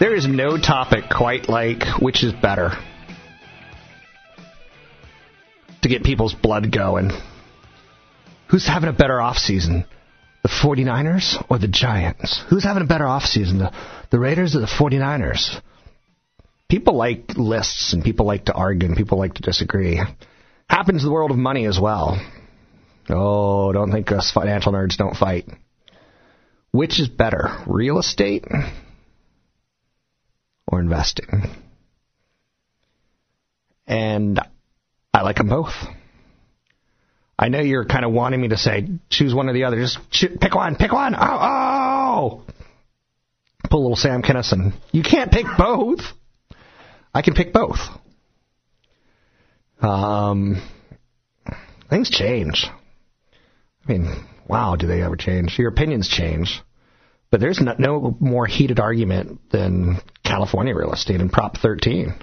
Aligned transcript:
There 0.00 0.14
is 0.14 0.28
no 0.28 0.56
topic 0.56 1.10
quite 1.10 1.48
like 1.48 1.82
which 2.00 2.22
is 2.22 2.32
better 2.32 2.70
to 5.82 5.88
get 5.88 6.04
people's 6.04 6.34
blood 6.34 6.70
going. 6.70 7.10
Who's 8.46 8.64
having 8.64 8.88
a 8.88 8.92
better 8.92 9.20
off 9.20 9.38
season? 9.38 9.84
The 10.44 10.50
49ers 10.50 11.44
or 11.50 11.58
the 11.58 11.66
Giants? 11.66 12.40
Who's 12.48 12.62
having 12.62 12.84
a 12.84 12.86
better 12.86 13.08
off 13.08 13.24
season? 13.24 13.58
The, 13.58 13.72
the 14.10 14.20
Raiders 14.20 14.54
or 14.54 14.60
the 14.60 14.66
49ers? 14.66 15.60
People 16.68 16.94
like 16.94 17.36
lists 17.36 17.92
and 17.92 18.04
people 18.04 18.24
like 18.24 18.44
to 18.44 18.54
argue 18.54 18.86
and 18.86 18.96
people 18.96 19.18
like 19.18 19.34
to 19.34 19.42
disagree. 19.42 20.00
Happens 20.70 21.02
in 21.02 21.08
the 21.08 21.12
world 21.12 21.32
of 21.32 21.38
money 21.38 21.66
as 21.66 21.80
well. 21.80 22.24
Oh, 23.10 23.72
don't 23.72 23.90
think 23.90 24.12
us 24.12 24.30
financial 24.30 24.72
nerds 24.72 24.96
don't 24.96 25.16
fight. 25.16 25.48
Which 26.70 27.00
is 27.00 27.08
better, 27.08 27.48
real 27.66 27.98
estate 27.98 28.44
or 30.68 30.80
investing? 30.80 31.56
And 33.86 34.38
I 35.12 35.22
like 35.22 35.36
them 35.36 35.48
both. 35.48 35.72
I 37.38 37.48
know 37.48 37.60
you're 37.60 37.84
kind 37.84 38.04
of 38.04 38.12
wanting 38.12 38.40
me 38.40 38.48
to 38.48 38.56
say 38.56 38.86
choose 39.08 39.34
one 39.34 39.48
or 39.48 39.52
the 39.52 39.64
other. 39.64 39.76
Just 39.76 39.98
pick 40.40 40.54
one, 40.54 40.76
pick 40.76 40.92
one. 40.92 41.14
Oh, 41.14 41.20
oh! 41.20 42.42
Pull 43.70 43.80
a 43.80 43.82
little 43.82 43.96
Sam 43.96 44.22
Kinison. 44.22 44.74
You 44.92 45.02
can't 45.02 45.30
pick 45.30 45.46
both. 45.56 46.00
I 47.14 47.22
can 47.22 47.34
pick 47.34 47.52
both. 47.52 47.78
Um, 49.80 50.60
things 51.88 52.10
change. 52.10 52.66
I 53.86 53.92
mean, 53.92 54.26
wow, 54.46 54.76
do 54.76 54.86
they 54.86 55.02
ever 55.02 55.16
change? 55.16 55.58
Your 55.58 55.68
opinions 55.68 56.08
change. 56.08 56.60
But 57.30 57.40
there's 57.40 57.60
no, 57.60 57.74
no 57.78 58.16
more 58.20 58.46
heated 58.46 58.80
argument 58.80 59.50
than 59.50 59.98
California 60.24 60.74
real 60.74 60.92
estate 60.92 61.20
and 61.20 61.30
Prop 61.30 61.58
13. 61.58 62.14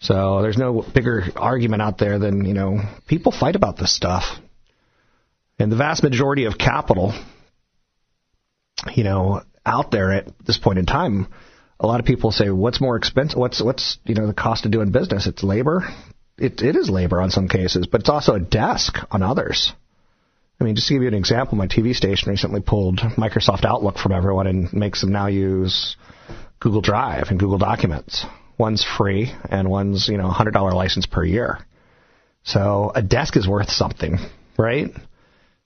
So 0.00 0.42
there's 0.42 0.56
no 0.56 0.82
bigger 0.82 1.24
argument 1.36 1.82
out 1.82 1.98
there 1.98 2.18
than, 2.18 2.44
you 2.44 2.54
know, 2.54 2.80
people 3.06 3.32
fight 3.32 3.56
about 3.56 3.76
this 3.76 3.94
stuff. 3.94 4.24
And 5.58 5.72
the 5.72 5.76
vast 5.76 6.02
majority 6.02 6.44
of 6.44 6.56
capital, 6.56 7.12
you 8.94 9.04
know, 9.04 9.42
out 9.66 9.90
there 9.90 10.12
at 10.12 10.28
this 10.46 10.56
point 10.56 10.78
in 10.78 10.86
time, 10.86 11.26
a 11.80 11.86
lot 11.86 12.00
of 12.00 12.06
people 12.06 12.30
say, 12.30 12.50
what's 12.50 12.80
more 12.80 12.96
expensive? 12.96 13.38
What's, 13.38 13.60
what's, 13.60 13.98
you 14.04 14.14
know, 14.14 14.26
the 14.26 14.34
cost 14.34 14.64
of 14.64 14.70
doing 14.70 14.92
business? 14.92 15.26
It's 15.26 15.42
labor. 15.42 15.82
It, 16.38 16.62
it 16.62 16.76
is 16.76 16.88
labor 16.88 17.20
on 17.20 17.30
some 17.30 17.48
cases, 17.48 17.88
but 17.90 18.00
it's 18.00 18.08
also 18.08 18.34
a 18.34 18.40
desk 18.40 18.96
on 19.10 19.22
others. 19.22 19.72
I 20.60 20.64
mean, 20.64 20.74
just 20.74 20.88
to 20.88 20.94
give 20.94 21.02
you 21.02 21.08
an 21.08 21.14
example, 21.14 21.56
my 21.56 21.68
TV 21.68 21.94
station 21.94 22.30
recently 22.30 22.60
pulled 22.60 22.98
Microsoft 22.98 23.64
Outlook 23.64 23.96
from 23.96 24.12
everyone 24.12 24.46
and 24.48 24.72
makes 24.72 25.00
them 25.00 25.12
now 25.12 25.28
use 25.28 25.96
Google 26.58 26.80
Drive 26.80 27.28
and 27.28 27.38
Google 27.38 27.58
Documents. 27.58 28.26
One's 28.58 28.84
free 28.84 29.32
and 29.48 29.70
one's, 29.70 30.08
you 30.08 30.18
know, 30.18 30.28
a 30.28 30.34
$100 30.34 30.72
license 30.72 31.06
per 31.06 31.24
year. 31.24 31.58
So 32.42 32.90
a 32.94 33.02
desk 33.02 33.36
is 33.36 33.46
worth 33.46 33.70
something, 33.70 34.18
right? 34.58 34.90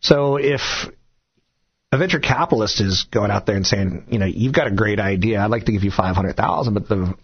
So 0.01 0.37
if 0.37 0.61
a 1.91 1.97
venture 1.97 2.21
capitalist 2.21 2.81
is 2.83 3.07
going 3.11 3.31
out 3.31 3.47
there 3.47 3.57
and 3.57 3.67
saying, 3.67 4.05
you 4.11 4.19
know, 4.19 4.27
you've 4.27 4.53
got 4.53 4.67
a 4.67 4.75
great 4.75 5.01
idea, 5.01 5.41
I'd 5.41 5.51
like 5.51 5.65
to 5.67 5.73
give 5.73 5.85
you 5.85 5.91
500,000, 5.91 6.75
but 6.75 6.89
the, 6.89 7.15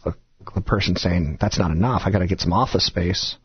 the 0.55 0.61
person 0.63 0.97
saying 0.97 1.37
that's 1.39 1.59
not 1.59 1.71
enough, 1.71 2.03
I 2.07 2.11
got 2.11 2.21
to 2.21 2.27
get 2.27 2.41
some 2.41 2.53
office 2.55 2.87
space. 2.87 3.37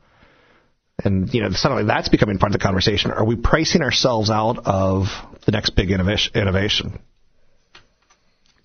And, 1.04 1.34
you 1.34 1.42
know, 1.42 1.50
suddenly 1.52 1.86
that's 1.86 2.10
becoming 2.10 2.38
part 2.38 2.54
of 2.54 2.60
the 2.60 2.64
conversation. 2.64 3.12
Are 3.12 3.26
we 3.26 3.36
pricing 3.36 3.82
ourselves 3.82 4.30
out 4.30 4.60
of 4.66 5.08
the 5.46 5.52
next 5.52 5.72
big 5.72 5.92
innovation? 5.92 7.00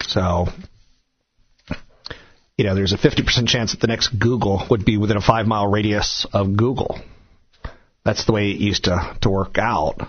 So, 0.03 0.47
you 2.57 2.65
know, 2.65 2.75
there's 2.75 2.93
a 2.93 2.99
50% 2.99 3.49
chance 3.49 3.73
that 3.73 3.81
the 3.81 3.87
next 3.87 4.09
Google 4.09 4.67
would 4.71 4.85
be 4.85 4.99
within 4.99 5.17
a 5.17 5.21
five 5.21 5.47
mile 5.47 5.67
radius 5.67 6.27
of 6.33 6.57
Google. 6.57 7.01
That's 8.05 8.25
the 8.25 8.33
way 8.33 8.51
it 8.51 8.59
used 8.59 8.85
to, 8.85 9.17
to 9.23 9.31
work 9.31 9.59
out. 9.59 10.01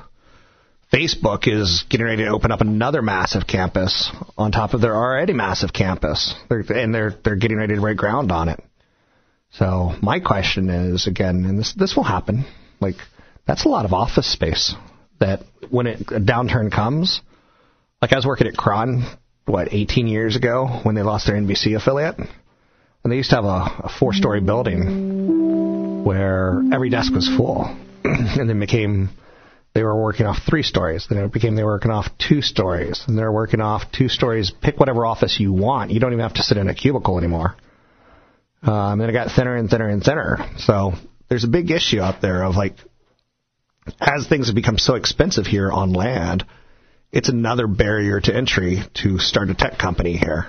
Facebook 0.91 1.47
is 1.47 1.83
getting 1.89 2.07
ready 2.07 2.23
to 2.23 2.29
open 2.29 2.51
up 2.51 2.61
another 2.61 3.01
massive 3.01 3.45
campus 3.45 4.09
on 4.37 4.51
top 4.51 4.73
of 4.73 4.81
their 4.81 4.95
already 4.95 5.33
massive 5.33 5.71
campus. 5.71 6.33
They're, 6.49 6.63
and 6.69 6.93
they're, 6.93 7.13
they're 7.23 7.35
getting 7.35 7.57
ready 7.57 7.75
to 7.75 7.81
break 7.81 7.97
ground 7.97 8.31
on 8.31 8.49
it. 8.49 8.63
So 9.51 9.93
my 10.01 10.19
question 10.19 10.69
is 10.69 11.07
again, 11.07 11.45
and 11.45 11.57
this 11.57 11.73
this 11.73 11.95
will 11.95 12.03
happen. 12.03 12.45
Like 12.79 12.95
that's 13.47 13.65
a 13.65 13.69
lot 13.69 13.85
of 13.85 13.93
office 13.93 14.31
space 14.31 14.75
that 15.19 15.41
when 15.69 15.87
it, 15.87 16.01
a 16.11 16.19
downturn 16.19 16.71
comes, 16.71 17.21
like 18.01 18.13
I 18.13 18.15
was 18.15 18.25
working 18.25 18.47
at 18.47 18.55
KRON, 18.55 19.17
what 19.45 19.73
18 19.73 20.07
years 20.07 20.35
ago 20.35 20.79
when 20.83 20.95
they 20.95 21.01
lost 21.01 21.27
their 21.27 21.35
NBC 21.35 21.75
affiliate, 21.75 22.17
and 22.17 23.11
they 23.11 23.17
used 23.17 23.31
to 23.31 23.35
have 23.37 23.45
a, 23.45 23.85
a 23.85 23.91
four-story 23.99 24.41
building 24.41 26.05
where 26.05 26.61
every 26.71 26.89
desk 26.89 27.13
was 27.13 27.27
full, 27.27 27.63
and 28.03 28.49
then 28.49 28.59
became 28.59 29.09
they 29.73 29.83
were 29.83 30.01
working 30.01 30.25
off 30.25 30.37
three 30.47 30.63
stories. 30.63 31.07
Then 31.09 31.19
it 31.19 31.31
became 31.31 31.55
they 31.55 31.63
were 31.63 31.73
working 31.73 31.91
off 31.91 32.07
two 32.17 32.41
stories, 32.41 33.03
and 33.07 33.17
they're 33.17 33.31
working 33.31 33.61
off 33.61 33.91
two 33.91 34.09
stories. 34.09 34.51
Pick 34.61 34.79
whatever 34.79 35.05
office 35.05 35.39
you 35.39 35.53
want. 35.53 35.91
You 35.91 35.99
don't 35.99 36.13
even 36.13 36.23
have 36.23 36.35
to 36.35 36.43
sit 36.43 36.57
in 36.57 36.69
a 36.69 36.75
cubicle 36.75 37.17
anymore. 37.17 37.55
Um, 38.61 38.99
and 38.99 39.09
it 39.09 39.13
got 39.13 39.31
thinner 39.31 39.55
and 39.55 39.69
thinner 39.69 39.87
and 39.87 40.03
thinner. 40.03 40.37
So 40.57 40.93
there's 41.29 41.43
a 41.43 41.47
big 41.49 41.71
issue 41.71 42.01
out 42.01 42.21
there 42.21 42.43
of 42.43 42.55
like, 42.55 42.75
as 43.99 44.27
things 44.27 44.47
have 44.47 44.55
become 44.55 44.77
so 44.77 44.95
expensive 44.95 45.45
here 45.45 45.71
on 45.71 45.93
land, 45.93 46.45
it's 47.11 47.29
another 47.29 47.67
barrier 47.67 48.19
to 48.19 48.35
entry 48.35 48.81
to 48.95 49.17
start 49.17 49.49
a 49.49 49.55
tech 49.55 49.79
company 49.79 50.15
here. 50.15 50.47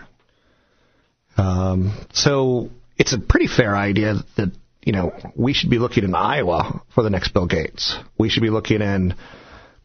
Um, 1.37 1.93
so 2.13 2.71
it's 2.99 3.13
a 3.15 3.19
pretty 3.19 3.47
fair 3.47 3.75
idea 3.75 4.17
that 4.37 4.53
you 4.83 4.93
know 4.93 5.15
we 5.35 5.55
should 5.55 5.71
be 5.71 5.79
looking 5.79 6.05
in 6.05 6.15
Iowa 6.15 6.83
for 6.95 7.03
the 7.03 7.11
next 7.11 7.33
Bill 7.33 7.47
Gates. 7.47 7.97
We 8.19 8.29
should 8.29 8.43
be 8.43 8.51
looking 8.51 8.83
in 8.83 9.15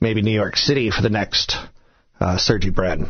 maybe 0.02 0.22
New 0.22 0.34
York 0.34 0.58
City 0.58 0.92
for 0.92 1.02
the 1.02 1.10
next 1.10 1.56
uh, 2.20 2.38
Sergey 2.38 2.72
Brin. 2.72 3.08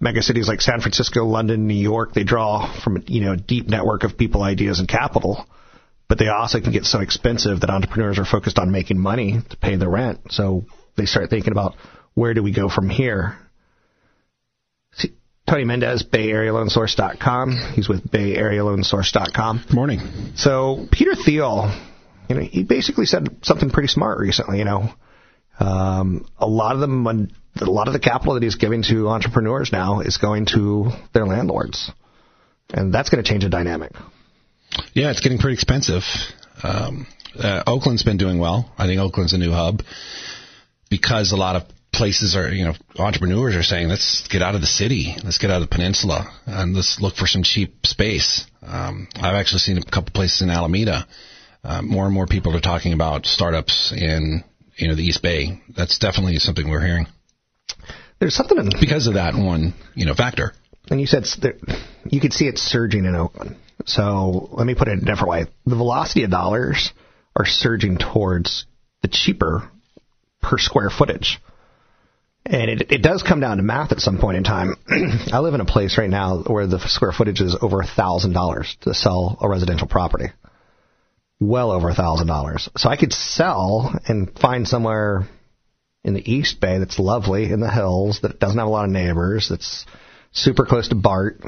Mega 0.00 0.22
cities 0.22 0.48
like 0.48 0.60
San 0.60 0.80
Francisco, 0.80 1.24
London, 1.24 1.66
New 1.66 1.74
York, 1.74 2.14
they 2.14 2.24
draw 2.24 2.72
from 2.82 3.04
you 3.06 3.20
know 3.20 3.32
a 3.32 3.36
deep 3.36 3.68
network 3.68 4.02
of 4.02 4.16
people, 4.16 4.42
ideas, 4.42 4.80
and 4.80 4.88
capital. 4.88 5.46
But 6.08 6.18
they 6.18 6.26
also 6.26 6.60
can 6.60 6.72
get 6.72 6.86
so 6.86 7.00
expensive 7.00 7.60
that 7.60 7.70
entrepreneurs 7.70 8.18
are 8.18 8.24
focused 8.24 8.58
on 8.58 8.72
making 8.72 8.98
money 8.98 9.38
to 9.48 9.56
pay 9.56 9.76
the 9.76 9.88
rent. 9.88 10.32
So 10.32 10.64
they 10.96 11.06
start 11.06 11.30
thinking 11.30 11.52
about 11.52 11.76
where 12.14 12.34
do 12.34 12.42
we 12.42 12.52
go 12.52 12.68
from 12.68 12.88
here. 12.88 13.38
See, 14.94 15.14
Tony 15.48 15.64
Mendez, 15.64 16.02
BayAreaLoanSource.com. 16.02 17.74
He's 17.74 17.88
with 17.88 18.10
BayAreaLoanSource.com. 18.10 19.66
Morning. 19.72 20.00
So 20.34 20.88
Peter 20.90 21.14
Thiel, 21.14 21.72
you 22.28 22.34
know, 22.34 22.42
he 22.42 22.64
basically 22.64 23.06
said 23.06 23.28
something 23.42 23.70
pretty 23.70 23.88
smart 23.88 24.18
recently. 24.18 24.58
You 24.58 24.64
know, 24.64 24.90
um, 25.60 26.26
a 26.38 26.46
lot 26.46 26.74
of 26.74 26.80
them, 26.80 27.30
a 27.60 27.64
lot 27.64 27.88
of 27.88 27.92
the 27.92 28.00
capital 28.00 28.34
that 28.34 28.42
he's 28.42 28.56
giving 28.56 28.82
to 28.84 29.08
entrepreneurs 29.08 29.70
now 29.72 30.00
is 30.00 30.16
going 30.16 30.46
to 30.46 30.90
their 31.12 31.26
landlords, 31.26 31.90
and 32.72 32.92
that's 32.92 33.10
going 33.10 33.22
to 33.22 33.28
change 33.28 33.44
the 33.44 33.50
dynamic. 33.50 33.92
Yeah, 34.94 35.10
it's 35.10 35.20
getting 35.20 35.38
pretty 35.38 35.54
expensive. 35.54 36.02
Um, 36.62 37.06
uh, 37.38 37.62
Oakland's 37.66 38.02
been 38.02 38.16
doing 38.16 38.38
well. 38.38 38.70
I 38.78 38.86
think 38.86 39.00
Oakland's 39.00 39.32
a 39.32 39.38
new 39.38 39.52
hub 39.52 39.82
because 40.88 41.32
a 41.32 41.36
lot 41.36 41.56
of 41.56 41.62
places 41.92 42.36
are, 42.36 42.48
you 42.48 42.64
know, 42.64 42.74
entrepreneurs 42.98 43.54
are 43.54 43.62
saying, 43.62 43.88
let's 43.88 44.26
get 44.28 44.42
out 44.42 44.54
of 44.54 44.60
the 44.60 44.66
city, 44.66 45.14
let's 45.24 45.38
get 45.38 45.50
out 45.50 45.62
of 45.62 45.68
the 45.68 45.74
peninsula, 45.74 46.32
and 46.46 46.74
let's 46.74 47.00
look 47.00 47.14
for 47.16 47.26
some 47.26 47.42
cheap 47.42 47.84
space. 47.84 48.46
Um, 48.62 49.08
I've 49.16 49.34
actually 49.34 49.58
seen 49.58 49.78
a 49.78 49.82
couple 49.82 50.12
places 50.12 50.42
in 50.42 50.50
Alameda. 50.50 51.06
Uh, 51.62 51.82
more 51.82 52.06
and 52.06 52.14
more 52.14 52.26
people 52.26 52.56
are 52.56 52.60
talking 52.60 52.92
about 52.92 53.26
startups 53.26 53.92
in, 53.92 54.44
you 54.76 54.88
know, 54.88 54.94
the 54.94 55.04
East 55.04 55.22
Bay. 55.22 55.60
That's 55.76 55.98
definitely 55.98 56.38
something 56.38 56.68
we're 56.68 56.84
hearing. 56.84 57.06
There's 58.18 58.34
something 58.34 58.58
in, 58.58 58.70
because 58.80 59.06
of 59.06 59.14
that 59.14 59.34
one, 59.34 59.74
you 59.94 60.06
know, 60.06 60.14
factor. 60.14 60.52
And 60.90 61.00
you 61.00 61.06
said 61.06 61.24
there, 61.40 61.54
you 62.04 62.20
could 62.20 62.32
see 62.32 62.46
it 62.46 62.58
surging 62.58 63.04
in 63.04 63.14
Oakland. 63.14 63.56
So 63.86 64.48
let 64.52 64.66
me 64.66 64.74
put 64.74 64.88
it 64.88 64.98
a 64.98 65.04
different 65.04 65.28
way: 65.28 65.46
the 65.66 65.76
velocity 65.76 66.24
of 66.24 66.30
dollars 66.30 66.92
are 67.36 67.46
surging 67.46 67.98
towards 67.98 68.66
the 69.02 69.08
cheaper 69.08 69.70
per 70.42 70.58
square 70.58 70.90
footage. 70.90 71.40
And 72.46 72.70
it, 72.70 72.90
it 72.90 73.02
does 73.02 73.22
come 73.22 73.40
down 73.40 73.58
to 73.58 73.62
math 73.62 73.92
at 73.92 74.00
some 74.00 74.18
point 74.18 74.38
in 74.38 74.44
time. 74.44 74.74
I 75.32 75.38
live 75.38 75.54
in 75.54 75.60
a 75.60 75.66
place 75.66 75.98
right 75.98 76.08
now 76.08 76.42
where 76.42 76.66
the 76.66 76.80
square 76.80 77.12
footage 77.12 77.40
is 77.40 77.56
over 77.60 77.80
a 77.80 77.86
thousand 77.86 78.32
dollars 78.32 78.76
to 78.82 78.94
sell 78.94 79.38
a 79.40 79.48
residential 79.48 79.86
property. 79.86 80.26
Well 81.38 81.70
over 81.70 81.88
a 81.90 81.94
thousand 81.94 82.26
dollars. 82.26 82.68
So 82.76 82.88
I 82.88 82.96
could 82.96 83.12
sell 83.12 83.94
and 84.08 84.36
find 84.38 84.66
somewhere 84.66 85.28
in 86.04 86.14
the 86.14 86.32
East 86.32 86.60
Bay 86.60 86.78
that's 86.78 86.98
lovely 86.98 87.50
in 87.50 87.60
the 87.60 87.70
hills 87.70 88.20
that 88.22 88.38
doesn't 88.38 88.58
have 88.58 88.66
a 88.66 88.70
lot 88.70 88.84
of 88.84 88.90
neighbors, 88.90 89.48
that's 89.48 89.86
super 90.32 90.64
close 90.64 90.88
to 90.88 90.94
BART, 90.94 91.42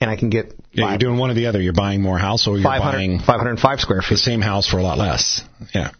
and 0.00 0.10
I 0.10 0.16
can 0.16 0.30
get. 0.30 0.54
Yeah, 0.72 0.84
you 0.84 0.90
you're 0.90 0.98
doing 0.98 1.18
one 1.18 1.30
or 1.30 1.34
the 1.34 1.46
other. 1.46 1.60
You're 1.60 1.72
buying 1.72 2.02
more 2.02 2.18
house, 2.18 2.46
or 2.46 2.56
you're 2.56 2.64
500, 2.64 2.96
buying 2.96 3.18
505 3.18 3.80
square 3.80 4.02
feet. 4.02 4.10
The 4.10 4.16
same 4.18 4.40
house 4.40 4.68
for 4.68 4.78
a 4.78 4.82
lot 4.82 4.98
less. 4.98 5.42
Yeah. 5.74 5.90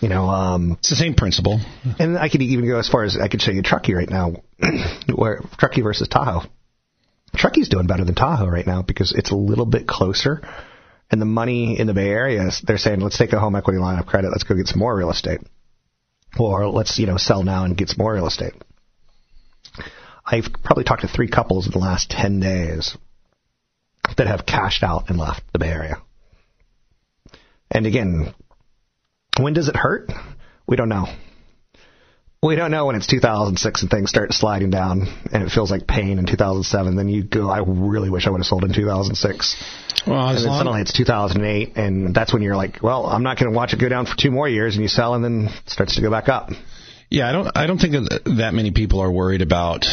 You 0.00 0.08
know, 0.08 0.28
um, 0.28 0.76
it's 0.78 0.90
the 0.90 0.96
same 0.96 1.14
principle. 1.14 1.60
And 1.98 2.16
I 2.16 2.28
could 2.28 2.40
even 2.40 2.68
go 2.68 2.78
as 2.78 2.88
far 2.88 3.02
as 3.02 3.16
I 3.16 3.26
could 3.26 3.42
show 3.42 3.50
you 3.50 3.62
Truckee 3.62 3.94
right 3.94 4.08
now, 4.08 4.34
where 5.14 5.40
Truckee 5.58 5.80
versus 5.80 6.06
Tahoe. 6.06 6.48
Truckee's 7.34 7.68
doing 7.68 7.86
better 7.86 8.04
than 8.04 8.14
Tahoe 8.14 8.46
right 8.46 8.66
now 8.66 8.82
because 8.82 9.12
it's 9.12 9.32
a 9.32 9.36
little 9.36 9.66
bit 9.66 9.86
closer, 9.86 10.40
and 11.10 11.20
the 11.20 11.26
money 11.26 11.78
in 11.78 11.86
the 11.86 11.94
Bay 11.94 12.08
Area, 12.08 12.48
they're 12.62 12.78
saying, 12.78 13.00
let's 13.00 13.18
take 13.18 13.32
a 13.32 13.40
home 13.40 13.56
equity 13.56 13.78
line 13.78 13.98
of 13.98 14.06
credit, 14.06 14.30
let's 14.30 14.44
go 14.44 14.54
get 14.54 14.68
some 14.68 14.78
more 14.78 14.96
real 14.96 15.10
estate, 15.10 15.40
or 16.38 16.68
let's 16.68 16.98
you 16.98 17.06
know 17.06 17.16
sell 17.16 17.42
now 17.42 17.64
and 17.64 17.76
get 17.76 17.88
some 17.88 18.02
more 18.02 18.14
real 18.14 18.26
estate. 18.26 18.54
I've 20.24 20.52
probably 20.62 20.84
talked 20.84 21.02
to 21.02 21.08
three 21.08 21.28
couples 21.28 21.66
in 21.66 21.72
the 21.72 21.78
last 21.78 22.10
ten 22.10 22.40
days 22.40 22.96
that 24.16 24.26
have 24.26 24.46
cashed 24.46 24.82
out 24.82 25.08
and 25.08 25.18
left 25.18 25.42
the 25.52 25.58
Bay 25.58 25.70
Area. 25.70 25.96
And 27.70 27.86
again, 27.86 28.34
when 29.38 29.52
does 29.52 29.68
it 29.68 29.76
hurt? 29.76 30.10
We 30.66 30.76
don't 30.76 30.88
know. 30.88 31.06
We 32.40 32.54
don't 32.54 32.70
know 32.70 32.86
when 32.86 32.94
it's 32.94 33.08
2006 33.08 33.82
and 33.82 33.90
things 33.90 34.10
start 34.10 34.32
sliding 34.32 34.70
down 34.70 35.08
and 35.32 35.42
it 35.42 35.50
feels 35.50 35.72
like 35.72 35.88
pain 35.88 36.20
in 36.20 36.26
2007. 36.26 36.94
Then 36.94 37.08
you 37.08 37.24
go, 37.24 37.50
I 37.50 37.64
really 37.66 38.10
wish 38.10 38.28
I 38.28 38.30
would 38.30 38.38
have 38.38 38.46
sold 38.46 38.62
in 38.62 38.72
2006. 38.72 39.56
Well, 40.06 40.28
and 40.28 40.38
then 40.38 40.44
suddenly 40.44 40.80
it's 40.80 40.92
2008 40.92 41.76
and 41.76 42.14
that's 42.14 42.32
when 42.32 42.42
you're 42.42 42.54
like, 42.54 42.80
well, 42.80 43.06
I'm 43.06 43.24
not 43.24 43.38
going 43.38 43.50
to 43.50 43.56
watch 43.56 43.72
it 43.72 43.80
go 43.80 43.88
down 43.88 44.06
for 44.06 44.14
two 44.16 44.30
more 44.30 44.48
years 44.48 44.76
and 44.76 44.82
you 44.82 44.88
sell 44.88 45.14
and 45.14 45.24
then 45.24 45.48
it 45.48 45.68
starts 45.68 45.96
to 45.96 46.00
go 46.00 46.12
back 46.12 46.28
up. 46.28 46.50
Yeah, 47.10 47.28
I 47.28 47.32
don't. 47.32 47.50
I 47.56 47.66
don't 47.66 47.78
think 47.78 47.94
that 47.94 48.50
many 48.52 48.70
people 48.70 49.00
are 49.00 49.10
worried 49.10 49.42
about 49.42 49.86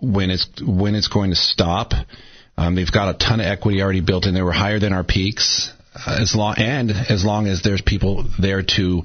when 0.00 0.30
it's 0.30 0.46
when 0.60 0.94
it's 0.94 1.08
going 1.08 1.30
to 1.30 1.36
stop. 1.36 1.92
Um, 2.56 2.74
they've 2.74 2.90
got 2.90 3.14
a 3.14 3.18
ton 3.18 3.40
of 3.40 3.46
equity 3.46 3.80
already 3.80 4.00
built 4.00 4.26
in. 4.26 4.34
They 4.34 4.42
were 4.42 4.52
higher 4.52 4.80
than 4.80 4.92
our 4.92 5.04
peaks 5.04 5.72
as 6.06 6.34
long 6.34 6.56
and 6.58 6.90
as 6.90 7.24
long 7.24 7.46
as 7.46 7.62
there's 7.62 7.80
people 7.80 8.24
there 8.40 8.62
to 8.62 9.04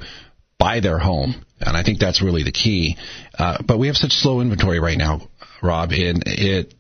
buy 0.63 0.80
their 0.80 0.98
home, 0.98 1.36
and 1.60 1.75
I 1.75 1.83
think 1.83 2.00
that's 2.00 2.21
really 2.21 2.44
the 2.44 2.54
key. 2.54 2.95
Uh, 3.38 3.57
but 3.68 3.80
we 3.80 3.88
have 3.88 3.98
such 3.98 4.13
slow 4.13 4.39
inventory 4.39 4.80
right 4.80 4.98
now, 4.98 5.19
Rob, 5.62 5.92
and 5.92 6.24
it 6.25 6.74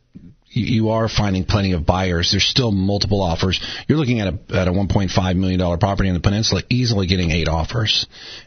you 0.55 0.89
are 0.89 1.09
finding 1.09 1.45
plenty 1.45 1.71
of 1.71 1.85
buyers. 1.85 2.29
There's 2.31 2.45
still 2.45 2.71
multiple 2.71 3.21
offers. 3.21 3.59
You're 3.87 3.97
looking 3.97 4.19
at 4.19 4.27
a 4.27 4.37
at 4.55 4.67
a 4.67 4.71
1.5 4.71 5.35
million 5.35 5.59
dollar 5.59 5.77
property 5.77 6.09
in 6.09 6.15
the 6.15 6.21
peninsula, 6.21 6.61
easily 6.69 7.07
getting 7.07 7.31
eight 7.31 7.47
offers, 7.47 8.05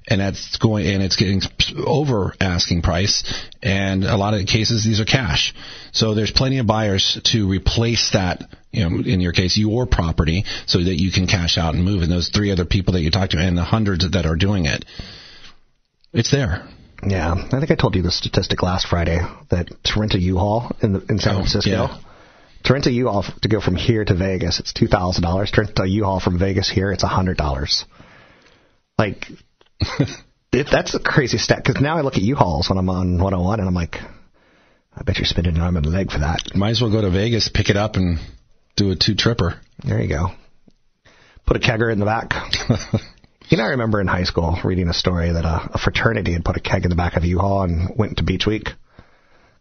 and 0.09 0.21
that's 0.21 0.57
going 0.57 0.87
and 0.87 1.03
it's 1.03 1.17
getting 1.17 1.43
over 1.85 2.33
asking 2.41 2.83
price. 2.83 3.25
And 3.63 4.05
a 4.05 4.17
lot 4.17 4.35
of 4.35 4.47
cases, 4.47 4.85
these 4.85 5.01
are 5.01 5.05
cash. 5.05 5.53
So 5.93 6.15
there's 6.15 6.31
plenty 6.31 6.59
of 6.59 6.67
buyers 6.67 7.21
to 7.33 7.49
replace 7.49 8.13
that. 8.13 8.43
You 8.71 8.89
know, 8.89 8.97
in 9.05 9.21
your 9.21 9.33
case, 9.33 9.57
your 9.57 9.87
property, 9.87 10.45
so 10.67 10.79
that 10.79 11.01
you 11.01 11.11
can 11.11 11.27
cash 11.27 11.59
out 11.59 11.75
and 11.75 11.85
move. 11.85 12.03
And 12.03 12.13
those 12.13 12.29
three 12.29 12.53
other 12.53 12.67
people 12.67 12.93
that 12.95 13.01
you 13.01 13.11
talked 13.11 13.33
to, 13.33 13.39
and 13.39 13.57
the 13.57 13.65
hundreds 13.65 14.09
that 14.11 14.27
are 14.27 14.37
doing 14.37 14.67
it, 14.67 14.85
it's 16.17 16.31
there. 16.31 16.67
Yeah, 17.07 17.35
I 17.35 17.61
think 17.61 17.71
I 17.71 17.75
told 17.75 17.95
you 17.95 18.03
the 18.03 18.11
statistic 18.11 18.63
last 18.63 18.87
Friday 18.89 19.21
that 19.51 19.69
to 19.85 20.01
rent 20.01 20.15
a 20.15 20.19
U-Haul 20.19 20.75
in 20.83 20.95
the, 20.95 21.05
in 21.09 21.19
San 21.19 21.35
oh, 21.35 21.39
Francisco, 21.39 21.71
yeah. 21.71 21.99
to 22.65 22.73
rent 22.73 22.87
a 22.87 22.91
U-Haul 22.91 23.25
to 23.43 23.49
go 23.49 23.61
from 23.61 23.77
here 23.77 24.05
to 24.05 24.15
Vegas, 24.15 24.59
it's 24.59 24.73
two 24.73 24.87
thousand 24.87 25.23
dollars. 25.23 25.51
To 25.53 25.61
rent 25.61 25.79
a 25.79 25.87
U-Haul 25.87 26.21
from 26.21 26.39
Vegas 26.39 26.71
here, 26.71 26.91
it's 26.93 27.03
a 27.03 27.09
hundred 27.09 27.37
dollars. 27.37 27.85
Like, 28.99 29.27
it, 30.53 30.69
that's 30.71 30.95
a 30.95 30.99
crazy 30.99 31.37
stat. 31.37 31.63
Because 31.65 31.83
now 31.83 31.99
I 31.99 32.01
look 32.01 32.15
at 32.15 32.23
U-Hauls 32.23 32.71
when 32.71 32.79
I'm 32.79 32.89
on 32.89 33.19
101, 33.19 33.61
and 33.61 33.69
I'm 33.69 33.75
like, 33.75 33.97
I 34.97 35.03
bet 35.03 35.19
you're 35.19 35.27
spending 35.27 35.57
an 35.57 35.61
arm 35.61 35.77
and 35.77 35.85
a 35.85 35.91
leg 35.91 36.11
for 36.11 36.21
that. 36.21 36.55
Might 36.55 36.71
as 36.71 36.81
well 36.81 36.91
go 36.91 37.03
to 37.03 37.11
Vegas, 37.11 37.51
pick 37.53 37.69
it 37.69 37.77
up, 37.77 37.97
and 37.97 38.19
do 38.75 38.91
a 38.91 38.97
two 38.97 39.15
tripper. 39.15 39.61
There 39.85 40.01
you 40.01 40.09
go. 40.09 40.29
Put 41.47 41.57
a 41.57 41.61
kegger 41.61 41.93
in 41.93 41.99
the 41.99 42.07
back. 42.07 42.33
You 43.49 43.57
know, 43.59 43.65
I 43.65 43.69
remember 43.69 44.01
in 44.01 44.09
high 44.09 44.25
school 44.25 44.59
reading 44.65 44.89
a 44.89 44.93
story 44.93 45.31
that 45.31 45.45
a, 45.45 45.71
a 45.75 45.79
fraternity 45.79 46.33
had 46.33 46.45
put 46.45 46.57
a 46.57 46.61
keg 46.61 46.83
in 46.83 46.91
the 46.91 46.97
back 46.97 47.17
of 47.17 47.23
a 47.23 47.29
U-Haul 47.29 47.63
and 47.63 47.97
went 47.97 48.17
to 48.17 48.25
Beach 48.25 48.45
Week. 48.45 48.71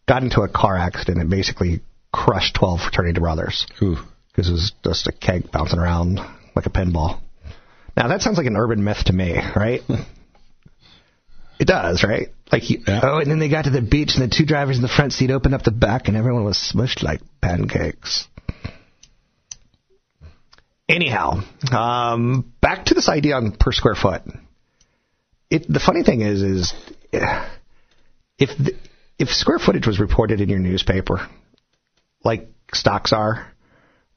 Got 0.08 0.24
into 0.24 0.42
a 0.42 0.48
car 0.48 0.76
accident 0.76 1.20
and 1.20 1.30
basically 1.30 1.82
crushed 2.12 2.56
12 2.56 2.82
fraternity 2.82 3.20
brothers. 3.20 3.68
Because 3.80 4.50
it 4.50 4.54
was 4.54 4.72
just 4.84 5.08
a 5.08 5.12
keg 5.12 5.52
bouncing 5.52 5.78
around 5.78 6.20
like 6.56 6.66
a 6.66 6.72
pinball. 6.72 7.20
Now, 7.96 8.08
that 8.08 8.22
sounds 8.22 8.38
like 8.38 8.48
an 8.48 8.58
urban 8.58 8.84
myth 8.84 9.04
to 9.06 9.14
me, 9.14 9.40
right? 9.56 9.82
it 11.60 11.68
does, 11.68 12.04
right? 12.04 12.30
Like, 12.52 12.68
you, 12.70 12.82
yeah. 12.88 13.02
oh, 13.04 13.20
and 13.20 13.30
then 13.30 13.38
they 13.38 13.50
got 13.50 13.66
to 13.66 13.72
the 13.72 13.82
beach 13.82 14.16
and 14.16 14.24
the 14.30 14.36
two 14.36 14.46
drivers 14.46 14.78
in 14.78 14.82
the 14.82 14.88
front 14.88 15.14
seat 15.14 15.30
opened 15.30 15.54
up 15.54 15.64
the 15.64 15.72
back 15.72 16.08
and 16.08 16.18
everyone 16.18 16.44
was 16.44 16.58
smushed 16.58 17.04
like 17.04 17.22
pancakes. 17.40 18.28
Anyhow, 20.88 21.42
um, 21.72 22.54
back 22.62 22.86
to 22.86 22.94
this 22.94 23.10
idea 23.10 23.36
on 23.36 23.54
per 23.54 23.72
square 23.72 23.96
foot. 23.96 24.22
It, 25.50 25.66
the 25.68 25.80
funny 25.80 26.04
thing 26.04 26.22
is, 26.22 26.42
is 26.42 26.74
if 28.38 28.58
the, 28.58 28.74
if 29.18 29.30
square 29.30 29.60
footage 29.60 29.88
was 29.88 30.00
reported 30.00 30.42
in 30.42 30.50
your 30.50 30.60
newspaper, 30.60 31.28
like 32.24 32.50
stocks 32.74 33.14
are, 33.14 33.52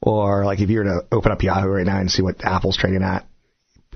or 0.01 0.45
like 0.45 0.59
if 0.59 0.69
you 0.69 0.79
were 0.79 0.83
to 0.85 0.99
open 1.11 1.31
up 1.31 1.41
Yahoo 1.41 1.67
right 1.67 1.85
now 1.85 1.99
and 1.99 2.11
see 2.11 2.21
what 2.21 2.43
Apple's 2.43 2.77
trading 2.77 3.03
at, 3.03 3.25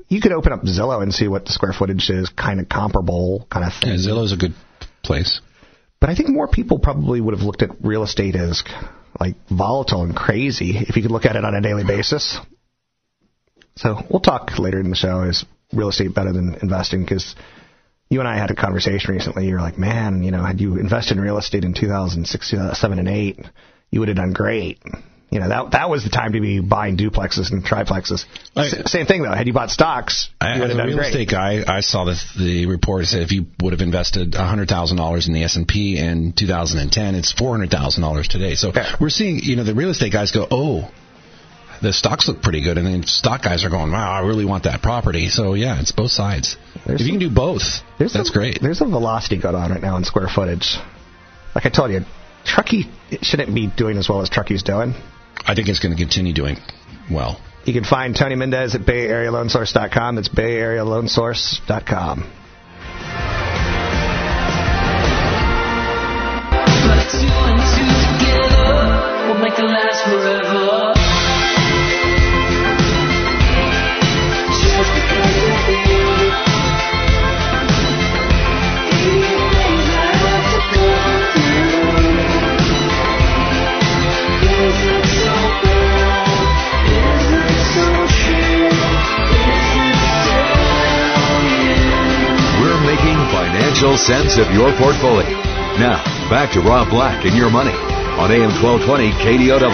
you 0.07 0.21
could 0.21 0.31
open 0.31 0.51
up 0.51 0.61
Zillow 0.63 1.01
and 1.01 1.13
see 1.13 1.27
what 1.27 1.45
the 1.45 1.51
square 1.51 1.73
footage 1.73 2.09
is, 2.09 2.29
kind 2.29 2.59
of 2.59 2.69
comparable, 2.69 3.47
kind 3.51 3.65
of 3.65 3.73
thing. 3.73 3.91
Yeah, 3.91 4.11
Zillow's 4.11 4.33
a 4.33 4.37
good 4.37 4.53
place. 5.03 5.41
But 5.99 6.09
I 6.09 6.15
think 6.15 6.29
more 6.29 6.47
people 6.47 6.79
probably 6.79 7.21
would 7.21 7.33
have 7.33 7.43
looked 7.43 7.61
at 7.61 7.69
real 7.81 8.03
estate 8.03 8.35
as 8.35 8.63
like 9.19 9.35
volatile 9.49 10.03
and 10.03 10.15
crazy 10.15 10.77
if 10.77 10.95
you 10.95 11.01
could 11.01 11.11
look 11.11 11.25
at 11.25 11.35
it 11.35 11.45
on 11.45 11.55
a 11.55 11.61
daily 11.61 11.83
basis. 11.83 12.37
So 13.75 14.01
we'll 14.09 14.19
talk 14.21 14.57
later 14.59 14.79
in 14.79 14.89
the 14.89 14.95
show. 14.95 15.23
Is 15.23 15.45
real 15.73 15.89
estate 15.89 16.13
better 16.13 16.31
than 16.31 16.55
investing? 16.61 17.01
Because 17.03 17.35
you 18.09 18.19
and 18.19 18.27
I 18.27 18.37
had 18.37 18.51
a 18.51 18.55
conversation 18.55 19.13
recently. 19.13 19.47
You're 19.47 19.61
like, 19.61 19.77
man, 19.77 20.23
you 20.23 20.31
know, 20.31 20.43
had 20.43 20.61
you 20.61 20.77
invested 20.77 21.17
in 21.17 21.23
real 21.23 21.37
estate 21.37 21.63
in 21.63 21.73
2006, 21.73 22.51
2007, 22.51 22.97
uh, 22.97 22.99
and 22.99 23.09
8, 23.09 23.39
you 23.91 23.99
would 23.99 24.09
have 24.09 24.17
done 24.17 24.33
great. 24.33 24.79
You 25.31 25.39
know 25.39 25.49
that 25.49 25.71
that 25.71 25.89
was 25.89 26.03
the 26.03 26.11
time 26.11 26.33
to 26.33 26.39
be 26.39 26.59
buying 26.59 26.95
duplexes 26.95 27.51
and 27.51 27.65
triplexes. 27.65 28.25
S- 28.55 28.91
same 28.91 29.07
thing 29.07 29.23
though. 29.23 29.31
Had 29.33 29.47
you 29.47 29.53
bought 29.53 29.71
stocks, 29.71 30.29
I, 30.39 30.53
you 30.53 30.61
would 30.61 30.65
as 30.69 30.69
have 30.69 30.77
a 30.77 30.77
done 30.81 30.87
real 30.89 30.97
great. 30.97 31.07
estate 31.07 31.29
guy, 31.31 31.63
I 31.67 31.79
saw 31.81 32.03
the, 32.05 32.21
the 32.37 32.67
report 32.67 33.05
said 33.07 33.23
if 33.23 33.31
you 33.31 33.47
would 33.59 33.73
have 33.73 33.81
invested 33.81 34.35
hundred 34.35 34.69
thousand 34.69 34.97
dollars 34.97 35.27
in 35.27 35.33
the 35.33 35.43
S 35.43 35.55
and 35.55 35.67
P 35.67 35.97
in 35.97 36.33
2010, 36.33 37.15
it's 37.15 37.31
four 37.31 37.49
hundred 37.49 37.71
thousand 37.71 38.03
dollars 38.03 38.27
today. 38.27 38.53
So 38.53 38.71
Yeah. 38.75 38.95
we're 38.99 39.09
seeing, 39.09 39.39
you 39.39 39.55
know, 39.55 39.63
the 39.63 39.73
real 39.73 39.89
estate 39.89 40.13
guys 40.13 40.31
go, 40.31 40.45
oh, 40.51 40.91
the 41.83 41.93
stocks 41.93 42.27
look 42.27 42.41
pretty 42.41 42.61
good, 42.63 42.77
and 42.79 42.87
then 42.87 43.03
stock 43.03 43.43
guys 43.43 43.63
are 43.63 43.69
going, 43.69 43.91
wow, 43.91 44.11
I 44.11 44.21
really 44.25 44.45
want 44.45 44.63
that 44.63 44.81
property. 44.81 45.29
So 45.29 45.53
yeah, 45.53 45.79
it's 45.79 45.91
both 45.91 46.09
sides. 46.11 46.57
There's 46.85 47.01
if 47.01 47.05
you 47.07 47.13
can 47.13 47.19
do 47.19 47.29
both, 47.29 47.61
There's 47.99 48.13
that's 48.13 48.29
some- 48.29 48.33
great. 48.41 48.59
There's 48.61 48.81
a 48.81 48.85
velocity 48.85 49.37
going 49.39 49.53
on 49.55 49.69
right 49.71 49.81
now 49.81 49.95
in 49.97 50.03
square 50.03 50.27
footage. 50.27 50.77
Like 51.53 51.67
I 51.67 51.69
told 51.69 51.91
you, 51.91 52.01
Truckee 52.45 52.89
shouldn't 53.21 53.53
be 53.53 53.67
doing 53.67 53.97
as 53.97 54.09
well 54.09 54.21
as 54.23 54.29
Truckee's 54.29 54.63
doing. 54.63 54.95
I 55.45 55.53
think 55.53 55.67
it's 55.69 55.79
going 55.79 55.95
to 55.95 56.01
continue 56.01 56.33
doing 56.33 56.57
well. 57.11 57.39
You 57.65 57.73
can 57.73 57.83
find 57.85 58.13
Tony 58.15 58.35
Mendez 58.35 58.73
at 58.75 58.81
BayAreaLoanSource.com. 58.81 60.15
That's 60.15 60.29
BayAreaLoanSource.com. 60.29 62.31
financial 93.93 93.97
sense 93.97 94.37
of 94.37 94.53
your 94.53 94.71
portfolio. 94.77 95.29
Now, 95.77 96.03
back 96.29 96.51
to 96.53 96.61
Rob 96.61 96.89
Black 96.89 97.25
and 97.25 97.35
your 97.35 97.49
money 97.49 97.71
on 97.71 98.31
AM 98.31 98.49
1220 98.61 99.11
KDOW. 99.11 99.69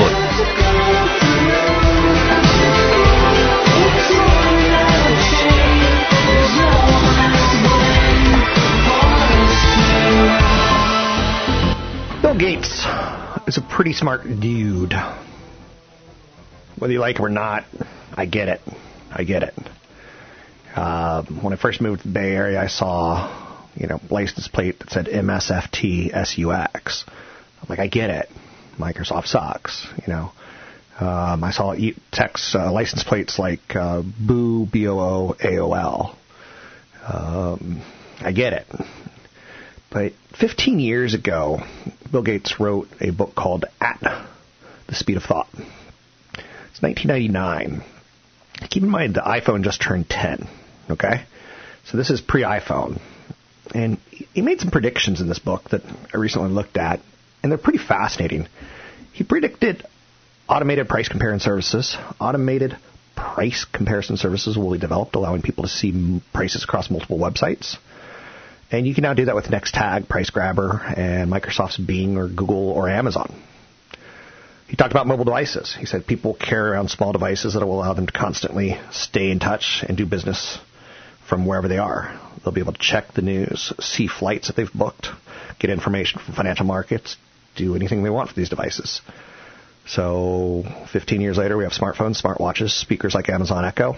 Bill 12.21 12.37
Gates 12.37 12.85
is 13.47 13.57
a 13.57 13.61
pretty 13.61 13.93
smart 13.93 14.23
dude. 14.23 14.93
Whether 16.77 16.93
you 16.93 16.99
like 16.99 17.17
him 17.17 17.25
or 17.25 17.29
not, 17.29 17.65
I 18.13 18.25
get 18.25 18.47
it. 18.49 18.61
I 19.11 19.23
get 19.23 19.43
it. 19.43 19.53
Uh, 20.75 21.23
when 21.23 21.53
I 21.53 21.55
first 21.55 21.81
moved 21.81 22.01
to 22.01 22.07
the 22.07 22.13
Bay 22.13 22.31
Area, 22.31 22.61
I 22.61 22.67
saw, 22.67 23.48
you 23.75 23.87
know, 23.87 23.99
license 24.09 24.47
plate 24.47 24.79
that 24.79 24.89
said 24.89 25.05
MSFT 25.07 26.11
SUX. 26.11 27.05
I'm 27.61 27.67
like, 27.67 27.79
I 27.79 27.87
get 27.87 28.09
it. 28.09 28.29
Microsoft 28.77 29.27
sucks, 29.27 29.87
you 30.05 30.13
know. 30.13 30.31
Um, 30.99 31.43
I 31.43 31.51
saw 31.51 31.73
text 32.11 32.55
uh, 32.55 32.71
license 32.71 33.03
plates 33.03 33.39
like 33.39 33.75
uh, 33.75 34.01
Boo, 34.01 34.65
B-O-O, 34.65 35.35
AOL. 35.39 36.15
Um, 37.07 37.81
I 38.19 38.31
get 38.33 38.53
it. 38.53 38.67
But 39.91 40.13
15 40.39 40.79
years 40.79 41.13
ago, 41.13 41.61
Bill 42.11 42.21
Gates 42.21 42.59
wrote 42.59 42.89
a 42.99 43.11
book 43.11 43.33
called 43.33 43.65
At 43.81 43.99
the 44.87 44.95
Speed 44.95 45.17
of 45.17 45.23
Thought. 45.23 45.47
It's 45.53 46.81
1999. 46.81 47.83
Keep 48.69 48.83
in 48.83 48.89
mind 48.89 49.15
the 49.15 49.21
iPhone 49.21 49.63
just 49.63 49.81
turned 49.81 50.09
10, 50.09 50.47
okay? 50.91 51.23
So 51.85 51.97
this 51.97 52.09
is 52.09 52.21
pre-iPhone. 52.21 52.99
And 53.73 53.97
he 54.33 54.41
made 54.41 54.59
some 54.59 54.71
predictions 54.71 55.21
in 55.21 55.27
this 55.27 55.39
book 55.39 55.69
that 55.69 55.81
I 56.13 56.17
recently 56.17 56.49
looked 56.49 56.77
at, 56.77 56.99
and 57.41 57.51
they're 57.51 57.59
pretty 57.59 57.79
fascinating. 57.79 58.47
He 59.13 59.23
predicted 59.23 59.85
automated 60.47 60.87
price 60.89 61.07
comparison 61.07 61.39
services, 61.39 61.97
automated 62.19 62.77
price 63.15 63.65
comparison 63.65 64.17
services 64.17 64.57
will 64.57 64.71
be 64.71 64.77
developed, 64.77 65.15
allowing 65.15 65.41
people 65.41 65.63
to 65.63 65.69
see 65.69 66.21
prices 66.33 66.63
across 66.63 66.89
multiple 66.89 67.17
websites. 67.17 67.77
And 68.71 68.87
you 68.87 68.93
can 68.93 69.01
now 69.01 69.13
do 69.13 69.25
that 69.25 69.35
with 69.35 69.45
Nextag, 69.45 70.07
Price 70.07 70.29
Grabber, 70.29 70.81
and 70.95 71.29
Microsoft's 71.29 71.77
Bing 71.77 72.17
or 72.17 72.27
Google 72.27 72.69
or 72.71 72.87
Amazon. 72.87 73.33
He 74.67 74.75
talked 74.75 74.91
about 74.91 75.07
mobile 75.07 75.25
devices. 75.25 75.75
He 75.77 75.87
said 75.87 76.05
people 76.05 76.35
carry 76.35 76.69
around 76.69 76.89
small 76.89 77.11
devices 77.11 77.55
that 77.55 77.65
will 77.65 77.79
allow 77.79 77.93
them 77.93 78.05
to 78.05 78.13
constantly 78.13 78.79
stay 78.91 79.31
in 79.31 79.39
touch 79.39 79.83
and 79.87 79.97
do 79.97 80.05
business 80.05 80.59
from 81.27 81.47
wherever 81.47 81.67
they 81.67 81.79
are. 81.79 82.19
They'll 82.43 82.53
be 82.53 82.61
able 82.61 82.73
to 82.73 82.79
check 82.79 83.13
the 83.13 83.21
news, 83.21 83.73
see 83.79 84.07
flights 84.07 84.47
that 84.47 84.55
they've 84.55 84.71
booked, 84.73 85.09
get 85.59 85.69
information 85.69 86.19
from 86.19 86.35
financial 86.35 86.65
markets, 86.65 87.17
do 87.55 87.75
anything 87.75 88.03
they 88.03 88.09
want 88.09 88.29
for 88.29 88.35
these 88.35 88.49
devices. 88.49 89.01
So 89.85 90.63
15 90.93 91.19
years 91.19 91.37
later, 91.37 91.57
we 91.57 91.63
have 91.63 91.73
smartphones, 91.73 92.21
smartwatches, 92.21 92.69
speakers 92.69 93.15
like 93.15 93.27
Amazon 93.29 93.65
Echo. 93.65 93.97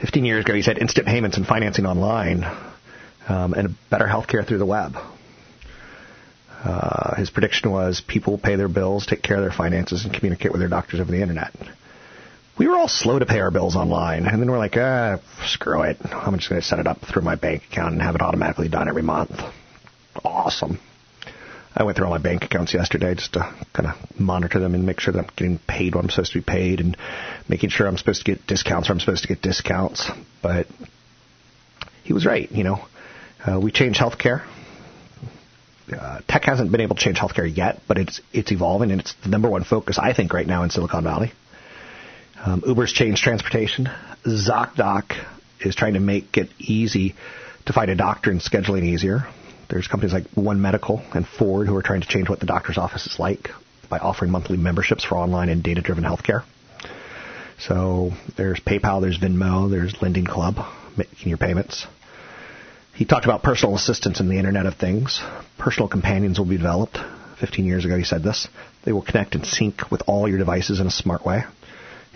15 0.00 0.24
years 0.24 0.44
ago, 0.44 0.54
he 0.54 0.62
said 0.62 0.78
instant 0.78 1.06
payments 1.06 1.36
and 1.36 1.46
financing 1.46 1.86
online, 1.86 2.44
um, 3.28 3.54
and 3.54 3.74
better 3.90 4.06
healthcare 4.06 4.46
through 4.46 4.58
the 4.58 4.66
web. 4.66 4.96
Uh, 6.62 7.16
his 7.16 7.30
prediction 7.30 7.70
was 7.70 8.00
people 8.00 8.34
will 8.34 8.38
pay 8.38 8.56
their 8.56 8.68
bills, 8.68 9.06
take 9.06 9.22
care 9.22 9.36
of 9.36 9.42
their 9.42 9.52
finances, 9.52 10.04
and 10.04 10.12
communicate 10.12 10.52
with 10.52 10.60
their 10.60 10.68
doctors 10.68 11.00
over 11.00 11.10
the 11.10 11.22
internet. 11.22 11.52
We 12.58 12.66
were 12.66 12.76
all 12.76 12.88
slow 12.88 13.20
to 13.20 13.26
pay 13.26 13.38
our 13.38 13.52
bills 13.52 13.76
online, 13.76 14.26
and 14.26 14.42
then 14.42 14.50
we're 14.50 14.58
like, 14.58 14.76
ah, 14.76 15.20
screw 15.44 15.82
it. 15.82 15.96
I'm 16.02 16.36
just 16.36 16.48
going 16.48 16.60
to 16.60 16.66
set 16.66 16.80
it 16.80 16.88
up 16.88 16.98
through 17.02 17.22
my 17.22 17.36
bank 17.36 17.62
account 17.70 17.92
and 17.92 18.02
have 18.02 18.16
it 18.16 18.20
automatically 18.20 18.68
done 18.68 18.88
every 18.88 19.02
month. 19.02 19.40
Awesome. 20.24 20.80
I 21.76 21.84
went 21.84 21.96
through 21.96 22.06
all 22.06 22.12
my 22.12 22.18
bank 22.18 22.42
accounts 22.42 22.74
yesterday 22.74 23.14
just 23.14 23.34
to 23.34 23.40
kind 23.72 23.88
of 23.88 24.20
monitor 24.20 24.58
them 24.58 24.74
and 24.74 24.84
make 24.84 24.98
sure 24.98 25.12
that 25.12 25.20
I'm 25.20 25.30
getting 25.36 25.60
paid 25.68 25.94
what 25.94 26.02
I'm 26.02 26.10
supposed 26.10 26.32
to 26.32 26.40
be 26.40 26.44
paid 26.44 26.80
and 26.80 26.96
making 27.48 27.70
sure 27.70 27.86
I'm 27.86 27.96
supposed 27.96 28.24
to 28.24 28.34
get 28.34 28.44
discounts 28.48 28.90
or 28.90 28.94
I'm 28.94 28.98
supposed 28.98 29.22
to 29.22 29.28
get 29.28 29.40
discounts. 29.40 30.10
But 30.42 30.66
he 32.02 32.12
was 32.12 32.26
right, 32.26 32.50
you 32.50 32.64
know. 32.64 32.80
Uh, 33.46 33.60
we 33.60 33.70
changed 33.70 34.00
healthcare. 34.00 34.44
Uh, 35.92 36.20
tech 36.26 36.42
hasn't 36.42 36.72
been 36.72 36.80
able 36.80 36.96
to 36.96 37.02
change 37.02 37.18
healthcare 37.18 37.48
yet, 37.56 37.80
but 37.86 37.98
it's 37.98 38.20
it's 38.32 38.50
evolving 38.50 38.90
and 38.90 39.00
it's 39.00 39.14
the 39.22 39.28
number 39.28 39.48
one 39.48 39.62
focus 39.62 39.98
I 39.98 40.12
think 40.12 40.32
right 40.32 40.46
now 40.46 40.64
in 40.64 40.70
Silicon 40.70 41.04
Valley. 41.04 41.32
Um, 42.44 42.62
Uber's 42.66 42.92
changed 42.92 43.22
transportation. 43.22 43.88
ZocDoc 44.24 45.12
is 45.60 45.74
trying 45.74 45.94
to 45.94 46.00
make 46.00 46.36
it 46.36 46.50
easy 46.58 47.14
to 47.66 47.72
find 47.72 47.90
a 47.90 47.96
doctor 47.96 48.30
and 48.30 48.40
scheduling 48.40 48.84
easier. 48.84 49.26
There's 49.68 49.88
companies 49.88 50.12
like 50.12 50.24
One 50.34 50.60
Medical 50.60 51.02
and 51.12 51.26
Forward 51.26 51.66
who 51.66 51.76
are 51.76 51.82
trying 51.82 52.00
to 52.00 52.08
change 52.08 52.28
what 52.28 52.40
the 52.40 52.46
doctor's 52.46 52.78
office 52.78 53.06
is 53.06 53.18
like 53.18 53.50
by 53.88 53.98
offering 53.98 54.30
monthly 54.30 54.56
memberships 54.56 55.04
for 55.04 55.16
online 55.16 55.48
and 55.48 55.62
data-driven 55.62 56.04
healthcare. 56.04 56.44
So 57.58 58.12
there's 58.36 58.60
PayPal, 58.60 59.00
there's 59.00 59.18
Venmo, 59.18 59.70
there's 59.70 60.00
Lending 60.00 60.26
Club 60.26 60.56
making 60.96 61.28
your 61.28 61.38
payments. 61.38 61.86
He 62.94 63.04
talked 63.04 63.24
about 63.24 63.42
personal 63.42 63.76
assistants 63.76 64.20
in 64.20 64.28
the 64.28 64.38
Internet 64.38 64.66
of 64.66 64.76
Things. 64.76 65.20
Personal 65.58 65.88
companions 65.88 66.38
will 66.38 66.46
be 66.46 66.56
developed. 66.56 66.98
15 67.40 67.64
years 67.64 67.84
ago, 67.84 67.96
he 67.96 68.04
said 68.04 68.22
this. 68.22 68.48
They 68.84 68.92
will 68.92 69.02
connect 69.02 69.34
and 69.34 69.46
sync 69.46 69.90
with 69.90 70.02
all 70.06 70.28
your 70.28 70.38
devices 70.38 70.80
in 70.80 70.86
a 70.86 70.90
smart 70.90 71.24
way. 71.24 71.44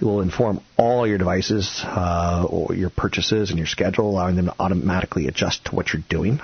It 0.02 0.04
will 0.04 0.20
inform 0.20 0.60
all 0.76 1.06
your 1.06 1.16
devices 1.16 1.80
uh, 1.84 2.44
or 2.50 2.74
your 2.74 2.90
purchases 2.90 3.50
and 3.50 3.58
your 3.58 3.68
schedule, 3.68 4.10
allowing 4.10 4.34
them 4.34 4.46
to 4.46 4.54
automatically 4.58 5.28
adjust 5.28 5.66
to 5.66 5.76
what 5.76 5.92
you're 5.92 6.02
doing. 6.08 6.40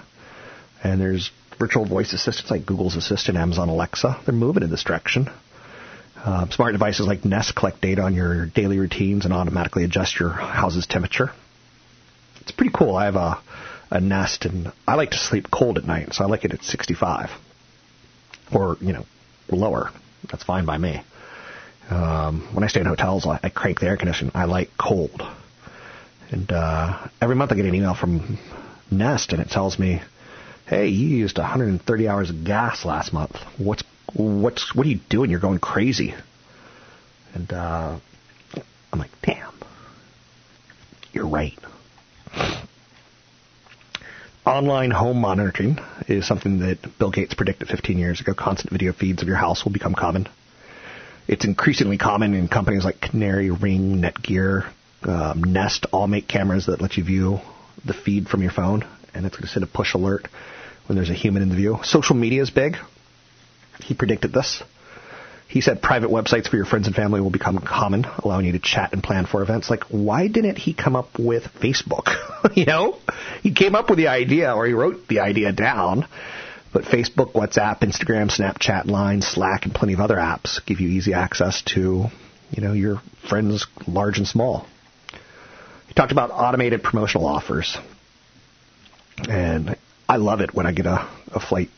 And 0.84 1.00
there's 1.00 1.32
virtual 1.58 1.84
voice 1.84 2.12
assistants 2.12 2.52
like 2.52 2.64
Google's 2.64 2.94
Assistant, 2.94 3.36
Amazon 3.36 3.68
Alexa. 3.68 4.20
They're 4.24 4.32
moving 4.32 4.62
in 4.62 4.70
this 4.70 4.84
direction. 4.84 5.28
Uh, 6.14 6.48
smart 6.50 6.70
devices 6.70 7.08
like 7.08 7.24
Nest 7.24 7.56
collect 7.56 7.80
data 7.80 8.02
on 8.02 8.14
your 8.14 8.46
daily 8.46 8.78
routines 8.78 9.24
and 9.24 9.34
automatically 9.34 9.82
adjust 9.82 10.20
your 10.20 10.30
house's 10.30 10.86
temperature. 10.86 11.32
It's 12.42 12.52
pretty 12.52 12.72
cool. 12.72 12.94
I 12.94 13.06
have 13.06 13.16
a, 13.16 13.40
a 13.90 14.00
Nest, 14.00 14.44
and 14.44 14.70
I 14.86 14.94
like 14.94 15.10
to 15.10 15.18
sleep 15.18 15.50
cold 15.50 15.78
at 15.78 15.84
night, 15.84 16.14
so 16.14 16.22
I 16.22 16.28
like 16.28 16.44
it 16.44 16.54
at 16.54 16.62
65 16.62 17.30
or 18.52 18.76
you 18.80 18.92
know 18.92 19.04
lower. 19.50 19.90
That's 20.30 20.44
fine 20.44 20.64
by 20.64 20.78
me. 20.78 21.02
Um, 21.90 22.48
when 22.52 22.64
I 22.64 22.66
stay 22.66 22.80
in 22.80 22.86
hotels, 22.86 23.26
I, 23.26 23.40
I 23.42 23.48
crank 23.48 23.80
the 23.80 23.86
air 23.86 23.96
conditioning. 23.96 24.32
I 24.34 24.44
like 24.44 24.70
cold, 24.78 25.22
and 26.30 26.50
uh, 26.52 27.08
every 27.20 27.34
month 27.34 27.52
I 27.52 27.54
get 27.54 27.64
an 27.64 27.74
email 27.74 27.94
from 27.94 28.38
Nest, 28.90 29.32
and 29.32 29.40
it 29.40 29.48
tells 29.48 29.78
me, 29.78 30.02
"Hey, 30.66 30.88
you 30.88 31.08
used 31.08 31.38
130 31.38 32.08
hours 32.08 32.30
of 32.30 32.44
gas 32.44 32.84
last 32.84 33.12
month. 33.12 33.36
What's 33.56 33.82
what's 34.14 34.74
what 34.74 34.86
are 34.86 34.90
you 34.90 35.00
doing? 35.08 35.30
You're 35.30 35.40
going 35.40 35.60
crazy." 35.60 36.14
And 37.34 37.50
uh, 37.52 37.98
I'm 38.92 38.98
like, 38.98 39.10
"Damn, 39.22 39.52
you're 41.12 41.28
right." 41.28 41.58
Online 44.44 44.90
home 44.90 45.20
monitoring 45.20 45.78
is 46.06 46.26
something 46.26 46.60
that 46.60 46.78
Bill 46.98 47.10
Gates 47.10 47.34
predicted 47.34 47.68
15 47.68 47.98
years 47.98 48.20
ago. 48.20 48.32
Constant 48.32 48.72
video 48.72 48.92
feeds 48.92 49.20
of 49.20 49.28
your 49.28 49.36
house 49.36 49.64
will 49.64 49.72
become 49.72 49.94
common. 49.94 50.26
It's 51.28 51.44
increasingly 51.44 51.98
common 51.98 52.32
in 52.32 52.48
companies 52.48 52.84
like 52.84 53.02
Canary, 53.02 53.50
Ring, 53.50 54.00
Netgear, 54.00 54.72
um, 55.02 55.44
Nest, 55.44 55.84
all 55.92 56.06
make 56.06 56.26
cameras 56.26 56.66
that 56.66 56.80
let 56.80 56.96
you 56.96 57.04
view 57.04 57.40
the 57.84 57.92
feed 57.92 58.28
from 58.28 58.40
your 58.40 58.50
phone, 58.50 58.82
and 59.12 59.26
it's 59.26 59.36
going 59.36 59.46
to 59.46 59.52
send 59.52 59.62
a 59.62 59.66
push 59.66 59.92
alert 59.92 60.26
when 60.86 60.96
there's 60.96 61.10
a 61.10 61.14
human 61.14 61.42
in 61.42 61.50
the 61.50 61.54
view. 61.54 61.80
Social 61.82 62.16
media 62.16 62.40
is 62.40 62.48
big. 62.48 62.76
He 63.82 63.92
predicted 63.92 64.32
this. 64.32 64.62
He 65.48 65.60
said 65.60 65.82
private 65.82 66.10
websites 66.10 66.48
for 66.48 66.56
your 66.56 66.64
friends 66.64 66.86
and 66.86 66.96
family 66.96 67.20
will 67.20 67.30
become 67.30 67.58
common, 67.58 68.06
allowing 68.24 68.46
you 68.46 68.52
to 68.52 68.58
chat 68.58 68.94
and 68.94 69.02
plan 69.02 69.26
for 69.26 69.42
events. 69.42 69.68
Like, 69.68 69.84
why 69.84 70.28
didn't 70.28 70.56
he 70.56 70.72
come 70.72 70.96
up 70.96 71.18
with 71.18 71.44
Facebook? 71.60 72.08
you 72.56 72.64
know, 72.64 72.96
he 73.42 73.52
came 73.52 73.74
up 73.74 73.90
with 73.90 73.98
the 73.98 74.08
idea, 74.08 74.54
or 74.54 74.66
he 74.66 74.72
wrote 74.72 75.08
the 75.08 75.20
idea 75.20 75.52
down. 75.52 76.06
But 76.72 76.84
Facebook, 76.84 77.32
WhatsApp, 77.32 77.80
Instagram, 77.80 78.30
Snapchat, 78.30 78.86
Line, 78.86 79.22
Slack, 79.22 79.64
and 79.64 79.74
plenty 79.74 79.94
of 79.94 80.00
other 80.00 80.16
apps 80.16 80.64
give 80.66 80.80
you 80.80 80.88
easy 80.88 81.14
access 81.14 81.62
to, 81.74 82.06
you 82.50 82.62
know, 82.62 82.72
your 82.72 83.00
friends, 83.28 83.66
large 83.86 84.18
and 84.18 84.28
small. 84.28 84.66
He 85.86 85.94
talked 85.94 86.12
about 86.12 86.30
automated 86.30 86.82
promotional 86.82 87.26
offers, 87.26 87.78
and 89.28 89.76
I 90.08 90.16
love 90.16 90.40
it 90.40 90.54
when 90.54 90.66
I 90.66 90.72
get 90.72 90.84
a, 90.84 91.08
a 91.32 91.40
flight 91.40 91.70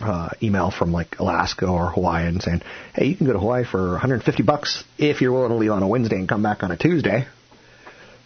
uh, 0.00 0.30
email 0.42 0.70
from 0.70 0.92
like 0.92 1.18
Alaska 1.18 1.66
or 1.66 1.90
Hawaii 1.90 2.26
and 2.26 2.40
saying, 2.40 2.62
"Hey, 2.94 3.06
you 3.06 3.16
can 3.16 3.26
go 3.26 3.32
to 3.32 3.40
Hawaii 3.40 3.64
for 3.64 3.90
150 3.92 4.42
bucks 4.44 4.84
if 4.98 5.20
you're 5.20 5.32
willing 5.32 5.50
to 5.50 5.56
leave 5.56 5.72
on 5.72 5.82
a 5.82 5.88
Wednesday 5.88 6.16
and 6.16 6.28
come 6.28 6.42
back 6.42 6.62
on 6.62 6.70
a 6.70 6.76
Tuesday." 6.76 7.26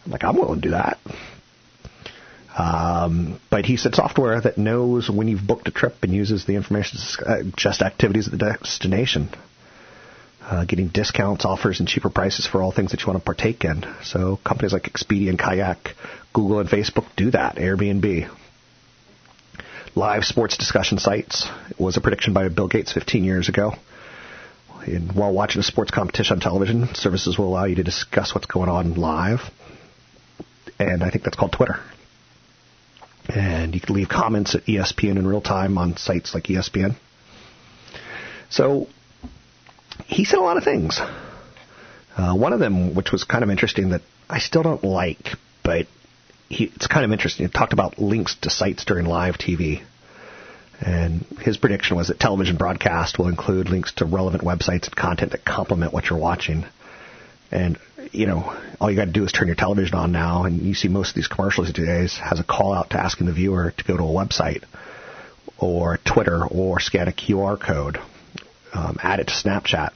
I'm 0.04 0.12
like, 0.12 0.24
I'm 0.24 0.36
willing 0.36 0.60
to 0.60 0.68
do 0.68 0.70
that. 0.70 0.98
Um, 2.56 3.40
but 3.50 3.64
he 3.64 3.76
said 3.76 3.94
software 3.94 4.40
that 4.40 4.58
knows 4.58 5.08
when 5.08 5.28
you've 5.28 5.46
booked 5.46 5.68
a 5.68 5.70
trip 5.70 5.96
and 6.02 6.12
uses 6.12 6.44
the 6.44 6.54
information 6.54 6.98
to 6.98 7.44
just 7.56 7.80
activities 7.80 8.26
at 8.26 8.32
the 8.32 8.38
destination. 8.38 9.30
Uh, 10.42 10.64
getting 10.64 10.88
discounts, 10.88 11.44
offers, 11.44 11.78
and 11.78 11.88
cheaper 11.88 12.10
prices 12.10 12.46
for 12.46 12.60
all 12.60 12.72
things 12.72 12.90
that 12.90 13.00
you 13.00 13.06
want 13.06 13.18
to 13.18 13.24
partake 13.24 13.64
in. 13.64 13.86
So 14.02 14.38
companies 14.44 14.72
like 14.72 14.82
Expedia 14.82 15.30
and 15.30 15.38
Kayak, 15.38 15.94
Google 16.32 16.58
and 16.58 16.68
Facebook 16.68 17.06
do 17.16 17.30
that. 17.30 17.56
Airbnb. 17.56 18.28
Live 19.94 20.24
sports 20.24 20.56
discussion 20.56 20.98
sites 20.98 21.48
was 21.78 21.96
a 21.96 22.00
prediction 22.00 22.32
by 22.32 22.48
Bill 22.48 22.66
Gates 22.66 22.92
15 22.92 23.24
years 23.24 23.48
ago. 23.48 23.74
And 24.84 25.12
while 25.12 25.32
watching 25.32 25.60
a 25.60 25.62
sports 25.62 25.92
competition 25.92 26.34
on 26.34 26.40
television, 26.40 26.92
services 26.94 27.38
will 27.38 27.46
allow 27.46 27.64
you 27.64 27.76
to 27.76 27.84
discuss 27.84 28.34
what's 28.34 28.46
going 28.46 28.68
on 28.68 28.94
live. 28.94 29.40
And 30.78 31.04
I 31.04 31.10
think 31.10 31.24
that's 31.24 31.36
called 31.36 31.52
Twitter. 31.52 31.78
And 33.28 33.74
you 33.74 33.80
can 33.80 33.94
leave 33.94 34.08
comments 34.08 34.54
at 34.54 34.64
ESPN 34.64 35.16
in 35.16 35.26
real 35.26 35.40
time 35.40 35.78
on 35.78 35.96
sites 35.96 36.34
like 36.34 36.44
ESPN. 36.44 36.96
So 38.50 38.88
he 40.06 40.24
said 40.24 40.38
a 40.38 40.42
lot 40.42 40.56
of 40.56 40.64
things. 40.64 41.00
Uh, 42.16 42.34
one 42.34 42.52
of 42.52 42.60
them, 42.60 42.94
which 42.94 43.12
was 43.12 43.24
kind 43.24 43.42
of 43.42 43.50
interesting, 43.50 43.90
that 43.90 44.02
I 44.28 44.38
still 44.38 44.62
don't 44.62 44.84
like, 44.84 45.30
but 45.62 45.86
he, 46.48 46.64
it's 46.64 46.86
kind 46.86 47.04
of 47.04 47.12
interesting. 47.12 47.46
He 47.46 47.52
talked 47.52 47.72
about 47.72 47.98
links 47.98 48.34
to 48.42 48.50
sites 48.50 48.84
during 48.84 49.06
live 49.06 49.38
TV. 49.38 49.82
And 50.80 51.24
his 51.40 51.56
prediction 51.56 51.96
was 51.96 52.08
that 52.08 52.18
television 52.18 52.56
broadcast 52.56 53.18
will 53.18 53.28
include 53.28 53.70
links 53.70 53.92
to 53.94 54.04
relevant 54.04 54.42
websites 54.42 54.86
and 54.86 54.96
content 54.96 55.32
that 55.32 55.44
complement 55.44 55.92
what 55.92 56.10
you're 56.10 56.18
watching. 56.18 56.64
And, 57.50 57.78
you 58.10 58.26
know, 58.26 58.56
all 58.80 58.90
you 58.90 58.96
got 58.96 59.06
to 59.06 59.12
do 59.12 59.24
is 59.24 59.32
turn 59.32 59.48
your 59.48 59.56
television 59.56 59.94
on 59.94 60.12
now, 60.12 60.44
and 60.44 60.62
you 60.62 60.74
see 60.74 60.88
most 60.88 61.10
of 61.10 61.14
these 61.14 61.28
commercials 61.28 61.72
days 61.72 62.16
has 62.18 62.40
a 62.40 62.44
call 62.44 62.72
out 62.72 62.90
to 62.90 63.00
asking 63.00 63.26
the 63.26 63.32
viewer 63.32 63.72
to 63.76 63.84
go 63.84 63.96
to 63.96 64.02
a 64.02 64.06
website 64.06 64.64
or 65.58 65.98
Twitter 65.98 66.44
or 66.44 66.80
scan 66.80 67.08
a 67.08 67.12
QR 67.12 67.58
code, 67.58 67.98
um, 68.74 68.98
add 69.02 69.20
it 69.20 69.28
to 69.28 69.32
Snapchat. 69.32 69.92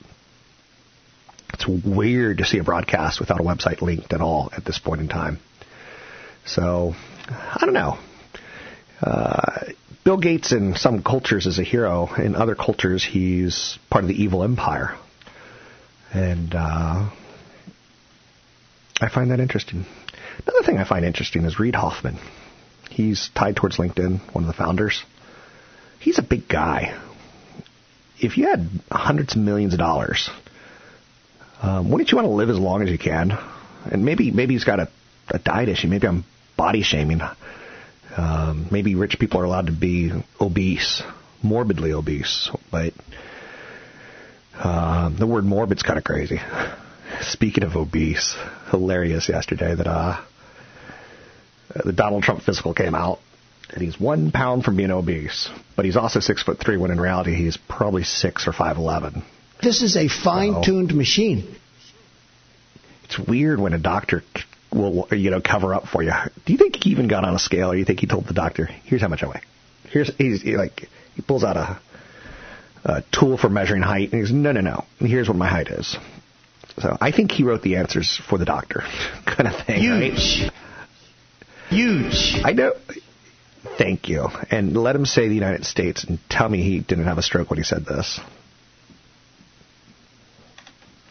It's 1.54 1.66
weird 1.66 2.38
to 2.38 2.44
see 2.44 2.58
a 2.58 2.64
broadcast 2.64 3.18
without 3.18 3.40
a 3.40 3.42
website 3.42 3.80
linked 3.80 4.12
at 4.12 4.20
all 4.20 4.50
at 4.56 4.64
this 4.64 4.78
point 4.78 5.00
in 5.00 5.08
time. 5.08 5.38
So, 6.44 6.94
I 7.28 7.58
don't 7.60 7.74
know. 7.74 7.98
Uh, 9.02 9.64
Bill 10.04 10.18
Gates 10.18 10.52
in 10.52 10.76
some 10.76 11.02
cultures 11.02 11.46
is 11.46 11.58
a 11.58 11.64
hero. 11.64 12.14
In 12.14 12.36
other 12.36 12.54
cultures, 12.54 13.04
he's 13.04 13.78
part 13.90 14.04
of 14.04 14.08
the 14.08 14.22
evil 14.22 14.44
empire. 14.44 14.96
And 16.12 16.54
uh, 16.54 17.10
I 19.00 19.08
find 19.08 19.30
that 19.30 19.40
interesting. 19.40 19.84
Another 20.46 20.64
thing 20.64 20.78
I 20.78 20.84
find 20.84 21.04
interesting 21.04 21.44
is 21.44 21.58
Reid 21.58 21.74
Hoffman. 21.74 22.18
He's 22.90 23.30
tied 23.34 23.56
towards 23.56 23.76
LinkedIn, 23.76 24.34
one 24.34 24.44
of 24.44 24.48
the 24.48 24.54
founders. 24.54 25.02
He's 25.98 26.18
a 26.18 26.22
big 26.22 26.48
guy. 26.48 26.98
If 28.18 28.38
you 28.38 28.46
had 28.46 28.68
hundreds 28.90 29.36
of 29.36 29.42
millions 29.42 29.74
of 29.74 29.78
dollars, 29.78 30.30
um, 31.60 31.90
wouldn't 31.90 32.10
you 32.10 32.16
want 32.16 32.26
to 32.26 32.32
live 32.32 32.48
as 32.48 32.58
long 32.58 32.82
as 32.82 32.90
you 32.90 32.98
can? 32.98 33.32
And 33.84 34.04
maybe 34.04 34.30
maybe 34.30 34.54
he's 34.54 34.64
got 34.64 34.80
a, 34.80 34.88
a 35.28 35.38
diet 35.38 35.68
issue. 35.68 35.88
Maybe 35.88 36.06
I'm 36.06 36.24
body 36.56 36.82
shaming. 36.82 37.20
Um, 38.16 38.68
maybe 38.70 38.94
rich 38.94 39.18
people 39.18 39.40
are 39.40 39.44
allowed 39.44 39.66
to 39.66 39.72
be 39.72 40.10
obese, 40.40 41.02
morbidly 41.42 41.92
obese, 41.92 42.50
but 42.70 42.94
uh, 44.54 45.10
the 45.10 45.26
word 45.26 45.44
morbid's 45.44 45.82
kind 45.82 45.98
of 45.98 46.04
crazy. 46.04 46.40
Speaking 47.22 47.64
of 47.64 47.76
obese, 47.76 48.36
hilarious 48.70 49.28
yesterday 49.28 49.74
that 49.74 49.86
uh, 49.86 50.22
the 51.84 51.92
Donald 51.92 52.22
Trump 52.22 52.42
physical 52.42 52.74
came 52.74 52.94
out, 52.94 53.20
and 53.70 53.82
he's 53.82 53.98
one 53.98 54.30
pound 54.30 54.64
from 54.64 54.76
being 54.76 54.90
obese, 54.90 55.48
but 55.74 55.84
he's 55.84 55.96
also 55.96 56.20
six 56.20 56.42
foot 56.42 56.58
three. 56.58 56.76
When 56.76 56.90
in 56.90 57.00
reality, 57.00 57.34
he's 57.34 57.56
probably 57.56 58.04
six 58.04 58.46
or 58.46 58.52
five 58.52 58.76
eleven. 58.76 59.24
This 59.62 59.82
is 59.82 59.96
a 59.96 60.08
fine-tuned 60.08 60.90
so, 60.90 60.96
machine. 60.96 61.56
It's 63.04 63.18
weird 63.18 63.58
when 63.58 63.72
a 63.72 63.78
doctor 63.78 64.22
will 64.72 65.08
you 65.10 65.30
know 65.30 65.40
cover 65.40 65.74
up 65.74 65.86
for 65.86 66.02
you. 66.02 66.12
Do 66.44 66.52
you 66.52 66.58
think 66.58 66.76
he 66.76 66.90
even 66.90 67.08
got 67.08 67.24
on 67.24 67.34
a 67.34 67.38
scale, 67.38 67.70
or 67.70 67.74
do 67.74 67.78
you 67.78 67.84
think 67.84 68.00
he 68.00 68.06
told 68.06 68.26
the 68.26 68.34
doctor, 68.34 68.66
"Here's 68.66 69.00
how 69.00 69.08
much 69.08 69.22
I 69.22 69.28
weigh"? 69.28 69.42
Here's 69.90 70.14
he's 70.16 70.42
he, 70.42 70.56
like 70.56 70.88
he 71.14 71.22
pulls 71.22 71.44
out 71.44 71.56
a, 71.56 71.80
a 72.84 73.04
tool 73.12 73.38
for 73.38 73.48
measuring 73.48 73.82
height, 73.82 74.12
and 74.12 74.20
he's 74.20 74.32
no, 74.32 74.52
no, 74.52 74.60
no. 74.60 74.84
Here's 74.98 75.28
what 75.28 75.36
my 75.36 75.48
height 75.48 75.68
is. 75.68 75.96
So 76.78 76.96
I 77.00 77.10
think 77.10 77.32
he 77.32 77.42
wrote 77.42 77.62
the 77.62 77.76
answers 77.76 78.20
for 78.28 78.38
the 78.38 78.44
doctor, 78.44 78.82
kind 79.26 79.48
of 79.48 79.66
thing. 79.66 79.80
Huge, 79.80 80.42
right? 80.42 80.52
huge. 81.70 82.40
I 82.44 82.52
know. 82.52 82.74
Thank 83.78 84.08
you. 84.08 84.28
And 84.50 84.76
let 84.76 84.94
him 84.94 85.06
say 85.06 85.28
the 85.28 85.34
United 85.34 85.64
States 85.64 86.04
and 86.04 86.18
tell 86.28 86.48
me 86.48 86.62
he 86.62 86.80
didn't 86.80 87.04
have 87.04 87.18
a 87.18 87.22
stroke 87.22 87.50
when 87.50 87.58
he 87.58 87.64
said 87.64 87.84
this. 87.84 88.20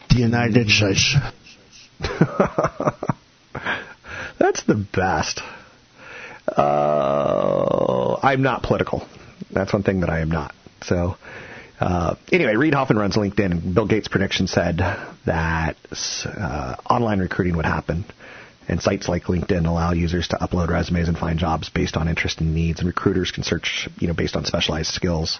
The 0.09 0.15
United 0.21 0.69
States. 0.69 1.15
That's 4.39 4.63
the 4.63 4.75
best. 4.75 5.41
Uh, 6.47 8.17
I'm 8.21 8.41
not 8.41 8.63
political. 8.63 9.07
That's 9.51 9.73
one 9.73 9.83
thing 9.83 10.01
that 10.01 10.09
I 10.09 10.21
am 10.21 10.29
not. 10.29 10.53
So, 10.83 11.17
uh, 11.79 12.15
anyway, 12.31 12.55
Reid 12.55 12.73
Hoffman 12.73 12.97
runs 12.97 13.15
LinkedIn, 13.15 13.73
Bill 13.73 13.85
Gates' 13.85 14.07
prediction 14.07 14.47
said 14.47 14.77
that 15.25 15.75
uh, 16.25 16.75
online 16.89 17.19
recruiting 17.19 17.57
would 17.57 17.65
happen, 17.65 18.05
and 18.67 18.81
sites 18.81 19.07
like 19.07 19.23
LinkedIn 19.23 19.67
allow 19.67 19.91
users 19.91 20.27
to 20.29 20.37
upload 20.37 20.69
resumes 20.69 21.07
and 21.07 21.17
find 21.17 21.37
jobs 21.37 21.69
based 21.69 21.97
on 21.97 22.07
interest 22.07 22.39
and 22.39 22.55
needs, 22.55 22.79
and 22.79 22.87
recruiters 22.87 23.31
can 23.31 23.43
search, 23.43 23.89
you 23.99 24.07
know, 24.07 24.13
based 24.13 24.35
on 24.35 24.45
specialized 24.45 24.91
skills. 24.91 25.39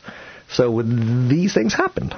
So, 0.50 0.82
these 0.82 1.54
things 1.54 1.74
happened 1.74 2.13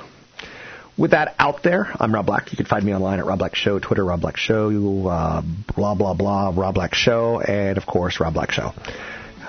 with 0.97 1.11
that 1.11 1.35
out 1.37 1.61
there, 1.63 1.87
I'm 1.99 2.13
Rob 2.13 2.25
Black. 2.25 2.51
You 2.51 2.57
can 2.57 2.65
find 2.65 2.83
me 2.83 2.93
online 2.93 3.19
at 3.19 3.25
Rob 3.25 3.39
Black 3.39 3.55
Show, 3.55 3.79
Twitter, 3.79 4.03
Rob 4.03 4.21
Black 4.21 4.37
Show, 4.37 5.07
uh, 5.07 5.43
blah, 5.75 5.93
blah, 5.93 6.13
blah, 6.15 6.51
Rob 6.55 6.73
Black 6.73 6.95
Show, 6.95 7.39
and 7.39 7.77
of 7.77 7.85
course, 7.85 8.19
Rob 8.19 8.33
Black 8.33 8.51
Show. 8.51 8.73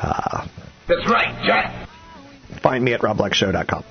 Uh, 0.00 0.46
That's 0.86 1.10
right, 1.10 1.42
Jack. 1.46 1.88
Find 2.62 2.84
me 2.84 2.92
at 2.92 3.00
robblackshow.com. 3.00 3.84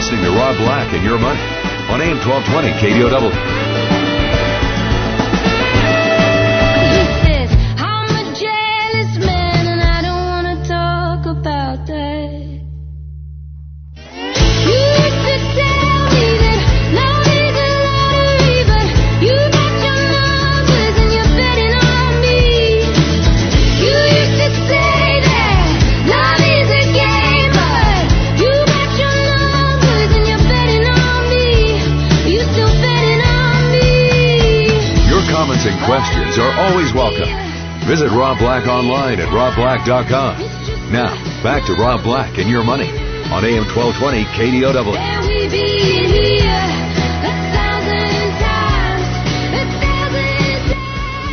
listening 0.00 0.24
to 0.24 0.30
Rob 0.30 0.56
Black 0.56 0.94
and 0.94 1.04
Your 1.04 1.18
Money 1.18 1.38
on 1.92 2.00
AM 2.00 2.16
1220 2.26 2.72
KDOW. 2.80 3.59
Questions 36.30 36.38
are 36.38 36.70
always 36.70 36.92
welcome. 36.94 37.28
Visit 37.88 38.10
Rob 38.10 38.38
Black 38.38 38.66
online 38.66 39.18
at 39.18 39.28
robblack.com. 39.28 40.92
Now, 40.92 41.14
back 41.42 41.66
to 41.66 41.72
Rob 41.74 42.04
Black 42.04 42.38
and 42.38 42.48
your 42.48 42.62
money 42.62 42.88
on 42.88 43.44
AM 43.44 43.64
1220 43.74 44.24
KDOW. 44.24 44.96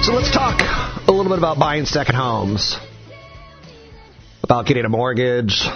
So 0.03 0.13
let's 0.13 0.31
talk 0.31 0.61
a 1.07 1.11
little 1.11 1.29
bit 1.29 1.37
about 1.37 1.59
buying 1.59 1.85
second 1.85 2.15
homes, 2.15 2.77
about 4.43 4.65
getting 4.65 4.85
a 4.85 4.89
mortgage. 4.89 5.67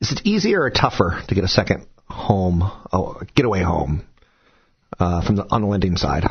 Is 0.00 0.12
it 0.12 0.20
easier 0.24 0.62
or 0.62 0.70
tougher 0.70 1.22
to 1.26 1.34
get 1.34 1.44
a 1.44 1.48
second 1.48 1.86
home, 2.08 2.62
a 2.62 3.26
getaway 3.34 3.62
home, 3.62 4.04
uh, 4.98 5.22
from 5.22 5.36
the 5.36 5.46
on 5.50 5.62
the 5.62 5.66
lending 5.66 5.96
side? 5.96 6.28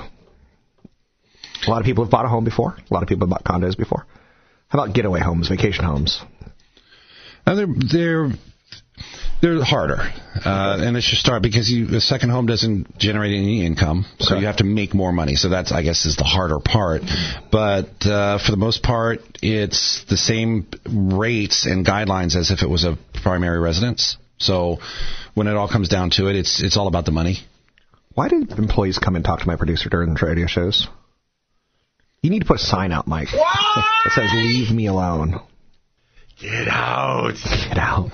A 1.68 1.70
lot 1.70 1.82
of 1.82 1.86
people 1.86 2.04
have 2.04 2.12
bought 2.12 2.26
a 2.26 2.30
home 2.30 2.44
before. 2.44 2.76
A 2.90 2.94
lot 2.94 3.04
of 3.04 3.10
people 3.10 3.28
have 3.28 3.30
bought 3.30 3.44
condos 3.44 3.78
before. 3.78 4.06
How 4.70 4.84
about 4.84 4.96
getaway 4.96 5.20
homes, 5.20 5.50
vacation 5.50 5.84
homes? 5.84 6.22
Now 7.46 7.56
they're 7.56 7.68
they're 7.92 8.30
they're 9.42 9.64
harder, 9.64 9.98
uh, 10.46 10.78
and 10.82 10.98
it 10.98 11.02
should 11.02 11.18
start 11.18 11.42
because 11.42 11.70
you 11.72 11.96
a 11.96 12.02
second 12.02 12.30
home 12.30 12.46
doesn't 12.46 12.98
generate 12.98 13.34
any 13.34 13.66
income, 13.66 14.06
so 14.20 14.38
you 14.38 14.46
have 14.46 14.58
to 14.58 14.66
make 14.66 14.94
more 14.94 15.12
money. 15.12 15.36
So 15.36 15.50
that's 15.50 15.72
I 15.72 15.82
guess 15.82 16.06
is 16.06 16.18
the 16.18 16.26
harder 16.26 16.60
part. 16.60 17.04
But 17.52 18.06
uh, 18.06 18.40
for 18.40 18.52
the 18.52 18.58
most 18.58 18.84
part, 18.84 19.22
it's 19.42 20.04
the 20.10 20.18
same 20.18 20.68
rates 20.86 21.66
and 21.66 21.86
guidelines 21.86 22.36
as 22.36 22.52
if 22.52 22.62
it 22.62 22.70
was 22.70 22.84
a 22.84 22.98
primary 23.24 23.60
residence. 23.60 24.18
So 24.38 24.80
when 25.34 25.48
it 25.48 25.56
all 25.56 25.70
comes 25.70 25.88
down 25.90 26.12
to 26.12 26.28
it, 26.28 26.36
it's 26.36 26.62
it's 26.62 26.78
all 26.78 26.88
about 26.88 27.06
the 27.06 27.12
money. 27.12 27.40
Why 28.14 28.28
do 28.28 28.46
employees 28.58 29.00
come 29.00 29.16
and 29.16 29.24
talk 29.24 29.40
to 29.40 29.48
my 29.48 29.56
producer 29.56 29.90
during 29.90 30.14
the 30.14 30.26
radio 30.26 30.48
shows? 30.48 30.88
You 32.22 32.30
need 32.30 32.40
to 32.40 32.46
put 32.46 32.58
a 32.58 32.64
sign 32.64 32.92
out, 32.92 33.08
Mike, 33.08 33.30
that 33.32 34.12
says 34.14 34.30
"Leave 34.34 34.72
me 34.72 34.88
alone." 34.88 35.40
Get 36.42 36.68
out. 36.70 37.34
Get 37.68 37.78
out. 37.78 38.12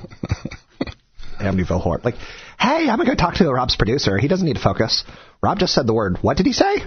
Amityville 1.40 1.82
Horror. 1.82 2.02
Like, 2.04 2.16
hey, 2.60 2.90
I'm 2.90 2.98
going 2.98 3.08
to 3.08 3.12
go 3.12 3.16
talk 3.16 3.36
to 3.36 3.52
Rob's 3.52 3.76
producer. 3.76 4.18
He 4.18 4.28
doesn't 4.28 4.46
need 4.46 4.56
to 4.56 4.62
focus. 4.62 5.04
Rob 5.44 5.60
just 5.60 5.74
said 5.74 5.86
the 5.86 5.94
word. 5.94 6.18
What 6.22 6.38
did 6.38 6.46
he 6.46 6.54
say? 6.54 6.78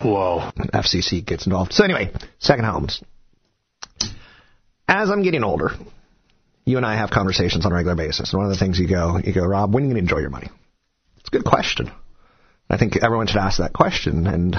Whoa. 0.00 0.50
FCC 0.56 1.24
gets 1.24 1.46
involved. 1.46 1.72
So 1.72 1.82
anyway, 1.82 2.12
second 2.38 2.66
homes. 2.66 3.02
As 4.86 5.10
I'm 5.10 5.22
getting 5.22 5.42
older, 5.42 5.70
you 6.64 6.76
and 6.76 6.86
I 6.86 6.96
have 6.96 7.10
conversations 7.10 7.66
on 7.66 7.72
a 7.72 7.74
regular 7.74 7.96
basis. 7.96 8.32
And 8.32 8.38
one 8.38 8.50
of 8.50 8.52
the 8.52 8.58
things 8.58 8.78
you 8.78 8.86
go, 8.88 9.18
you 9.18 9.32
go, 9.32 9.44
Rob, 9.44 9.74
when 9.74 9.82
are 9.82 9.86
you 9.86 9.92
going 9.94 10.06
to 10.06 10.12
enjoy 10.12 10.20
your 10.20 10.30
money? 10.30 10.50
It's 11.18 11.28
a 11.28 11.30
good 11.30 11.44
question. 11.44 11.90
I 12.68 12.76
think 12.76 13.02
everyone 13.02 13.26
should 13.26 13.38
ask 13.38 13.58
that 13.58 13.72
question. 13.72 14.26
And 14.26 14.56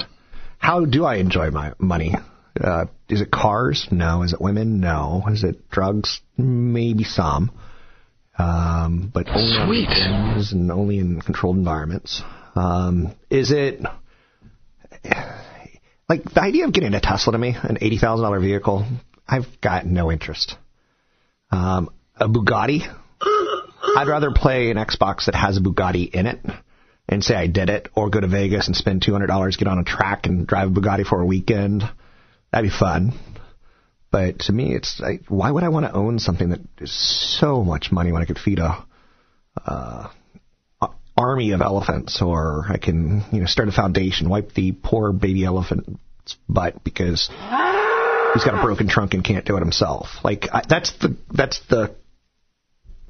how 0.58 0.84
do 0.84 1.04
I 1.04 1.16
enjoy 1.16 1.50
my 1.50 1.72
money? 1.78 2.14
Uh, 2.60 2.86
is 3.08 3.20
it 3.20 3.30
cars? 3.30 3.86
No. 3.90 4.22
Is 4.22 4.32
it 4.32 4.40
women? 4.40 4.80
No. 4.80 5.22
Is 5.28 5.44
it 5.44 5.68
drugs? 5.70 6.20
Maybe 6.36 7.04
some. 7.04 7.50
Um, 8.38 9.10
but 9.12 9.28
only 9.28 9.86
Sweet. 9.86 10.52
and 10.52 10.70
only 10.70 10.98
in 10.98 11.20
controlled 11.20 11.56
environments. 11.56 12.22
Um, 12.54 13.14
is 13.30 13.50
it 13.50 13.80
like 16.08 16.24
the 16.24 16.42
idea 16.42 16.66
of 16.66 16.72
getting 16.72 16.94
a 16.94 17.00
Tesla 17.00 17.32
to 17.32 17.38
me, 17.38 17.54
an 17.60 17.78
eighty 17.80 17.98
thousand 17.98 18.24
dollar 18.24 18.40
vehicle? 18.40 18.86
I've 19.28 19.46
got 19.60 19.86
no 19.86 20.12
interest. 20.12 20.56
Um, 21.50 21.90
a 22.16 22.28
Bugatti. 22.28 22.82
I'd 23.96 24.08
rather 24.08 24.30
play 24.32 24.70
an 24.70 24.76
Xbox 24.76 25.26
that 25.26 25.34
has 25.34 25.56
a 25.56 25.60
Bugatti 25.60 26.10
in 26.12 26.26
it 26.26 26.40
and 27.08 27.22
say 27.22 27.34
I 27.34 27.46
did 27.46 27.70
it, 27.70 27.88
or 27.94 28.10
go 28.10 28.20
to 28.20 28.26
Vegas 28.26 28.66
and 28.66 28.76
spend 28.76 29.02
two 29.02 29.12
hundred 29.12 29.28
dollars, 29.28 29.56
get 29.56 29.68
on 29.68 29.78
a 29.78 29.84
track 29.84 30.26
and 30.26 30.46
drive 30.46 30.68
a 30.68 30.70
Bugatti 30.72 31.06
for 31.06 31.20
a 31.20 31.26
weekend. 31.26 31.82
That'd 32.52 32.70
be 32.70 32.76
fun. 32.76 33.12
But 34.10 34.40
to 34.40 34.52
me, 34.52 34.74
it's 34.74 34.98
like, 35.00 35.24
why 35.28 35.50
would 35.50 35.62
I 35.62 35.68
want 35.68 35.86
to 35.86 35.92
own 35.92 36.18
something 36.18 36.50
that 36.50 36.60
is 36.78 36.92
so 37.38 37.62
much 37.64 37.92
money 37.92 38.12
when 38.12 38.22
I 38.22 38.24
could 38.24 38.38
feed 38.38 38.58
a 38.58 38.84
uh, 39.64 40.08
a- 40.80 40.88
army 41.16 41.52
of 41.52 41.60
elephants, 41.60 42.22
or 42.22 42.66
I 42.68 42.78
can 42.78 43.24
you 43.32 43.40
know 43.40 43.46
start 43.46 43.68
a 43.68 43.72
foundation, 43.72 44.28
wipe 44.28 44.54
the 44.54 44.72
poor 44.72 45.12
baby 45.12 45.44
elephant's 45.44 46.36
butt 46.48 46.82
because 46.82 47.28
he's 47.28 48.44
got 48.44 48.58
a 48.58 48.62
broken 48.62 48.88
trunk 48.88 49.14
and 49.14 49.24
can't 49.24 49.44
do 49.44 49.56
it 49.56 49.60
himself. 49.60 50.08
Like 50.24 50.46
I, 50.52 50.62
that's 50.68 50.92
the 50.98 51.16
that's 51.32 51.60
the 51.68 51.94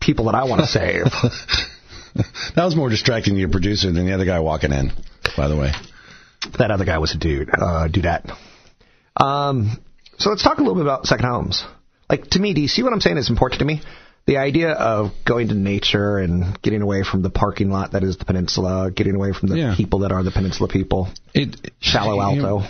people 0.01 0.27
that 0.27 0.35
I 0.35 0.45
want 0.45 0.61
to 0.61 0.67
save. 0.67 1.07
That 2.55 2.65
was 2.65 2.75
more 2.77 2.89
distracting 2.91 3.35
to 3.35 3.41
your 3.41 3.51
producer 3.51 3.91
than 3.93 4.07
the 4.07 4.13
other 4.15 4.25
guy 4.25 4.41
walking 4.41 4.73
in. 4.73 4.93
By 5.37 5.49
the 5.49 5.57
way, 5.57 5.73
that 6.59 6.71
other 6.71 6.85
guy 6.85 6.99
was 6.99 7.15
a 7.15 7.19
dude, 7.19 7.51
uh, 7.51 7.89
dudette. 7.89 8.31
Um, 9.17 9.79
so 10.19 10.31
let's 10.31 10.43
talk 10.43 10.59
a 10.59 10.61
little 10.61 10.75
bit 10.75 10.83
about 10.83 11.07
second 11.07 11.27
homes. 11.27 11.65
Like 12.09 12.29
to 12.31 12.39
me, 12.39 12.55
do 12.55 12.61
you 12.61 12.69
see 12.69 12.83
what 12.83 12.93
I'm 12.93 13.01
saying 13.01 13.17
is 13.19 13.31
important 13.31 13.59
to 13.61 13.65
me? 13.65 13.81
The 14.27 14.39
idea 14.39 14.73
of 14.73 15.13
going 15.25 15.49
to 15.49 15.55
nature 15.55 16.19
and 16.19 16.61
getting 16.61 16.83
away 16.83 17.05
from 17.05 17.23
the 17.23 17.31
parking 17.31 17.71
lot 17.71 17.93
that 17.93 18.03
is 18.03 18.17
the 18.17 18.25
peninsula, 18.25 18.91
getting 18.91 19.15
away 19.15 19.33
from 19.33 19.49
the 19.51 19.57
Yeah. 19.57 19.75
people 19.77 20.01
that 20.01 20.11
are 20.13 20.23
the 20.25 20.33
peninsula 20.33 20.69
people. 20.69 21.09
it 21.33 21.71
Shallow 21.81 22.17
know, 22.17 22.23
Alto. 22.59 22.67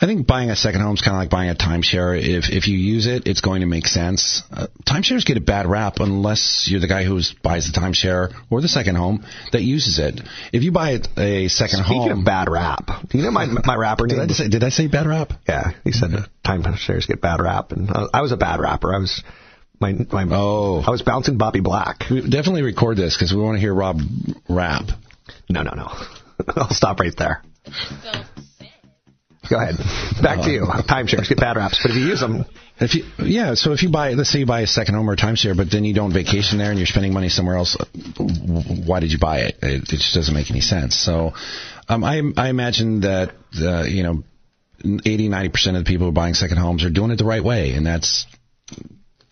I 0.00 0.06
think 0.06 0.28
buying 0.28 0.50
a 0.50 0.56
second 0.56 0.80
home 0.80 0.94
is 0.94 1.00
kind 1.00 1.16
of 1.16 1.20
like 1.20 1.30
buying 1.30 1.50
a 1.50 1.56
timeshare. 1.56 2.16
If 2.16 2.50
if 2.50 2.68
you 2.68 2.78
use 2.78 3.06
it, 3.06 3.26
it's 3.26 3.40
going 3.40 3.62
to 3.62 3.66
make 3.66 3.86
sense. 3.86 4.42
Uh, 4.52 4.68
timeshares 4.86 5.24
get 5.24 5.36
a 5.36 5.40
bad 5.40 5.66
rap 5.66 5.96
unless 5.98 6.68
you're 6.70 6.80
the 6.80 6.86
guy 6.86 7.02
who 7.02 7.20
buys 7.42 7.66
the 7.66 7.78
timeshare 7.78 8.32
or 8.48 8.60
the 8.60 8.68
second 8.68 8.94
home 8.94 9.24
that 9.50 9.62
uses 9.62 9.98
it. 9.98 10.20
If 10.52 10.62
you 10.62 10.70
buy 10.70 11.00
a 11.16 11.48
second 11.48 11.84
Speaking 11.84 12.10
home, 12.10 12.20
of 12.20 12.24
bad 12.24 12.48
rap, 12.48 12.86
do 13.08 13.18
you 13.18 13.24
know 13.24 13.32
my 13.32 13.46
my 13.46 13.74
rapper 13.74 14.06
did 14.06 14.20
I 14.20 14.28
say 14.28 14.48
did 14.48 14.62
I 14.62 14.68
say 14.68 14.86
bad 14.86 15.06
rap? 15.06 15.32
Yeah, 15.48 15.72
he 15.82 15.90
said 15.90 16.10
time 16.44 16.62
shares 16.76 17.06
get 17.06 17.20
bad 17.20 17.40
rap, 17.40 17.72
and 17.72 17.90
uh, 17.90 18.06
I 18.14 18.22
was 18.22 18.30
a 18.30 18.36
bad 18.36 18.60
rapper. 18.60 18.94
I 18.94 18.98
was 18.98 19.24
my 19.80 19.92
my 20.12 20.26
Oh. 20.30 20.80
I 20.86 20.90
was 20.90 21.02
bouncing 21.02 21.38
Bobby 21.38 21.60
Black. 21.60 22.04
We 22.08 22.20
definitely 22.20 22.62
record 22.62 22.96
this 22.96 23.16
because 23.16 23.32
we 23.32 23.42
want 23.42 23.56
to 23.56 23.60
hear 23.60 23.74
Rob 23.74 24.00
rap. 24.48 24.84
No, 25.48 25.62
no, 25.62 25.72
no. 25.74 25.88
I'll 26.56 26.70
stop 26.70 27.00
right 27.00 27.14
there. 27.16 27.42
Go 29.50 29.56
ahead. 29.56 29.76
Back 30.22 30.44
to 30.44 30.50
you. 30.50 30.62
Timeshares 30.62 31.28
get 31.28 31.38
bad 31.38 31.56
raps, 31.56 31.80
but 31.82 31.90
if 31.90 31.96
you 31.96 32.04
use 32.04 32.20
them, 32.20 32.44
If 32.80 32.94
you, 32.94 33.04
yeah, 33.18 33.54
so 33.54 33.72
if 33.72 33.82
you 33.82 33.90
buy, 33.90 34.12
let's 34.12 34.30
say 34.30 34.38
you 34.40 34.46
buy 34.46 34.60
a 34.60 34.66
second 34.66 34.94
home 34.94 35.10
or 35.10 35.14
a 35.14 35.16
timeshare, 35.16 35.56
but 35.56 35.70
then 35.70 35.84
you 35.84 35.94
don't 35.94 36.12
vacation 36.12 36.58
there 36.58 36.70
and 36.70 36.78
you're 36.78 36.86
spending 36.86 37.12
money 37.12 37.28
somewhere 37.28 37.56
else, 37.56 37.76
uh, 37.78 37.84
why 38.86 39.00
did 39.00 39.10
you 39.10 39.18
buy 39.18 39.40
it? 39.40 39.56
It, 39.62 39.82
it 39.82 39.96
just 39.96 40.14
doesn't 40.14 40.34
make 40.34 40.50
any 40.50 40.60
sense. 40.60 40.96
So, 40.96 41.32
um, 41.88 42.04
I, 42.04 42.22
I 42.36 42.50
imagine 42.50 43.00
that, 43.00 43.32
uh, 43.60 43.82
you 43.82 44.04
know, 44.04 44.22
80, 44.84 45.28
90% 45.28 45.76
of 45.76 45.84
the 45.84 45.88
people 45.88 46.06
who 46.06 46.10
are 46.10 46.12
buying 46.12 46.34
second 46.34 46.58
homes 46.58 46.84
are 46.84 46.90
doing 46.90 47.10
it 47.10 47.16
the 47.16 47.24
right 47.24 47.42
way, 47.42 47.72
and 47.72 47.84
that's, 47.84 48.26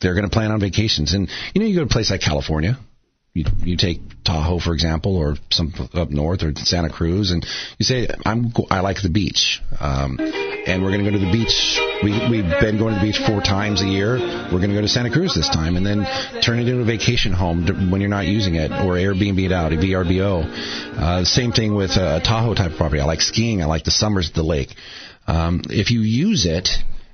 they're 0.01 0.15
going 0.15 0.29
to 0.29 0.31
plan 0.31 0.51
on 0.51 0.59
vacations. 0.59 1.15
And, 1.15 1.29
you 1.55 1.61
know, 1.61 1.69
you 1.69 1.77
go 1.77 1.83
to 1.83 1.87
a 1.87 1.89
place 1.89 2.11
like 2.11 2.21
California, 2.21 2.79
you, 3.37 3.44
you 3.64 3.77
take 3.77 4.01
Tahoe, 4.25 4.59
for 4.59 4.72
example, 4.72 5.16
or 5.16 5.37
some 5.51 5.72
up 5.92 6.11
north, 6.11 6.42
or 6.42 6.53
Santa 6.57 6.88
Cruz, 6.88 7.31
and 7.31 7.46
you 7.79 7.85
say, 7.85 8.09
"I'm 8.25 8.53
I 8.70 8.81
like 8.81 9.03
the 9.03 9.11
beach, 9.11 9.61
um, 9.79 10.18
and 10.18 10.83
we're 10.83 10.90
going 10.90 11.05
to 11.05 11.11
go 11.11 11.18
to 11.18 11.25
the 11.25 11.31
beach. 11.31 11.79
We 12.03 12.12
we've 12.31 12.61
been 12.61 12.79
going 12.79 12.94
to 12.94 13.01
the 13.01 13.07
beach 13.07 13.20
four 13.27 13.42
times 13.42 13.83
a 13.83 13.87
year. 13.87 14.16
We're 14.16 14.59
going 14.59 14.70
to 14.70 14.75
go 14.75 14.81
to 14.81 14.88
Santa 14.88 15.11
Cruz 15.11 15.35
this 15.35 15.49
time, 15.49 15.77
and 15.77 15.85
then 15.85 16.07
turn 16.40 16.59
it 16.59 16.66
into 16.66 16.81
a 16.81 16.85
vacation 16.85 17.33
home 17.33 17.90
when 17.90 18.01
you're 18.01 18.11
not 18.11 18.27
using 18.27 18.55
it, 18.55 18.72
or 18.72 18.94
Airbnb 18.94 19.44
it 19.44 19.53
out, 19.53 19.72
a 19.72 19.77
VRBO. 19.77 20.44
Uh, 20.99 21.25
same 21.25 21.53
thing 21.53 21.75
with 21.75 21.90
a 21.90 22.20
Tahoe 22.25 22.55
type 22.55 22.72
of 22.72 22.79
property. 22.79 23.01
I 23.01 23.05
like 23.05 23.20
skiing. 23.20 23.62
I 23.62 23.66
like 23.66 23.85
the 23.85 23.90
summers 23.90 24.31
at 24.31 24.35
the 24.35 24.42
lake. 24.42 24.75
Um, 25.27 25.62
if 25.68 25.90
you 25.90 26.01
use 26.01 26.46
it, 26.46 26.70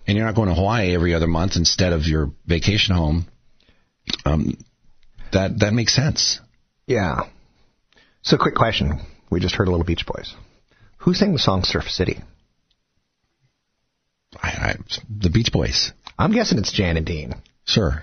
and 0.06 0.16
you're 0.16 0.26
not 0.26 0.36
going 0.36 0.48
to 0.48 0.54
Hawaii 0.54 0.94
every 0.94 1.14
other 1.14 1.26
month 1.26 1.56
instead 1.56 1.92
of 1.92 2.06
your 2.06 2.30
vacation 2.46 2.94
home, 2.94 3.26
um, 4.24 4.56
that 5.32 5.58
that 5.60 5.72
makes 5.72 5.94
sense. 5.94 6.40
yeah. 6.86 7.24
So, 8.24 8.38
quick 8.38 8.54
question. 8.54 9.00
We 9.30 9.40
just 9.40 9.56
heard 9.56 9.66
a 9.66 9.70
little 9.70 9.84
Beach 9.84 10.06
Boys. 10.06 10.34
Who 10.98 11.12
sang 11.14 11.32
the 11.32 11.38
song 11.40 11.64
Surf 11.64 11.84
City? 11.88 12.20
I, 14.40 14.48
I, 14.48 14.74
the 15.10 15.28
Beach 15.30 15.50
Boys, 15.52 15.92
I'm 16.18 16.32
guessing 16.32 16.58
it's 16.58 16.72
Jan 16.72 16.96
and 16.96 17.04
Dean. 17.06 17.34
sure. 17.66 18.02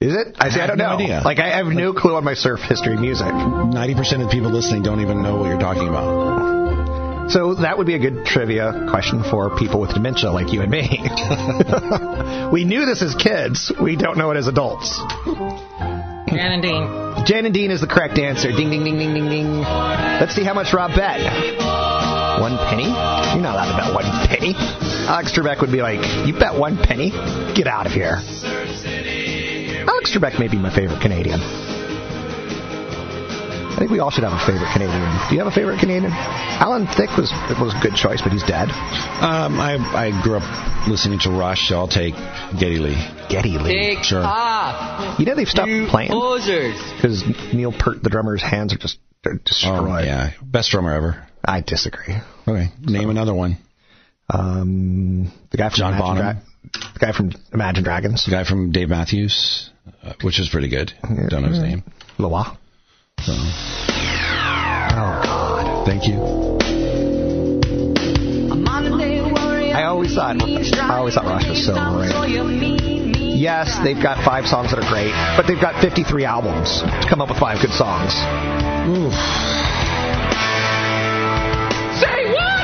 Is 0.00 0.14
it? 0.14 0.36
I, 0.38 0.48
I, 0.48 0.50
have 0.50 0.68
don't 0.68 0.78
no 0.78 0.88
know. 0.90 0.94
idea. 1.02 1.22
Like, 1.24 1.38
I 1.38 1.56
have 1.56 1.66
no 1.66 1.94
clue 1.94 2.14
on 2.16 2.24
my 2.24 2.34
surf 2.34 2.60
history 2.60 2.96
music. 2.98 3.32
Ninety 3.32 3.94
percent 3.94 4.22
of 4.22 4.28
the 4.28 4.32
people 4.32 4.50
listening 4.50 4.82
don't 4.82 5.00
even 5.00 5.22
know 5.22 5.36
what 5.36 5.46
you're 5.48 5.58
talking 5.58 5.88
about. 5.88 7.30
So 7.30 7.54
that 7.56 7.76
would 7.78 7.86
be 7.88 7.94
a 7.94 7.98
good 7.98 8.24
trivia 8.24 8.86
question 8.88 9.24
for 9.24 9.56
people 9.56 9.80
with 9.80 9.94
dementia 9.94 10.30
like 10.30 10.52
you 10.52 10.60
and 10.60 10.70
me. 10.70 10.86
we 12.52 12.64
knew 12.64 12.86
this 12.86 13.02
as 13.02 13.14
kids. 13.16 13.72
We 13.82 13.96
don't 13.96 14.16
know 14.16 14.30
it 14.30 14.36
as 14.36 14.46
adults. 14.46 15.00
Jan 16.28 16.52
and 16.52 16.62
Dean. 16.62 17.24
Jan 17.24 17.44
and 17.44 17.54
Dean 17.54 17.70
is 17.70 17.80
the 17.80 17.86
correct 17.86 18.18
answer. 18.18 18.50
Ding, 18.50 18.70
ding, 18.70 18.84
ding, 18.84 18.98
ding, 18.98 19.14
ding, 19.14 19.28
ding. 19.28 19.60
Let's 19.60 20.34
see 20.34 20.44
how 20.44 20.54
much 20.54 20.72
Rob 20.72 20.94
bet. 20.94 21.20
One 22.40 22.58
penny? 22.68 22.84
You're 22.84 23.42
not 23.42 23.54
allowed 23.54 23.70
to 23.70 23.84
bet 23.84 23.94
one 23.94 24.04
penny. 24.28 24.54
Alex 25.06 25.32
Trebek 25.32 25.60
would 25.60 25.72
be 25.72 25.82
like, 25.82 26.00
you 26.26 26.34
bet 26.34 26.54
one 26.58 26.76
penny? 26.76 27.10
Get 27.54 27.66
out 27.66 27.86
of 27.86 27.92
here. 27.92 28.16
Alex 29.88 30.16
Trebek 30.16 30.38
may 30.38 30.48
be 30.48 30.58
my 30.58 30.74
favorite 30.74 31.00
Canadian. 31.00 31.40
I 33.76 33.78
think 33.80 33.90
we 33.90 33.98
all 33.98 34.10
should 34.10 34.24
have 34.24 34.32
a 34.32 34.40
favorite 34.46 34.72
Canadian. 34.72 35.04
Do 35.28 35.34
you 35.34 35.38
have 35.44 35.48
a 35.48 35.54
favorite 35.54 35.78
Canadian? 35.80 36.10
Alan 36.10 36.86
Thicke 36.86 37.14
was 37.16 37.30
was 37.60 37.74
a 37.76 37.80
good 37.82 37.94
choice, 37.94 38.22
but 38.22 38.32
he's 38.32 38.42
dead. 38.42 38.70
Um, 39.20 39.60
I 39.60 39.76
I 39.76 40.22
grew 40.22 40.36
up 40.38 40.88
listening 40.88 41.18
to 41.20 41.30
Rush, 41.30 41.68
so 41.68 41.76
I'll 41.76 41.86
take 41.88 42.14
Geddy 42.58 42.78
Lee. 42.78 42.96
Geddy 43.28 43.58
Lee. 43.58 43.72
Take 43.96 44.04
Sure. 44.04 44.22
off. 44.24 45.18
You 45.20 45.26
know 45.26 45.34
they've 45.34 45.46
stopped 45.46 45.68
You 45.68 45.88
playing 45.88 46.08
posers. 46.10 46.80
because 46.96 47.22
Neil 47.52 47.70
Peart, 47.72 48.02
the 48.02 48.08
drummer's 48.08 48.42
hands 48.42 48.72
are 48.72 48.78
just 48.78 48.98
they're 49.22 49.34
destroyed. 49.44 49.78
Oh, 49.78 49.98
yeah, 49.98 50.30
best 50.42 50.70
drummer 50.70 50.92
ever. 50.94 51.26
I 51.44 51.60
disagree. 51.60 52.14
Okay, 52.48 52.70
name 52.80 53.10
another 53.10 53.34
one. 53.34 53.58
Um, 54.30 55.32
the 55.50 55.56
guy 55.58 55.68
from 55.68 55.76
John 55.76 55.92
Imagine 55.94 56.06
Bonham. 56.16 56.36
Dra- 56.72 56.92
the 56.94 56.98
guy 56.98 57.12
from 57.12 57.32
Imagine 57.52 57.84
Dragons. 57.84 58.24
The 58.24 58.30
guy 58.32 58.44
from 58.44 58.72
Dave 58.72 58.88
Matthews, 58.88 59.70
uh, 60.02 60.14
which 60.22 60.40
is 60.40 60.48
pretty 60.48 60.68
good. 60.68 60.92
Don't 61.28 61.42
know 61.42 61.48
his 61.48 61.60
name. 61.60 61.84
Loa. 62.18 62.58
So, 63.20 63.32
Oh 63.32 65.20
God. 65.24 65.86
thank 65.86 66.06
you. 66.06 66.20
I 69.74 69.84
always 69.84 70.14
thought 70.14 70.40
I 70.40 70.96
always 70.98 71.14
thought 71.14 71.24
Rush 71.24 71.48
was 71.48 71.64
so 71.66 71.74
great. 71.74 72.12
Yes, 73.36 73.78
they've 73.82 74.00
got 74.00 74.24
five 74.24 74.46
songs 74.46 74.70
that 74.70 74.78
are 74.78 74.88
great, 74.88 75.10
but 75.36 75.46
they've 75.46 75.60
got 75.60 75.80
53 75.82 76.24
albums 76.24 76.80
to 76.82 77.06
come 77.08 77.20
up 77.20 77.28
with 77.28 77.38
five 77.38 77.60
good 77.60 77.72
songs. 77.72 78.12
Say 82.00 82.32
what? 82.32 82.62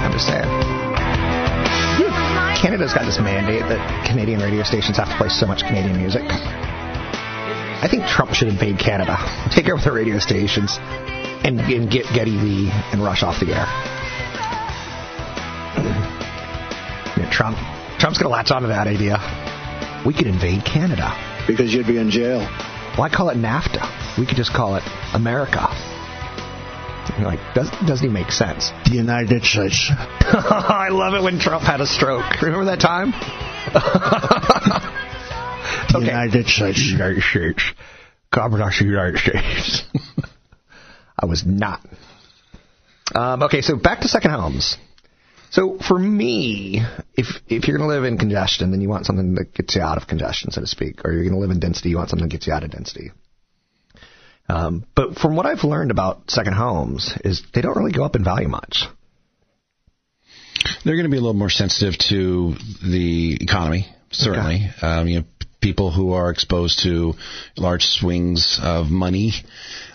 I'm 0.00 0.12
just 0.12 0.26
saying. 0.26 0.48
Canada's 2.62 2.92
got 2.94 3.04
this 3.06 3.18
mandate 3.18 3.62
that 3.68 4.06
Canadian 4.06 4.40
radio 4.40 4.62
stations 4.62 4.96
have 4.98 5.08
to 5.08 5.16
play 5.16 5.28
so 5.28 5.46
much 5.46 5.62
Canadian 5.64 5.96
music. 5.96 6.22
I 7.82 7.88
think 7.88 8.04
Trump 8.06 8.34
should 8.34 8.48
invade 8.48 8.78
Canada, 8.78 9.16
take 9.50 9.68
over 9.70 9.80
the 9.82 9.90
radio 9.90 10.18
stations, 10.18 10.76
and, 10.78 11.58
and 11.60 11.90
get 11.90 12.04
Geddy 12.14 12.32
Lee 12.32 12.70
and 12.70 13.02
Rush 13.02 13.22
off 13.22 13.40
the 13.40 13.54
air. 13.54 13.64
Know, 17.16 17.30
Trump, 17.30 17.56
Trump's 17.98 18.18
going 18.18 18.28
to 18.28 18.36
latch 18.36 18.50
onto 18.50 18.68
that 18.68 18.86
idea. 18.86 19.16
We 20.04 20.12
could 20.12 20.26
invade 20.26 20.64
Canada. 20.64 21.16
Because 21.46 21.72
you'd 21.72 21.86
be 21.86 21.96
in 21.96 22.10
jail. 22.10 22.40
Why 22.96 23.08
call 23.08 23.30
it 23.30 23.38
NAFTA? 23.38 24.18
We 24.18 24.26
could 24.26 24.36
just 24.36 24.52
call 24.52 24.76
it 24.76 24.82
America. 25.14 25.68
Like, 27.18 27.40
does, 27.54 27.70
doesn't 27.86 28.04
even 28.04 28.12
make 28.12 28.30
sense. 28.30 28.72
The 28.84 28.96
United 28.96 29.42
States. 29.42 29.90
I 29.90 30.88
love 30.90 31.14
it 31.14 31.22
when 31.22 31.38
Trump 31.38 31.64
had 31.64 31.80
a 31.80 31.86
stroke. 31.86 32.42
Remember 32.42 32.66
that 32.66 32.80
time? 32.80 33.14
Okay. 35.94 36.06
United 36.06 36.46
States. 36.46 36.78
United 36.78 37.22
States. 37.22 37.62
United 38.80 39.18
States. 39.18 39.82
I 41.18 41.26
was 41.26 41.44
not. 41.44 41.80
Um, 43.14 43.42
okay, 43.42 43.60
so 43.60 43.76
back 43.76 44.00
to 44.00 44.08
second 44.08 44.30
homes. 44.30 44.76
So 45.50 45.78
for 45.78 45.98
me, 45.98 46.82
if 47.14 47.26
if 47.48 47.66
you're 47.66 47.76
going 47.76 47.88
to 47.88 47.94
live 47.94 48.04
in 48.04 48.18
congestion, 48.18 48.70
then 48.70 48.80
you 48.80 48.88
want 48.88 49.04
something 49.04 49.34
that 49.34 49.52
gets 49.52 49.74
you 49.74 49.82
out 49.82 49.98
of 50.00 50.06
congestion, 50.06 50.52
so 50.52 50.60
to 50.60 50.66
speak, 50.66 51.04
or 51.04 51.12
you're 51.12 51.24
going 51.24 51.34
to 51.34 51.40
live 51.40 51.50
in 51.50 51.58
density, 51.58 51.90
you 51.90 51.96
want 51.96 52.08
something 52.08 52.28
that 52.28 52.32
gets 52.32 52.46
you 52.46 52.52
out 52.52 52.62
of 52.62 52.70
density. 52.70 53.10
Um, 54.48 54.84
but 54.94 55.16
from 55.16 55.36
what 55.36 55.46
I've 55.46 55.64
learned 55.64 55.90
about 55.90 56.30
second 56.30 56.54
homes 56.54 57.12
is 57.24 57.42
they 57.52 57.60
don't 57.60 57.76
really 57.76 57.92
go 57.92 58.04
up 58.04 58.16
in 58.16 58.24
value 58.24 58.48
much. 58.48 58.84
They're 60.84 60.96
going 60.96 61.04
to 61.04 61.10
be 61.10 61.16
a 61.16 61.20
little 61.20 61.34
more 61.34 61.50
sensitive 61.50 61.98
to 62.08 62.54
the 62.82 63.38
economy, 63.40 63.86
certainly. 64.10 64.68
Um, 64.82 65.08
you 65.08 65.20
know, 65.20 65.26
people 65.60 65.90
who 65.90 66.12
are 66.12 66.30
exposed 66.30 66.80
to 66.82 67.14
large 67.56 67.84
swings 67.84 68.58
of 68.62 68.90
money 68.90 69.32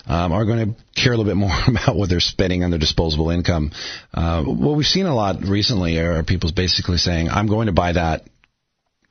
um, 0.06 0.32
are 0.32 0.44
going 0.44 0.74
to 0.74 1.00
care 1.00 1.12
a 1.12 1.16
little 1.16 1.30
bit 1.30 1.36
more 1.36 1.50
about 1.68 1.96
what 1.96 2.08
they're 2.08 2.20
spending 2.20 2.64
on 2.64 2.70
their 2.70 2.78
disposable 2.78 3.30
income. 3.30 3.72
Uh, 4.14 4.42
what 4.44 4.76
we've 4.76 4.86
seen 4.86 5.06
a 5.06 5.14
lot 5.14 5.42
recently 5.42 5.98
are 5.98 6.22
people 6.22 6.50
basically 6.54 6.98
saying, 6.98 7.28
"I'm 7.28 7.46
going 7.46 7.66
to 7.66 7.72
buy 7.72 7.92
that." 7.92 8.26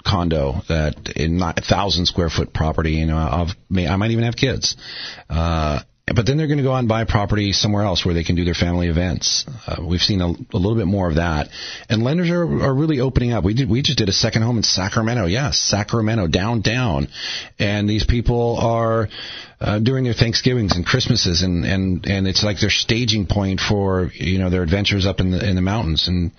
condo 0.05 0.61
that 0.69 1.13
in 1.15 1.37
not 1.37 1.59
thousand 1.65 2.05
square 2.05 2.29
foot 2.29 2.53
property 2.53 2.91
you 2.91 3.07
know 3.07 3.47
may 3.71 3.87
I 3.87 3.95
might 3.95 4.11
even 4.11 4.23
have 4.23 4.35
kids 4.35 4.77
uh 5.31 5.79
but 6.13 6.27
then 6.27 6.37
they're 6.37 6.45
going 6.45 6.57
to 6.57 6.63
go 6.63 6.71
out 6.71 6.79
and 6.79 6.87
buy 6.87 7.03
property 7.03 7.51
somewhere 7.51 7.81
else 7.81 8.05
where 8.05 8.13
they 8.13 8.23
can 8.23 8.35
do 8.35 8.45
their 8.45 8.53
family 8.53 8.89
events. 8.89 9.43
Uh, 9.65 9.77
we've 9.83 10.01
seen 10.01 10.21
a, 10.21 10.27
a 10.27 10.57
little 10.57 10.75
bit 10.75 10.85
more 10.85 11.09
of 11.09 11.15
that, 11.15 11.49
and 11.89 12.03
lenders 12.03 12.29
are, 12.29 12.43
are 12.43 12.73
really 12.75 12.99
opening 12.99 13.33
up. 13.33 13.43
We 13.43 13.55
did 13.55 13.67
we 13.67 13.81
just 13.81 13.97
did 13.97 14.07
a 14.07 14.13
second 14.13 14.43
home 14.43 14.57
in 14.57 14.63
Sacramento, 14.63 15.25
yes, 15.25 15.57
Sacramento 15.57 16.27
downtown, 16.27 17.07
and 17.57 17.89
these 17.89 18.05
people 18.05 18.57
are 18.61 19.09
uh, 19.59 19.79
doing 19.79 20.03
their 20.03 20.13
Thanksgivings 20.13 20.75
and 20.75 20.85
Christmases, 20.85 21.41
and 21.41 21.65
and 21.65 22.05
and 22.05 22.27
it's 22.27 22.43
like 22.43 22.59
their 22.59 22.69
staging 22.69 23.25
point 23.25 23.59
for 23.59 24.11
you 24.13 24.37
know 24.37 24.51
their 24.51 24.61
adventures 24.61 25.07
up 25.07 25.19
in 25.19 25.31
the 25.31 25.43
in 25.43 25.55
the 25.55 25.61
mountains 25.63 26.07
and. 26.07 26.31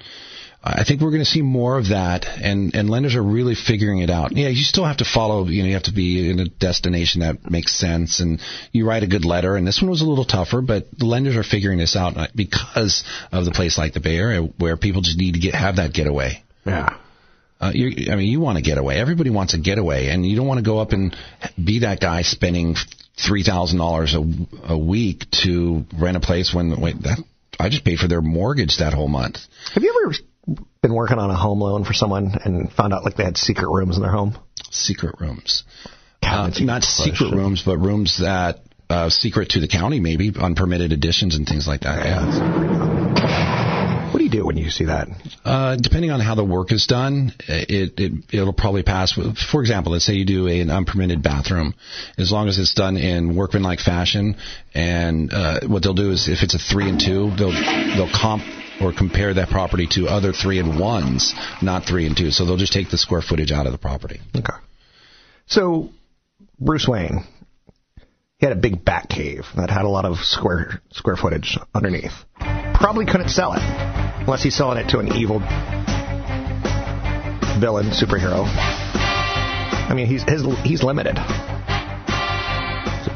I 0.69 0.85
think 0.87 1.01
we're 1.01 1.11
going 1.11 1.23
to 1.23 1.31
see 1.31 1.43
more 1.43 1.79
of 1.79 1.89
that, 1.89 2.27
and, 2.27 2.75
and 2.75 2.91
lenders 2.91 3.15
are 3.15 3.23
really 3.23 3.55
figuring 3.55 3.99
it 3.99 4.11
out. 4.11 4.33
Yeah, 4.33 4.49
you 4.49 4.63
still 4.63 4.85
have 4.85 4.99
to 4.99 5.05
follow, 5.05 5.47
you 5.47 5.63
know, 5.63 5.69
you 5.69 5.75
have 5.75 5.85
to 5.85 5.93
be 5.93 6.31
in 6.31 6.41
a 6.41 6.49
destination 6.49 7.21
that 7.21 7.51
makes 7.51 7.79
sense, 7.79 8.21
and 8.21 8.41
you 8.73 8.87
write 8.87 9.03
a 9.03 9.07
good 9.07 9.25
letter. 9.25 9.57
And 9.57 9.67
this 9.67 9.81
one 9.81 9.91
was 9.91 10.03
a 10.03 10.07
little 10.07 10.25
tougher, 10.25 10.61
but 10.61 10.87
the 10.97 11.07
lenders 11.07 11.37
are 11.37 11.43
figuring 11.43 11.79
this 11.79 11.95
out 11.95 12.15
because 12.35 13.05
of 13.33 13.45
the 13.45 13.53
place 13.53 13.79
like 13.79 13.93
the 13.93 14.01
Bay 14.01 14.17
Area, 14.17 14.43
where 14.43 14.77
people 14.77 15.03
just 15.03 15.19
need 15.19 15.35
to 15.35 15.41
get 15.41 15.55
have 15.55 15.77
that 15.77 15.93
getaway. 15.93 16.43
Yeah. 16.65 16.97
Uh, 17.61 17.73
you, 17.75 18.13
I 18.13 18.17
mean, 18.17 18.29
you 18.29 18.41
want 18.41 18.59
a 18.59 18.63
getaway. 18.63 18.97
Everybody 18.97 19.31
wants 19.31 19.55
a 19.55 19.59
getaway, 19.59 20.09
and 20.09 20.27
you 20.27 20.37
don't 20.37 20.47
want 20.47 20.59
to 20.59 20.65
go 20.65 20.79
up 20.79 20.93
and 20.93 21.17
be 21.63 21.81
that 21.81 22.01
guy 22.01 22.23
spending 22.23 22.77
three 23.17 23.43
thousand 23.43 23.79
dollars 23.79 24.15
a 24.15 24.73
a 24.73 24.77
week 24.77 25.25
to 25.43 25.85
rent 25.99 26.17
a 26.17 26.21
place 26.21 26.53
when 26.53 26.79
wait 26.81 27.03
that 27.03 27.19
I 27.59 27.71
just 27.71 27.85
paid 27.85 27.99
for 27.99 28.09
their 28.09 28.21
mortgage 28.21 28.79
that 28.79 28.93
whole 28.93 29.09
month. 29.09 29.39
Have 29.73 29.83
you 29.83 30.03
ever 30.05 30.15
been 30.83 30.95
working 30.95 31.19
on 31.19 31.31
a 31.31 31.37
home 31.37 31.61
loan 31.61 31.85
for 31.85 31.93
someone 31.93 32.33
and 32.45 32.71
found 32.73 32.93
out 32.93 33.05
like 33.05 33.17
they 33.17 33.25
had 33.25 33.37
secret 33.37 33.69
rooms 33.69 33.97
in 33.97 34.03
their 34.03 34.13
home? 34.13 34.37
Secret 34.71 35.17
rooms. 35.21 35.65
Uh, 36.23 36.51
not 36.61 36.83
secret 36.83 37.33
rooms, 37.33 37.63
but 37.65 37.79
rooms 37.79 38.19
that 38.21 38.61
uh, 38.91 39.09
secret 39.11 39.51
to 39.51 39.61
the 39.61 39.69
county, 39.69 40.01
maybe 40.01 40.33
unpermitted 40.39 40.93
additions 40.93 41.37
and 41.37 41.47
things 41.47 41.67
like 41.67 41.83
that. 41.83 42.05
Yeah. 42.05 44.13
What 44.13 44.19
do 44.19 44.25
you 44.25 44.31
do 44.31 44.47
when 44.47 44.57
you 44.57 44.71
see 44.71 44.87
that? 44.87 45.09
Uh, 45.45 45.77
depending 45.77 46.11
on 46.11 46.21
how 46.21 46.35
the 46.37 46.45
work 46.45 46.73
is 46.73 46.87
done, 46.87 47.33
it, 47.49 47.99
it 47.99 48.13
it'll 48.33 48.53
probably 48.53 48.83
pass. 48.83 49.17
with- 49.17 49.37
For 49.37 49.61
example, 49.61 49.93
let's 49.93 50.05
say 50.05 50.15
you 50.15 50.25
do 50.25 50.47
an 50.47 50.71
unpermitted 50.71 51.23
bathroom, 51.23 51.75
as 52.17 52.31
long 52.33 52.49
as 52.49 52.59
it's 52.59 52.73
done 52.73 52.97
in 52.97 53.37
workmanlike 53.37 53.81
fashion, 53.81 54.37
and 54.75 55.33
uh, 55.33 55.61
what 55.67 55.83
they'll 55.83 55.95
do 55.95 56.13
is 56.13 56.29
if 56.29 56.43
it's 56.43 56.55
a 56.55 56.59
three 56.59 56.89
and 56.89 57.01
two, 57.01 57.31
they'll 57.37 57.53
they'll 57.53 58.11
comp 58.13 58.43
or 58.81 58.93
compare 58.93 59.35
that 59.35 59.49
property 59.49 59.87
to 59.93 60.07
other 60.07 60.33
three 60.33 60.59
and 60.59 60.79
ones, 60.79 61.35
not 61.63 61.87
three 61.87 62.07
and 62.07 62.17
two. 62.17 62.31
So 62.31 62.45
they'll 62.45 62.57
just 62.57 62.73
take 62.73 62.91
the 62.91 62.99
square 62.99 63.23
footage 63.23 63.53
out 63.53 63.67
of 63.67 63.73
the 63.73 63.79
property. 63.79 64.21
Okay. 64.35 64.53
So, 65.47 65.91
Bruce 66.59 66.87
Wayne, 66.89 67.25
he 68.39 68.47
had 68.47 68.57
a 68.57 68.61
big 68.61 68.85
bat 68.85 69.09
cave 69.09 69.45
that 69.57 69.71
had 69.71 69.85
a 69.85 69.89
lot 69.89 70.05
of 70.05 70.19
square 70.19 70.81
square 70.93 71.17
footage 71.17 71.57
underneath. 71.75 72.13
Probably 72.75 73.07
couldn't 73.07 73.31
sell 73.31 73.55
it 73.55 73.63
unless 73.63 74.43
he's 74.43 74.57
selling 74.57 74.79
it 74.79 74.91
to 74.91 74.99
an 74.99 75.15
evil 75.15 75.39
villain 77.61 77.87
superhero. 77.87 78.45
I 79.89 79.95
mean, 79.95 80.07
he's 80.07 80.25
his, 80.25 80.43
he's 80.65 80.83
limited. 80.83 81.17
So 83.05 83.13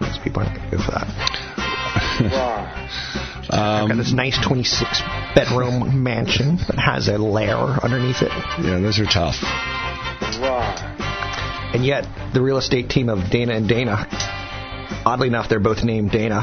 most 0.00 0.22
people 0.24 0.42
aren't 0.42 0.58
gonna 0.70 0.82
for 0.82 0.92
that. 0.92 3.20
I've 3.50 3.88
got 3.88 3.90
um, 3.92 3.98
this 3.98 4.12
nice 4.12 4.38
26 4.44 5.02
bedroom 5.34 6.02
mansion 6.02 6.56
that 6.56 6.78
has 6.78 7.08
a 7.08 7.18
lair 7.18 7.56
underneath 7.56 8.22
it. 8.22 8.32
Yeah, 8.62 8.78
those 8.80 8.98
are 8.98 9.06
tough. 9.06 9.36
And 11.74 11.84
yet, 11.84 12.06
the 12.32 12.40
real 12.40 12.58
estate 12.58 12.88
team 12.88 13.08
of 13.08 13.30
Dana 13.30 13.54
and 13.54 13.68
Dana, 13.68 14.06
oddly 15.04 15.28
enough, 15.28 15.48
they're 15.48 15.60
both 15.60 15.82
named 15.82 16.12
Dana. 16.12 16.42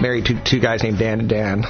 Married 0.00 0.26
to 0.26 0.42
two 0.44 0.60
guys 0.60 0.82
named 0.82 0.98
Dan 0.98 1.20
and 1.20 1.28
Dan. 1.28 1.62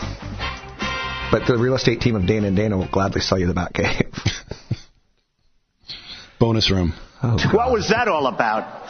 But 1.31 1.47
the 1.47 1.57
real 1.59 1.75
estate 1.75 2.01
team 2.01 2.15
of 2.15 2.27
Dana 2.27 2.49
and 2.49 2.57
Dana 2.57 2.77
will 2.77 2.89
gladly 2.89 3.23
sell 3.23 3.39
you 3.39 3.47
the 3.47 3.55
back 3.55 3.73
cave. 3.73 4.13
Bonus 6.39 6.71
room. 6.71 6.93
Oh, 7.23 7.39
what 7.53 7.73
was 7.73 7.89
that 7.89 8.09
all 8.09 8.27
about? 8.27 8.83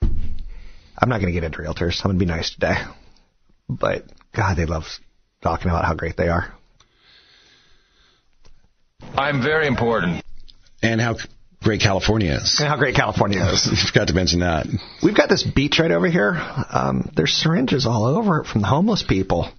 I'm 0.00 1.08
not 1.08 1.20
going 1.20 1.26
to 1.26 1.32
get 1.32 1.44
into 1.44 1.58
realtors. 1.58 2.00
I'm 2.04 2.08
going 2.08 2.18
to 2.18 2.24
be 2.24 2.26
nice 2.26 2.54
today. 2.54 2.76
But, 3.68 4.04
God, 4.34 4.56
they 4.56 4.66
love 4.66 4.84
talking 5.42 5.70
about 5.70 5.84
how 5.84 5.94
great 5.94 6.16
they 6.16 6.28
are. 6.28 6.52
I'm 9.14 9.42
very 9.42 9.66
important. 9.66 10.24
And 10.82 11.00
how 11.00 11.16
great 11.62 11.80
California 11.80 12.32
is. 12.32 12.58
And 12.60 12.68
how 12.68 12.76
great 12.76 12.94
California 12.94 13.44
is. 13.52 13.66
You 13.66 13.76
forgot 13.92 14.08
to 14.08 14.14
mention 14.14 14.40
that. 14.40 14.66
We've 15.02 15.16
got 15.16 15.28
this 15.28 15.42
beach 15.42 15.78
right 15.78 15.90
over 15.90 16.08
here. 16.08 16.34
Um, 16.70 17.10
there's 17.16 17.32
syringes 17.32 17.86
all 17.86 18.06
over 18.06 18.40
it 18.40 18.46
from 18.46 18.62
the 18.62 18.68
homeless 18.68 19.02
people. 19.02 19.50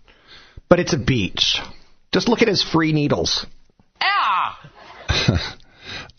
But 0.70 0.80
it's 0.80 0.94
a 0.94 0.98
beach. 0.98 1.60
Just 2.12 2.30
look 2.30 2.42
at 2.42 2.48
his 2.48 2.64
free 2.64 2.94
needles. 2.94 3.46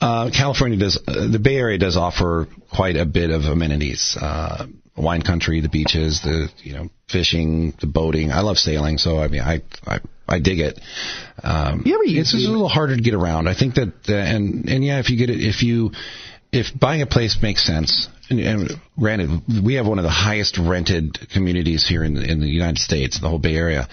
Uh, 0.00 0.30
California 0.30 0.78
does, 0.78 0.98
uh, 1.06 1.28
the 1.30 1.38
Bay 1.38 1.56
Area 1.56 1.78
does 1.78 1.96
offer 1.96 2.48
quite 2.74 2.96
a 2.96 3.04
bit 3.04 3.30
of 3.30 3.42
amenities. 3.42 4.16
Uh, 4.20 4.66
wine 4.96 5.22
country, 5.22 5.60
the 5.60 5.68
beaches, 5.68 6.22
the, 6.22 6.48
you 6.62 6.74
know, 6.74 6.88
fishing, 7.08 7.74
the 7.80 7.86
boating. 7.86 8.30
I 8.30 8.40
love 8.40 8.58
sailing, 8.58 8.98
so 8.98 9.18
I 9.18 9.28
mean, 9.28 9.42
I, 9.42 9.62
I, 9.86 9.98
I 10.28 10.38
dig 10.38 10.60
it. 10.60 10.80
Um, 11.42 11.82
ever 11.94 12.02
it's 12.20 12.32
just 12.32 12.46
a 12.46 12.50
little 12.50 12.68
harder 12.68 12.96
to 12.96 13.02
get 13.02 13.14
around. 13.14 13.48
I 13.48 13.54
think 13.54 13.74
that, 13.74 13.92
uh, 14.08 14.14
and, 14.14 14.68
and 14.68 14.84
yeah, 14.84 15.00
if 15.00 15.10
you 15.10 15.18
get 15.18 15.30
it, 15.30 15.40
if 15.40 15.62
you, 15.62 15.92
if 16.52 16.66
buying 16.78 17.02
a 17.02 17.06
place 17.06 17.38
makes 17.42 17.64
sense, 17.64 18.08
and, 18.28 18.40
and 18.40 18.70
granted, 18.98 19.42
we 19.64 19.74
have 19.74 19.86
one 19.86 19.98
of 19.98 20.04
the 20.04 20.10
highest 20.10 20.56
rented 20.56 21.18
communities 21.32 21.86
here 21.86 22.04
in 22.04 22.14
the, 22.14 22.30
in 22.30 22.40
the 22.40 22.46
United 22.48 22.78
States, 22.78 23.20
the 23.20 23.28
whole 23.28 23.38
Bay 23.38 23.56
Area. 23.56 23.88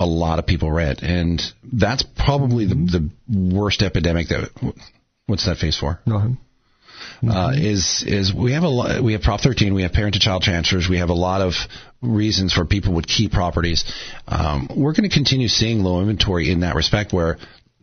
A 0.00 0.06
lot 0.06 0.38
of 0.38 0.46
people 0.46 0.72
rent, 0.72 1.02
and 1.02 1.42
that's 1.72 2.02
probably 2.02 2.66
the, 2.66 2.74
the 2.74 3.10
worst 3.54 3.82
epidemic 3.82 4.28
that. 4.28 4.50
What's 5.26 5.46
that 5.46 5.58
phase 5.58 5.78
for? 5.78 6.00
Nothing. 6.06 6.38
Uh, 7.26 7.52
is 7.54 8.04
is 8.06 8.34
we 8.34 8.52
have 8.52 8.64
a 8.64 8.68
lot, 8.68 9.02
we 9.02 9.12
have 9.12 9.22
Prop 9.22 9.40
13, 9.40 9.74
we 9.74 9.82
have 9.82 9.92
parent 9.92 10.14
to 10.14 10.20
child 10.20 10.42
transfers, 10.42 10.88
we 10.88 10.98
have 10.98 11.08
a 11.08 11.14
lot 11.14 11.40
of 11.40 11.54
reasons 12.00 12.52
for 12.52 12.64
people 12.64 12.94
would 12.94 13.06
keep 13.06 13.32
properties. 13.32 13.84
Um, 14.26 14.68
we're 14.76 14.92
going 14.92 15.08
to 15.08 15.14
continue 15.14 15.48
seeing 15.48 15.82
low 15.82 16.00
inventory 16.00 16.50
in 16.50 16.60
that 16.60 16.74
respect, 16.74 17.12
where 17.12 17.38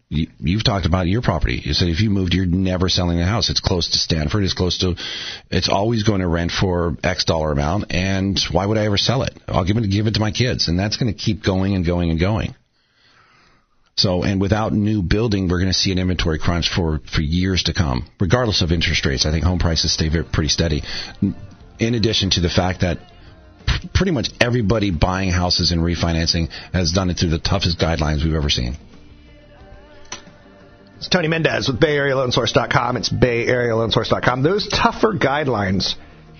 you, 0.09 0.27
you've 0.39 0.65
talked 0.65 0.85
about 0.85 1.07
your 1.07 1.21
property. 1.21 1.61
You 1.63 1.73
said 1.73 1.87
if 1.87 2.01
you 2.01 2.09
moved, 2.09 2.33
you're 2.33 2.45
never 2.45 2.89
selling 2.89 3.17
the 3.17 3.25
house. 3.25 3.49
It's 3.49 3.61
close 3.61 3.89
to 3.91 3.97
Stanford. 3.97 4.43
It's 4.43 4.53
close 4.53 4.79
to. 4.79 4.95
It's 5.49 5.69
always 5.69 6.03
going 6.03 6.19
to 6.19 6.27
rent 6.27 6.51
for 6.51 6.97
X 7.03 7.23
dollar 7.23 7.51
amount. 7.51 7.91
And 7.91 8.37
why 8.51 8.65
would 8.65 8.77
I 8.77 8.85
ever 8.85 8.97
sell 8.97 9.23
it? 9.23 9.33
I'll 9.47 9.65
give 9.65 9.77
it 9.77 9.89
give 9.89 10.07
it 10.07 10.15
to 10.15 10.19
my 10.19 10.31
kids, 10.31 10.67
and 10.67 10.77
that's 10.77 10.97
going 10.97 11.13
to 11.13 11.17
keep 11.17 11.43
going 11.43 11.75
and 11.75 11.85
going 11.85 12.09
and 12.09 12.19
going. 12.19 12.55
So, 13.99 14.23
and 14.23 14.39
without 14.39 14.71
new 14.71 15.01
building, 15.01 15.49
we're 15.49 15.59
going 15.59 15.73
to 15.73 15.77
see 15.77 15.91
an 15.91 15.99
inventory 15.99 16.39
crunch 16.39 16.69
for, 16.73 17.01
for 17.13 17.21
years 17.21 17.63
to 17.63 17.73
come, 17.73 18.07
regardless 18.17 18.61
of 18.61 18.71
interest 18.71 19.05
rates. 19.05 19.25
I 19.25 19.31
think 19.31 19.43
home 19.43 19.59
prices 19.59 19.91
stay 19.91 20.07
very, 20.07 20.23
pretty 20.23 20.47
steady. 20.47 20.83
In 21.79 21.95
addition 21.95 22.29
to 22.31 22.39
the 22.39 22.49
fact 22.49 22.79
that 22.79 22.99
pretty 23.93 24.11
much 24.11 24.29
everybody 24.39 24.91
buying 24.91 25.31
houses 25.31 25.73
and 25.73 25.81
refinancing 25.81 26.49
has 26.71 26.93
done 26.93 27.09
it 27.09 27.17
through 27.17 27.31
the 27.31 27.39
toughest 27.39 27.77
guidelines 27.77 28.23
we've 28.23 28.35
ever 28.35 28.49
seen. 28.49 28.77
It's 30.95 31.09
Tony 31.09 31.27
Mendez 31.27 31.67
with 31.67 31.81
BayAreaLoanSource.com. 31.81 32.95
It's 32.95 33.09
BayAreaLoanSource.com. 33.09 34.43
Those 34.43 34.69
tougher 34.69 35.13
guidelines 35.13 35.95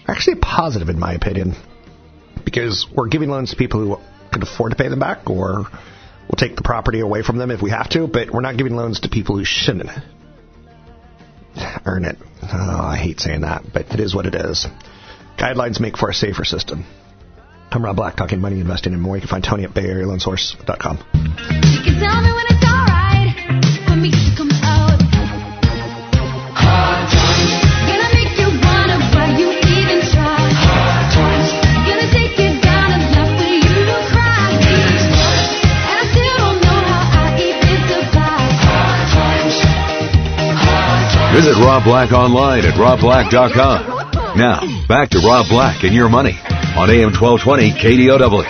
are 0.08 0.16
actually 0.16 0.38
positive, 0.38 0.88
in 0.88 0.98
my 0.98 1.14
opinion, 1.14 1.56
because 2.46 2.88
we're 2.96 3.10
giving 3.10 3.30
loans 3.30 3.52
to 3.52 3.58
people 3.58 3.80
who 3.82 3.98
can 4.32 4.44
afford 4.44 4.72
to 4.72 4.78
pay 4.78 4.88
them 4.88 5.00
back, 5.00 5.30
or 5.30 5.68
we'll 6.30 6.38
take 6.38 6.56
the 6.56 6.62
property 6.62 7.00
away 7.00 7.24
from 7.24 7.38
them 7.38 7.52
if 7.52 7.62
we 7.62 7.72
have 7.72 7.90
to, 7.90 8.08
but 8.08 8.32
we're 8.32 8.42
not 8.42 8.58
giving 8.58 8.76
loans 8.76 9.02
to 9.02 9.10
people 9.10 9.38
who 9.38 9.44
shouldn't 9.44 9.90
earn 11.86 12.06
it. 12.06 12.18
Oh, 12.44 12.82
I 12.82 12.98
hate 12.98 13.20
saying 13.20 13.42
that, 13.42 13.64
but 13.74 13.92
it 13.92 14.00
is 14.00 14.16
what 14.16 14.26
it 14.26 14.36
is. 14.36 14.68
Guidelines 15.38 15.80
make 15.80 15.98
for 15.98 16.10
a 16.10 16.14
safer 16.14 16.46
system. 16.46 16.86
I'm 17.72 17.84
Rob 17.84 17.96
Black, 17.96 18.16
talking 18.16 18.40
money, 18.40 18.60
investing, 18.60 18.94
and 18.94 19.02
more. 19.02 19.16
You 19.16 19.22
can 19.22 19.30
find 19.30 19.44
Tony 19.44 19.64
at 19.64 19.72
BayAreaLoanSource.com. 19.72 20.98
You 21.74 22.69
Visit 41.40 41.56
Rob 41.64 41.86
Black 41.86 42.12
online 42.12 42.66
at 42.66 42.74
robblack.com. 42.74 44.38
Now, 44.38 44.60
back 44.90 45.12
to 45.12 45.20
Rob 45.20 45.48
Black 45.48 45.86
and 45.86 45.96
your 45.96 46.10
money 46.10 46.34
on 46.76 46.90
AM 46.90 47.16
1220 47.16 47.72
KDOW. 47.80 48.44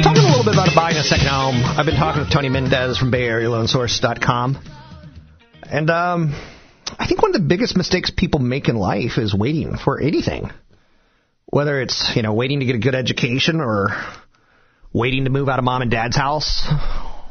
Talking 0.00 0.22
a 0.22 0.28
little 0.28 0.44
bit 0.44 0.54
about 0.54 0.68
buying 0.76 0.96
a 0.96 1.02
second 1.02 1.26
home. 1.26 1.56
I've 1.56 1.86
been 1.86 1.96
talking 1.96 2.22
with 2.22 2.30
Tony 2.30 2.50
Mendez 2.50 2.98
from 2.98 3.10
BayAreaLoanSource.com. 3.10 4.62
And 5.68 5.90
um, 5.90 6.40
I 6.96 7.08
think 7.08 7.20
one 7.20 7.34
of 7.34 7.42
the 7.42 7.48
biggest 7.48 7.76
mistakes 7.76 8.12
people 8.16 8.38
make 8.38 8.68
in 8.68 8.76
life 8.76 9.18
is 9.18 9.34
waiting 9.34 9.76
for 9.76 10.00
anything. 10.00 10.52
Whether 11.46 11.82
it's, 11.82 12.12
you 12.14 12.22
know, 12.22 12.32
waiting 12.32 12.60
to 12.60 12.66
get 12.66 12.76
a 12.76 12.78
good 12.78 12.94
education 12.94 13.60
or 13.60 13.88
waiting 14.92 15.24
to 15.24 15.30
move 15.30 15.48
out 15.48 15.58
of 15.58 15.64
mom 15.64 15.82
and 15.82 15.90
dad's 15.90 16.16
house, 16.16 16.64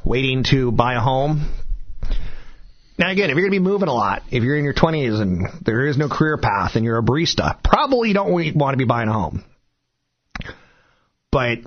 waiting 0.03 0.43
to 0.49 0.73
buy 0.73 0.95
a 0.95 0.99
home. 0.99 1.47
Now 3.01 3.09
again, 3.09 3.31
if 3.31 3.35
you're 3.35 3.49
going 3.49 3.51
to 3.51 3.59
be 3.59 3.67
moving 3.67 3.87
a 3.89 3.93
lot, 3.93 4.21
if 4.29 4.43
you're 4.43 4.55
in 4.55 4.63
your 4.63 4.75
20s 4.75 5.19
and 5.19 5.47
there 5.65 5.87
is 5.87 5.97
no 5.97 6.07
career 6.07 6.37
path 6.37 6.75
and 6.75 6.85
you're 6.85 6.99
a 6.99 7.01
barista, 7.01 7.57
probably 7.63 8.13
don't 8.13 8.31
want 8.55 8.73
to 8.73 8.77
be 8.77 8.85
buying 8.85 9.09
a 9.09 9.13
home. 9.13 9.43
But 11.31 11.61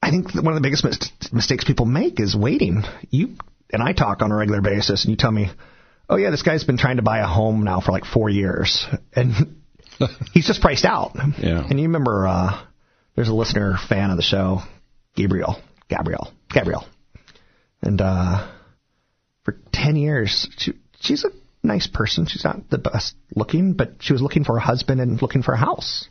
I 0.00 0.10
think 0.10 0.34
one 0.34 0.46
of 0.46 0.54
the 0.54 0.62
biggest 0.62 0.84
mis- 0.84 1.32
mistakes 1.34 1.64
people 1.64 1.84
make 1.84 2.18
is 2.18 2.34
waiting. 2.34 2.84
You 3.10 3.34
and 3.70 3.82
I 3.82 3.92
talk 3.92 4.22
on 4.22 4.32
a 4.32 4.34
regular 4.34 4.62
basis, 4.62 5.04
and 5.04 5.10
you 5.10 5.18
tell 5.18 5.32
me, 5.32 5.50
"Oh 6.08 6.16
yeah, 6.16 6.30
this 6.30 6.42
guy's 6.42 6.64
been 6.64 6.78
trying 6.78 6.96
to 6.96 7.02
buy 7.02 7.18
a 7.18 7.26
home 7.26 7.62
now 7.62 7.80
for 7.80 7.92
like 7.92 8.06
four 8.06 8.30
years, 8.30 8.86
and 9.12 9.34
he's 10.32 10.46
just 10.46 10.62
priced 10.62 10.86
out." 10.86 11.14
Yeah. 11.38 11.62
And 11.68 11.78
you 11.78 11.88
remember, 11.88 12.26
uh, 12.26 12.62
there's 13.16 13.28
a 13.28 13.34
listener 13.34 13.76
fan 13.86 14.10
of 14.10 14.16
the 14.16 14.22
show, 14.22 14.62
Gabriel, 15.14 15.60
Gabriel, 15.90 16.32
Gabriel, 16.48 16.86
and 17.82 18.00
uh, 18.00 18.48
for 19.46 19.56
ten 19.72 19.96
years, 19.96 20.46
she, 20.58 20.74
she's 21.00 21.24
a 21.24 21.30
nice 21.66 21.86
person. 21.86 22.26
She's 22.26 22.44
not 22.44 22.68
the 22.68 22.76
best 22.78 23.14
looking, 23.34 23.72
but 23.72 23.94
she 24.00 24.12
was 24.12 24.20
looking 24.20 24.44
for 24.44 24.58
a 24.58 24.60
husband 24.60 25.00
and 25.00 25.20
looking 25.22 25.42
for 25.42 25.54
a 25.54 25.58
house. 25.58 26.08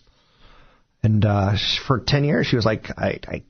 And 1.04 1.24
uh, 1.24 1.52
for 1.86 2.00
10 2.00 2.24
years, 2.24 2.48
she 2.48 2.56
was 2.56 2.66
like, 2.66 2.88
I, 2.98 3.20
I, 3.28 3.44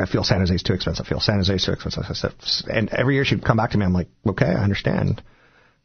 I 0.00 0.06
feel 0.06 0.24
San 0.24 0.40
Jose's 0.40 0.64
too 0.64 0.72
expensive. 0.72 1.06
I 1.06 1.08
feel 1.08 1.20
San 1.20 1.36
Jose's 1.36 1.64
too 1.64 1.70
expensive. 1.72 2.02
I 2.08 2.14
said- 2.14 2.34
And 2.68 2.88
every 2.92 3.14
year 3.14 3.24
she'd 3.24 3.44
come 3.44 3.56
back 3.56 3.70
to 3.70 3.78
me. 3.78 3.84
I'm 3.84 3.92
like, 3.92 4.08
okay, 4.26 4.46
I 4.46 4.54
understand. 4.64 5.22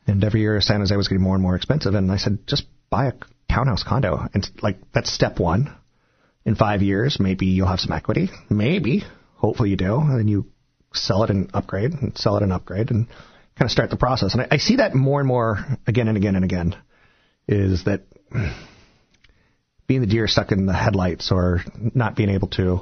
And 0.07 0.23
every 0.23 0.41
year 0.41 0.59
San 0.61 0.79
Jose 0.79 0.95
was 0.95 1.07
getting 1.07 1.21
more 1.23 1.35
and 1.35 1.43
more 1.43 1.55
expensive. 1.55 1.93
And 1.93 2.11
I 2.11 2.17
said, 2.17 2.39
just 2.47 2.63
buy 2.89 3.05
a 3.07 3.13
townhouse 3.53 3.83
condo. 3.83 4.19
And 4.33 4.47
like, 4.63 4.77
that's 4.93 5.13
step 5.13 5.39
one. 5.39 5.71
In 6.43 6.55
five 6.55 6.81
years, 6.81 7.19
maybe 7.19 7.45
you'll 7.45 7.67
have 7.67 7.79
some 7.79 7.91
equity. 7.95 8.29
Maybe. 8.49 9.03
Hopefully 9.35 9.69
you 9.69 9.77
do. 9.77 9.99
And 9.99 10.17
then 10.19 10.27
you 10.27 10.47
sell 10.93 11.23
it 11.23 11.29
and 11.29 11.51
upgrade 11.53 11.91
and 11.91 12.17
sell 12.17 12.35
it 12.37 12.41
and 12.43 12.51
upgrade 12.51 12.89
and 12.89 13.07
kind 13.57 13.67
of 13.67 13.71
start 13.71 13.89
the 13.89 13.97
process. 13.97 14.33
And 14.33 14.43
I, 14.43 14.47
I 14.51 14.57
see 14.57 14.77
that 14.77 14.95
more 14.95 15.19
and 15.19 15.27
more 15.27 15.57
again 15.87 16.07
and 16.07 16.17
again 16.17 16.35
and 16.35 16.45
again 16.45 16.75
is 17.47 17.83
that 17.85 18.03
being 19.87 20.01
the 20.01 20.07
deer 20.07 20.27
stuck 20.27 20.51
in 20.51 20.65
the 20.65 20.73
headlights 20.73 21.31
or 21.31 21.61
not 21.93 22.15
being 22.15 22.29
able 22.29 22.47
to 22.49 22.81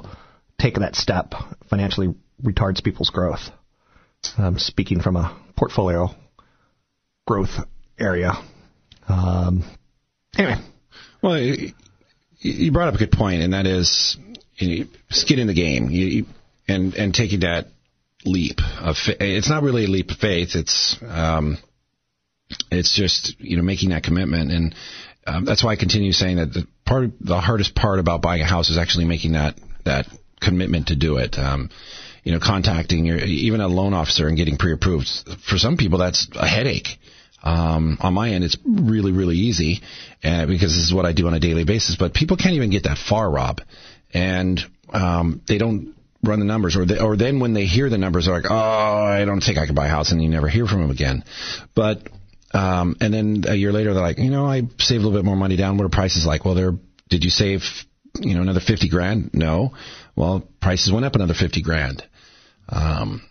take 0.60 0.74
that 0.74 0.94
step 0.94 1.34
financially 1.68 2.14
retards 2.42 2.82
people's 2.82 3.10
growth. 3.10 3.50
Um, 4.36 4.58
speaking 4.58 5.00
from 5.00 5.16
a 5.16 5.34
portfolio 5.56 6.14
growth 7.26 7.56
area. 7.98 8.32
Um, 9.08 9.64
anyway, 10.36 10.56
Well, 11.22 11.38
you 12.38 12.72
brought 12.72 12.88
up 12.88 12.94
a 12.94 12.98
good 12.98 13.12
point, 13.12 13.42
and 13.42 13.52
that 13.52 13.66
is 13.66 14.16
you 14.56 14.84
know, 14.84 14.90
skin 15.10 15.38
in 15.38 15.46
the 15.46 15.54
game, 15.54 15.90
you, 15.90 16.26
and 16.66 16.94
and 16.94 17.14
taking 17.14 17.40
that 17.40 17.66
leap 18.24 18.58
of 18.80 18.96
it's 19.06 19.48
not 19.48 19.62
really 19.62 19.84
a 19.84 19.88
leap 19.88 20.10
of 20.10 20.18
faith. 20.18 20.54
It's 20.54 20.96
um, 21.06 21.58
it's 22.70 22.94
just 22.94 23.38
you 23.38 23.56
know 23.56 23.62
making 23.62 23.90
that 23.90 24.02
commitment, 24.02 24.50
and 24.50 24.74
um, 25.26 25.44
that's 25.44 25.64
why 25.64 25.72
I 25.72 25.76
continue 25.76 26.12
saying 26.12 26.36
that 26.36 26.52
the 26.52 26.66
part 26.84 27.10
the 27.20 27.40
hardest 27.40 27.74
part 27.74 27.98
about 27.98 28.22
buying 28.22 28.42
a 28.42 28.46
house 28.46 28.70
is 28.70 28.78
actually 28.78 29.04
making 29.04 29.32
that 29.32 29.58
that 29.84 30.06
commitment 30.40 30.88
to 30.88 30.96
do 30.96 31.16
it. 31.16 31.38
Um, 31.38 31.70
you 32.24 32.32
know, 32.32 32.40
contacting 32.40 33.06
your 33.06 33.18
even 33.18 33.60
a 33.60 33.68
loan 33.68 33.94
officer 33.94 34.28
and 34.28 34.36
getting 34.36 34.58
pre-approved. 34.58 35.08
For 35.48 35.56
some 35.56 35.76
people, 35.76 35.98
that's 35.98 36.28
a 36.34 36.46
headache. 36.46 36.98
Um, 37.42 37.96
on 38.00 38.12
my 38.12 38.30
end, 38.30 38.44
it's 38.44 38.58
really, 38.66 39.12
really 39.12 39.36
easy 39.36 39.80
uh, 40.22 40.44
because 40.44 40.74
this 40.74 40.84
is 40.84 40.92
what 40.92 41.06
I 41.06 41.12
do 41.12 41.26
on 41.26 41.32
a 41.32 41.40
daily 41.40 41.64
basis. 41.64 41.96
But 41.96 42.12
people 42.12 42.36
can't 42.36 42.54
even 42.54 42.68
get 42.68 42.82
that 42.82 42.98
far, 42.98 43.30
Rob, 43.30 43.62
and 44.12 44.60
um, 44.92 45.40
they 45.48 45.56
don't 45.56 45.94
run 46.22 46.38
the 46.38 46.44
numbers, 46.44 46.76
or 46.76 46.84
they, 46.84 46.98
or 46.98 47.16
then 47.16 47.40
when 47.40 47.54
they 47.54 47.66
hear 47.66 47.88
the 47.88 47.98
numbers, 47.98 48.26
they're 48.26 48.34
like, 48.34 48.50
"Oh, 48.50 48.54
I 48.54 49.24
don't 49.24 49.40
think 49.40 49.58
I 49.58 49.66
can 49.66 49.74
buy 49.74 49.86
a 49.86 49.90
house," 49.90 50.12
and 50.12 50.22
you 50.22 50.28
never 50.28 50.48
hear 50.48 50.66
from 50.66 50.82
them 50.82 50.90
again. 50.90 51.24
But 51.74 52.08
um, 52.52 52.96
and 53.00 53.12
then 53.12 53.44
a 53.46 53.54
year 53.54 53.72
later, 53.72 53.94
they're 53.94 54.02
like, 54.02 54.18
"You 54.18 54.30
know, 54.30 54.46
I 54.46 54.62
saved 54.78 55.02
a 55.02 55.06
little 55.06 55.12
bit 55.12 55.24
more 55.24 55.36
money 55.36 55.56
down. 55.56 55.76
What 55.76 55.84
are 55.84 55.90
prices 55.90 56.26
like?" 56.26 56.44
Well, 56.44 56.54
they're 56.54 56.74
did 57.08 57.24
you 57.24 57.30
save, 57.30 57.62
you 58.20 58.34
know, 58.34 58.42
another 58.42 58.60
fifty 58.60 58.88
grand? 58.88 59.30
No. 59.34 59.74
Well, 60.16 60.48
prices 60.60 60.92
went 60.92 61.04
up 61.04 61.14
another 61.14 61.34
fifty 61.34 61.62
grand. 61.62 62.02
Um, 62.68 63.22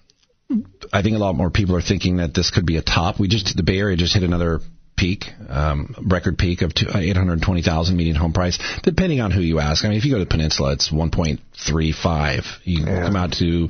I 0.92 1.02
think 1.02 1.16
a 1.16 1.20
lot 1.20 1.36
more 1.36 1.50
people 1.52 1.76
are 1.76 1.82
thinking 1.82 2.18
that 2.18 2.34
this 2.34 2.52
could 2.52 2.66
be 2.66 2.78
a 2.78 2.82
top. 2.82 3.20
We 3.20 3.28
just 3.28 3.56
the 3.56 3.64
Bay 3.64 3.80
Area 3.80 3.96
just 3.96 4.14
hit 4.14 4.24
another 4.24 4.62
peak, 5.00 5.26
um, 5.48 5.96
record 6.06 6.38
peak 6.38 6.62
of 6.62 6.72
uh, 6.72 7.00
820,000 7.00 7.96
median 7.96 8.16
home 8.16 8.34
price, 8.34 8.60
depending 8.84 9.22
on 9.22 9.32
who 9.32 9.40
you 9.40 9.60
ask. 9.60 9.86
I 9.86 9.88
mean, 9.88 9.98
if 9.98 10.06
you 10.06 10.12
go 10.12 10.20
to 10.20 10.26
the 10.26 10.30
Peninsula, 10.30 10.74
it's 10.74 10.92
1.35. 10.92 12.46
You 12.66 12.84
come 12.84 13.16
out 13.16 13.32
to 13.34 13.70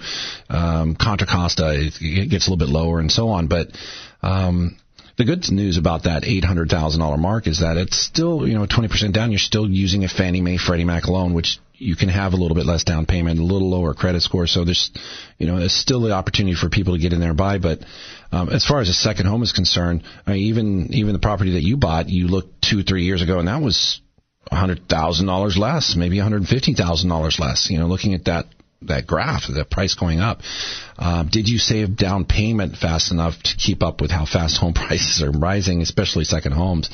um, 0.50 0.96
Contra 0.96 1.28
Costa, 1.28 1.74
it, 1.76 1.94
it 2.02 2.30
gets 2.30 2.48
a 2.48 2.52
little 2.52 2.66
bit 2.66 2.74
lower 2.74 3.00
and 3.00 3.12
so 3.12 3.30
on. 3.30 3.48
But 3.48 3.70
um, 4.24 4.78
the 5.18 5.26
good 5.26 5.50
news 5.52 5.78
about 5.78 6.04
that 6.04 6.24
$800,000 6.24 7.20
mark 7.20 7.46
is 7.46 7.60
that 7.60 7.78
it's 7.78 7.98
still, 7.98 8.48
you 8.48 8.56
know, 8.56 8.66
20% 8.66 9.14
down. 9.14 9.32
You're 9.32 9.40
still 9.40 9.70
using 9.70 10.04
a 10.04 10.08
Fannie 10.08 10.42
Mae, 10.42 10.58
Freddie 10.58 10.86
Mac 10.86 11.08
loan, 11.08 11.34
which 11.34 11.60
you 11.80 11.96
can 11.96 12.10
have 12.10 12.34
a 12.34 12.36
little 12.36 12.56
bit 12.56 12.66
less 12.66 12.84
down 12.84 13.06
payment, 13.06 13.40
a 13.40 13.44
little 13.44 13.70
lower 13.70 13.94
credit 13.94 14.22
score. 14.22 14.48
So 14.48 14.66
there's, 14.66 14.92
you 15.38 15.48
know, 15.48 15.60
there's 15.60 15.74
still 15.74 16.02
the 16.02 16.12
opportunity 16.12 16.56
for 16.56 16.70
people 16.70 16.94
to 16.94 17.00
get 17.00 17.14
in 17.14 17.20
there 17.20 17.30
and 17.30 17.38
buy. 17.38 17.58
But 17.58 17.80
um, 18.32 18.50
as 18.50 18.66
far 18.66 18.82
as 18.82 18.90
a 18.90 18.94
second 18.94 19.26
home 19.26 19.42
is 19.44 19.54
concerned, 19.54 20.04
I 20.28 20.34
mean, 20.34 20.42
even 20.44 20.94
even 20.94 21.14
the 21.14 21.20
property 21.20 21.54
that 21.54 21.64
you 21.64 21.78
bought, 21.78 22.10
you 22.10 22.28
looked 22.28 22.62
two, 22.62 22.84
three 22.84 23.04
years 23.04 23.22
ago, 23.22 23.40
and 23.40 23.48
that 23.48 23.62
was 23.62 24.02
hundred 24.52 24.88
thousand 24.90 25.28
dollars 25.28 25.58
less, 25.58 25.96
maybe 25.96 26.20
hundred 26.20 26.46
fifty 26.48 26.74
thousand 26.74 27.10
dollars 27.10 27.40
less. 27.40 27.70
You 27.70 27.80
know, 27.80 27.88
looking 27.88 28.14
at 28.14 28.26
that 28.26 28.46
that 28.84 29.06
graph, 29.06 29.44
that 29.54 29.70
price 29.70 29.96
going 29.96 30.20
up. 30.20 30.40
Um, 30.98 31.28
did 31.30 31.50
you 31.50 31.58
save 31.58 31.98
down 31.98 32.26
payment 32.26 32.78
fast 32.78 33.12
enough 33.12 33.34
to 33.44 33.58
keep 33.58 33.84
up 33.84 34.00
with 34.02 34.10
how 34.12 34.26
fast 34.26 34.58
home 34.58 34.74
prices 34.88 35.22
are 35.22 35.32
rising, 35.32 35.82
especially 35.82 36.24
second 36.24 36.54
homes? 36.54 36.90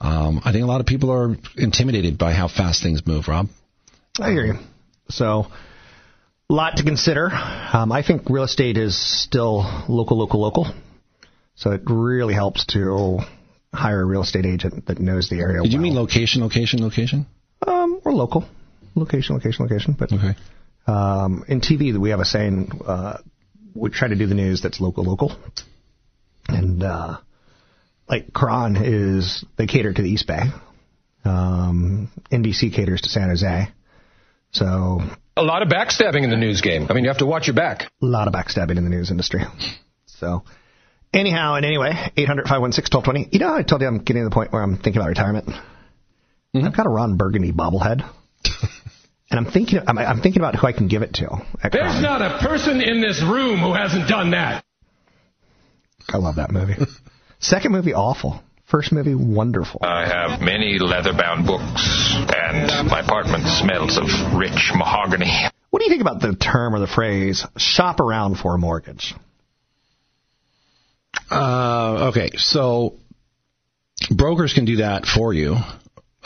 Um, 0.00 0.40
I 0.44 0.52
think 0.52 0.64
a 0.64 0.66
lot 0.66 0.80
of 0.80 0.86
people 0.86 1.10
are 1.10 1.36
intimidated 1.56 2.18
by 2.18 2.32
how 2.32 2.48
fast 2.48 2.82
things 2.82 3.06
move. 3.06 3.28
Rob. 3.28 3.48
I 4.20 4.30
hear 4.30 4.46
you. 4.46 4.54
So, 5.10 5.46
a 6.50 6.54
lot 6.54 6.76
to 6.78 6.82
consider. 6.82 7.30
Um, 7.30 7.92
I 7.92 8.02
think 8.02 8.28
real 8.28 8.44
estate 8.44 8.76
is 8.76 8.96
still 8.98 9.84
local, 9.88 10.18
local, 10.18 10.40
local. 10.40 10.66
So 11.54 11.72
it 11.72 11.82
really 11.86 12.34
helps 12.34 12.64
to 12.66 13.18
hire 13.74 14.00
a 14.00 14.04
real 14.04 14.22
estate 14.22 14.46
agent 14.46 14.86
that 14.86 14.98
knows 14.98 15.28
the 15.28 15.40
area. 15.40 15.62
Did 15.62 15.72
you 15.72 15.80
mean 15.80 15.94
location, 15.94 16.40
location, 16.40 16.80
location? 16.80 17.26
Um, 17.66 18.00
or 18.04 18.12
local, 18.12 18.48
location, 18.94 19.34
location, 19.34 19.64
location. 19.64 19.96
But 19.98 20.12
okay. 20.12 20.34
Um, 20.86 21.44
in 21.48 21.60
TV, 21.60 21.98
we 21.98 22.10
have 22.10 22.20
a 22.20 22.24
saying: 22.24 22.80
uh, 22.86 23.18
we 23.74 23.90
try 23.90 24.08
to 24.08 24.16
do 24.16 24.26
the 24.26 24.34
news 24.34 24.62
that's 24.62 24.80
local, 24.80 25.04
local. 25.04 25.36
And 26.48 26.82
uh, 26.82 27.18
like 28.08 28.32
KRON 28.32 28.80
is 28.82 29.44
they 29.56 29.66
cater 29.66 29.92
to 29.92 30.02
the 30.02 30.08
East 30.08 30.26
Bay. 30.26 30.42
Um, 31.24 32.10
NBC 32.30 32.72
caters 32.72 33.02
to 33.02 33.08
San 33.08 33.28
Jose. 33.28 33.68
So 34.50 35.00
A 35.36 35.42
lot 35.42 35.62
of 35.62 35.68
backstabbing 35.68 36.22
in 36.22 36.30
the 36.30 36.36
news 36.36 36.60
game. 36.60 36.86
I 36.88 36.94
mean, 36.94 37.04
you 37.04 37.10
have 37.10 37.18
to 37.18 37.26
watch 37.26 37.46
your 37.46 37.54
back. 37.54 37.82
a 38.02 38.06
lot 38.06 38.28
of 38.28 38.34
backstabbing 38.34 38.76
in 38.76 38.84
the 38.84 38.90
news 38.90 39.10
industry. 39.10 39.42
So, 40.06 40.42
anyhow 41.12 41.54
and 41.54 41.64
anyway, 41.64 41.92
800 42.16 42.44
516 42.44 42.96
1220. 42.96 43.28
You 43.32 43.38
know, 43.38 43.54
I 43.54 43.62
told 43.62 43.82
you 43.82 43.86
I'm 43.88 43.98
getting 43.98 44.22
to 44.22 44.28
the 44.28 44.34
point 44.34 44.52
where 44.52 44.62
I'm 44.62 44.76
thinking 44.76 44.96
about 44.96 45.08
retirement. 45.08 45.46
Mm-hmm. 45.46 46.64
I've 46.66 46.76
got 46.76 46.86
a 46.86 46.90
Ron 46.90 47.16
Burgundy 47.16 47.52
bobblehead. 47.52 48.08
and 49.30 49.38
I'm 49.38 49.44
thinking, 49.46 49.80
I'm, 49.86 49.98
I'm 49.98 50.20
thinking 50.20 50.40
about 50.40 50.56
who 50.56 50.66
I 50.66 50.72
can 50.72 50.88
give 50.88 51.02
it 51.02 51.14
to. 51.14 51.28
There's 51.70 52.00
not 52.00 52.22
a 52.22 52.38
person 52.38 52.80
in 52.80 53.00
this 53.00 53.22
room 53.22 53.60
who 53.60 53.74
hasn't 53.74 54.08
done 54.08 54.30
that. 54.30 54.64
I 56.08 56.16
love 56.16 56.36
that 56.36 56.50
movie. 56.50 56.74
Second 57.38 57.72
movie, 57.72 57.92
awful. 57.92 58.42
First 58.68 58.92
movie, 58.92 59.14
wonderful. 59.14 59.80
I 59.82 60.06
have 60.06 60.42
many 60.42 60.78
leather-bound 60.78 61.46
books, 61.46 62.14
and 62.36 62.86
my 62.88 63.00
apartment 63.00 63.46
smells 63.46 63.96
of 63.96 64.04
rich 64.36 64.72
mahogany. 64.74 65.32
What 65.70 65.78
do 65.78 65.86
you 65.86 65.90
think 65.90 66.02
about 66.02 66.20
the 66.20 66.34
term 66.36 66.74
or 66.74 66.78
the 66.78 66.86
phrase 66.86 67.46
"shop 67.56 67.98
around 67.98 68.36
for 68.36 68.54
a 68.54 68.58
mortgage"? 68.58 69.14
Uh, 71.30 72.08
okay, 72.08 72.28
so 72.36 72.96
brokers 74.10 74.52
can 74.52 74.66
do 74.66 74.76
that 74.76 75.06
for 75.06 75.32
you. 75.32 75.56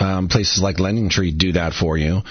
Um, 0.02 0.26
places 0.26 0.60
like 0.60 0.80
Lending 0.80 1.10
Tree 1.10 1.30
do 1.30 1.52
that 1.52 1.74
for 1.74 1.96
you. 1.96 2.22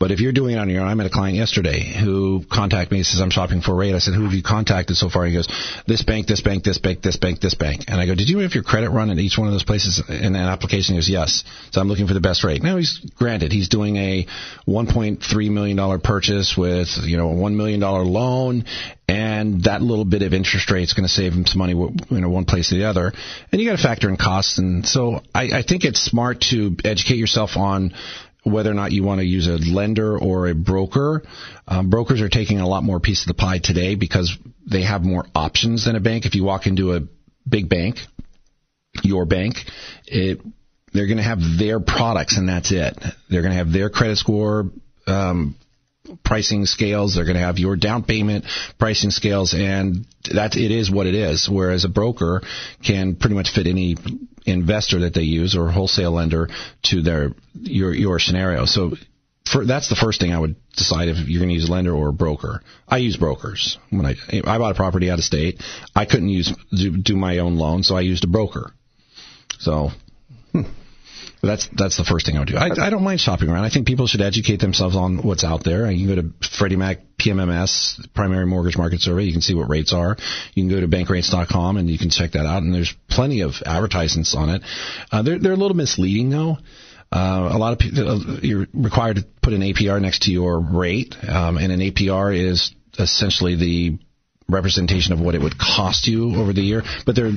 But 0.00 0.10
if 0.10 0.18
you're 0.18 0.32
doing 0.32 0.56
it 0.56 0.58
on 0.58 0.68
your 0.68 0.82
own, 0.82 0.88
I 0.88 0.94
met 0.94 1.06
a 1.06 1.10
client 1.10 1.36
yesterday 1.36 1.94
who 2.02 2.42
contacted 2.50 2.90
me 2.90 2.98
and 2.98 3.06
says, 3.06 3.20
I'm 3.20 3.30
shopping 3.30 3.60
for 3.60 3.70
a 3.70 3.74
rate. 3.76 3.94
I 3.94 4.00
said, 4.00 4.14
who 4.14 4.24
have 4.24 4.32
you 4.32 4.42
contacted 4.42 4.96
so 4.96 5.08
far? 5.08 5.26
He 5.26 5.32
goes, 5.32 5.46
this 5.86 6.02
bank, 6.02 6.26
this 6.26 6.40
bank, 6.40 6.64
this 6.64 6.78
bank, 6.78 7.02
this 7.02 7.16
bank, 7.16 7.40
this 7.40 7.54
bank. 7.54 7.84
And 7.86 8.00
I 8.00 8.06
go, 8.06 8.16
did 8.16 8.28
you 8.28 8.38
have 8.38 8.52
your 8.52 8.64
credit 8.64 8.90
run 8.90 9.10
at 9.10 9.18
each 9.18 9.38
one 9.38 9.46
of 9.46 9.54
those 9.54 9.62
places 9.62 10.02
in 10.08 10.32
that 10.32 10.48
application? 10.48 10.96
He 10.96 10.98
goes, 10.98 11.08
yes. 11.08 11.44
So 11.70 11.80
I'm 11.80 11.86
looking 11.86 12.08
for 12.08 12.14
the 12.14 12.20
best 12.20 12.42
rate. 12.42 12.64
Now 12.64 12.78
he's 12.78 12.98
granted, 13.16 13.52
he's 13.52 13.68
doing 13.68 13.96
a 13.96 14.26
$1.3 14.66 15.50
million 15.50 16.00
purchase 16.00 16.56
with, 16.58 16.88
you 17.04 17.16
know, 17.16 17.30
a 17.30 17.34
$1 17.34 17.54
million 17.54 17.80
loan 17.80 18.64
and 19.10 19.64
that 19.64 19.82
little 19.82 20.04
bit 20.04 20.22
of 20.22 20.32
interest 20.32 20.70
rate 20.70 20.84
is 20.84 20.92
going 20.92 21.06
to 21.06 21.12
save 21.12 21.32
him 21.32 21.44
some 21.44 21.58
money, 21.58 21.72
you 21.72 22.20
know, 22.20 22.30
one 22.30 22.44
place 22.44 22.72
or 22.72 22.76
the 22.76 22.84
other. 22.84 23.12
And 23.50 23.60
you 23.60 23.68
got 23.68 23.76
to 23.76 23.82
factor 23.82 24.08
in 24.08 24.16
costs. 24.16 24.58
And 24.58 24.86
so 24.86 25.22
I, 25.34 25.58
I 25.58 25.62
think 25.66 25.84
it's 25.84 26.00
smart 26.00 26.42
to 26.50 26.76
educate 26.84 27.16
yourself 27.16 27.56
on 27.56 27.92
whether 28.44 28.70
or 28.70 28.74
not 28.74 28.92
you 28.92 29.02
want 29.02 29.18
to 29.18 29.26
use 29.26 29.48
a 29.48 29.56
lender 29.56 30.16
or 30.16 30.46
a 30.46 30.54
broker. 30.54 31.24
Um, 31.66 31.90
brokers 31.90 32.20
are 32.20 32.28
taking 32.28 32.60
a 32.60 32.68
lot 32.68 32.84
more 32.84 33.00
piece 33.00 33.22
of 33.22 33.26
the 33.26 33.34
pie 33.34 33.58
today 33.58 33.96
because 33.96 34.32
they 34.64 34.82
have 34.82 35.02
more 35.02 35.24
options 35.34 35.86
than 35.86 35.96
a 35.96 36.00
bank. 36.00 36.24
If 36.24 36.36
you 36.36 36.44
walk 36.44 36.68
into 36.68 36.94
a 36.94 37.00
big 37.48 37.68
bank, 37.68 37.96
your 39.02 39.26
bank, 39.26 39.56
it, 40.06 40.40
they're 40.92 41.08
going 41.08 41.16
to 41.16 41.24
have 41.24 41.40
their 41.58 41.80
products 41.80 42.38
and 42.38 42.48
that's 42.48 42.70
it. 42.70 42.96
They're 43.28 43.42
going 43.42 43.52
to 43.52 43.58
have 43.58 43.72
their 43.72 43.90
credit 43.90 44.18
score, 44.18 44.70
um, 45.08 45.56
pricing 46.24 46.66
scales. 46.66 47.14
They're 47.14 47.24
going 47.24 47.36
to 47.36 47.42
have 47.42 47.58
your 47.58 47.76
down 47.76 48.04
payment 48.04 48.44
pricing 48.78 49.10
scales, 49.10 49.54
and 49.54 50.06
that 50.32 50.56
it 50.56 50.70
is 50.70 50.90
what 50.90 51.06
it 51.06 51.14
is. 51.14 51.48
Whereas 51.48 51.84
a 51.84 51.88
broker 51.88 52.42
can 52.84 53.16
pretty 53.16 53.34
much 53.34 53.50
fit 53.50 53.66
any 53.66 53.96
investor 54.46 55.00
that 55.00 55.14
they 55.14 55.22
use 55.22 55.56
or 55.56 55.70
wholesale 55.70 56.12
lender 56.12 56.48
to 56.84 57.02
their 57.02 57.32
your 57.54 57.94
your 57.94 58.18
scenario. 58.18 58.64
So. 58.66 58.92
For, 59.50 59.64
that's 59.66 59.88
the 59.88 59.96
first 59.96 60.20
thing 60.20 60.32
I 60.32 60.38
would 60.38 60.54
decide 60.76 61.08
if 61.08 61.28
you're 61.28 61.40
going 61.40 61.48
to 61.48 61.54
use 61.54 61.68
a 61.68 61.72
lender 61.72 61.92
or 61.92 62.10
a 62.10 62.12
broker. 62.12 62.62
I 62.86 62.98
use 62.98 63.16
brokers 63.16 63.78
when 63.88 64.06
I 64.06 64.14
I 64.30 64.58
bought 64.58 64.72
a 64.72 64.74
property 64.76 65.10
out 65.10 65.18
of 65.18 65.24
state. 65.24 65.60
I 65.96 66.04
couldn't 66.04 66.28
use 66.28 66.54
do, 66.70 66.96
do 66.96 67.16
my 67.16 67.38
own 67.38 67.56
loan, 67.56 67.82
so 67.82 67.96
I 67.96 68.02
used 68.02 68.22
a 68.22 68.28
broker. 68.28 68.70
So 69.58 69.90
hmm. 70.52 70.62
That's 71.42 71.68
that's 71.72 71.96
the 71.96 72.04
first 72.04 72.26
thing 72.26 72.36
I 72.36 72.40
would 72.40 72.48
do. 72.48 72.56
I, 72.56 72.68
I 72.78 72.90
don't 72.90 73.02
mind 73.02 73.20
shopping 73.20 73.48
around. 73.48 73.64
I 73.64 73.70
think 73.70 73.86
people 73.86 74.06
should 74.06 74.20
educate 74.20 74.60
themselves 74.60 74.94
on 74.94 75.18
what's 75.22 75.44
out 75.44 75.64
there. 75.64 75.90
You 75.90 76.06
can 76.06 76.16
go 76.16 76.22
to 76.22 76.48
Freddie 76.58 76.76
Mac 76.76 76.98
PMMS 77.18 78.12
Primary 78.14 78.46
Mortgage 78.46 78.76
Market 78.76 79.00
Survey. 79.00 79.24
You 79.24 79.32
can 79.32 79.40
see 79.40 79.54
what 79.54 79.68
rates 79.68 79.92
are. 79.92 80.16
You 80.54 80.62
can 80.62 80.70
go 80.70 80.80
to 80.80 80.88
bankrates.com 80.88 81.76
and 81.78 81.88
you 81.88 81.98
can 81.98 82.10
check 82.10 82.32
that 82.32 82.44
out. 82.46 82.62
And 82.62 82.74
there's 82.74 82.94
plenty 83.08 83.40
of 83.40 83.54
advertisements 83.64 84.34
on 84.34 84.50
it. 84.50 84.62
Uh, 85.10 85.22
they're 85.22 85.38
they're 85.38 85.52
a 85.52 85.56
little 85.56 85.76
misleading 85.76 86.30
though. 86.30 86.58
Uh, 87.12 87.50
a 87.52 87.58
lot 87.58 87.72
of 87.72 87.78
people 87.78 88.38
you're 88.42 88.66
required 88.72 89.16
to 89.16 89.26
put 89.42 89.52
an 89.52 89.62
APR 89.62 90.00
next 90.00 90.22
to 90.22 90.32
your 90.32 90.60
rate, 90.60 91.16
um, 91.26 91.56
and 91.56 91.72
an 91.72 91.80
APR 91.80 92.36
is 92.36 92.72
essentially 92.98 93.56
the 93.56 93.98
representation 94.48 95.12
of 95.12 95.20
what 95.20 95.34
it 95.34 95.40
would 95.40 95.58
cost 95.58 96.06
you 96.06 96.36
over 96.36 96.52
the 96.52 96.60
year. 96.60 96.82
But 97.06 97.16
they're 97.16 97.32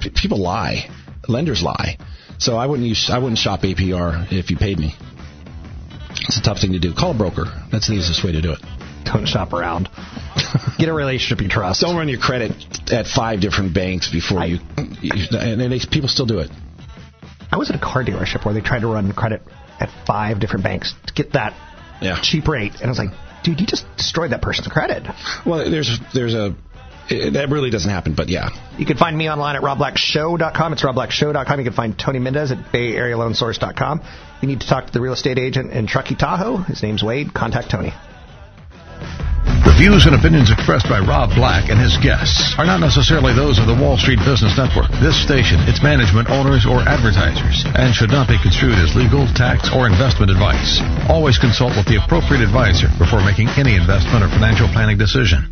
p- 0.00 0.10
people 0.10 0.38
lie, 0.38 0.90
lenders 1.26 1.62
lie. 1.62 1.98
So 2.42 2.56
I 2.56 2.66
wouldn't 2.66 2.88
use 2.88 3.08
I 3.08 3.18
wouldn't 3.18 3.38
shop 3.38 3.60
APR 3.62 4.32
if 4.32 4.50
you 4.50 4.56
paid 4.56 4.78
me. 4.78 4.94
It's 6.26 6.38
a 6.38 6.42
tough 6.42 6.58
thing 6.60 6.72
to 6.72 6.80
do. 6.80 6.92
Call 6.92 7.12
a 7.12 7.14
broker. 7.14 7.44
That's 7.70 7.86
the 7.86 7.94
easiest 7.94 8.24
way 8.24 8.32
to 8.32 8.42
do 8.42 8.52
it. 8.52 8.58
Don't 9.04 9.26
shop 9.26 9.52
around. 9.52 9.88
Get 10.78 10.88
a 10.88 10.92
relationship 10.92 11.40
you 11.40 11.48
trust. 11.48 11.80
Don't 11.82 11.96
run 11.96 12.08
your 12.08 12.18
credit 12.18 12.50
at 12.90 13.06
five 13.06 13.40
different 13.40 13.74
banks 13.74 14.10
before 14.10 14.44
you, 14.44 14.58
you 15.00 15.12
and 15.38 15.60
they, 15.60 15.78
people 15.88 16.08
still 16.08 16.26
do 16.26 16.40
it. 16.40 16.50
I 17.52 17.58
was 17.58 17.70
at 17.70 17.76
a 17.76 17.78
car 17.78 18.02
dealership 18.04 18.44
where 18.44 18.54
they 18.54 18.60
tried 18.60 18.80
to 18.80 18.88
run 18.88 19.12
credit 19.12 19.42
at 19.78 19.90
five 20.06 20.40
different 20.40 20.64
banks 20.64 20.94
to 21.06 21.12
get 21.14 21.32
that 21.34 21.54
Yeah. 22.00 22.18
cheap 22.22 22.48
rate, 22.48 22.72
and 22.74 22.84
I 22.84 22.88
was 22.88 22.98
like, 22.98 23.10
dude, 23.44 23.60
you 23.60 23.66
just 23.66 23.84
destroyed 23.96 24.32
that 24.32 24.42
person's 24.42 24.66
credit. 24.68 25.04
Well, 25.46 25.70
there's 25.70 26.00
there's 26.12 26.34
a 26.34 26.56
it, 27.08 27.32
that 27.34 27.50
really 27.50 27.70
doesn't 27.70 27.90
happen, 27.90 28.14
but 28.14 28.28
yeah. 28.28 28.50
You 28.78 28.86
can 28.86 28.96
find 28.96 29.16
me 29.16 29.30
online 29.30 29.56
at 29.56 29.62
robblackshow.com. 29.62 30.72
It's 30.72 30.82
robblackshow.com. 30.82 31.58
You 31.58 31.64
can 31.64 31.74
find 31.74 31.98
Tony 31.98 32.18
Mendez 32.18 32.52
at 32.52 32.58
bayarealoansource.com. 32.72 34.00
If 34.00 34.42
you 34.42 34.48
need 34.48 34.60
to 34.60 34.68
talk 34.68 34.86
to 34.86 34.92
the 34.92 35.00
real 35.00 35.12
estate 35.12 35.38
agent 35.38 35.72
in 35.72 35.86
Truckee, 35.86 36.14
Tahoe, 36.14 36.58
his 36.58 36.82
name's 36.82 37.02
Wade, 37.02 37.34
contact 37.34 37.70
Tony. 37.70 37.92
The 39.42 39.74
views 39.78 40.06
and 40.06 40.14
opinions 40.14 40.50
expressed 40.50 40.88
by 40.88 41.00
Rob 41.00 41.34
Black 41.34 41.70
and 41.70 41.78
his 41.80 41.96
guests 41.98 42.54
are 42.58 42.66
not 42.66 42.78
necessarily 42.78 43.34
those 43.34 43.58
of 43.58 43.66
the 43.66 43.74
Wall 43.74 43.96
Street 43.96 44.18
Business 44.22 44.56
Network, 44.58 44.90
this 45.02 45.18
station, 45.18 45.58
its 45.66 45.82
management, 45.82 46.30
owners, 46.30 46.66
or 46.66 46.82
advertisers, 46.86 47.66
and 47.74 47.94
should 47.94 48.10
not 48.10 48.28
be 48.28 48.38
construed 48.38 48.78
as 48.78 48.94
legal, 48.94 49.26
tax, 49.34 49.70
or 49.74 49.86
investment 49.86 50.30
advice. 50.30 50.78
Always 51.08 51.38
consult 51.38 51.74
with 51.74 51.86
the 51.86 51.98
appropriate 51.98 52.42
advisor 52.42 52.86
before 52.98 53.24
making 53.24 53.48
any 53.58 53.74
investment 53.74 54.22
or 54.22 54.28
financial 54.28 54.68
planning 54.70 54.98
decision. 54.98 55.51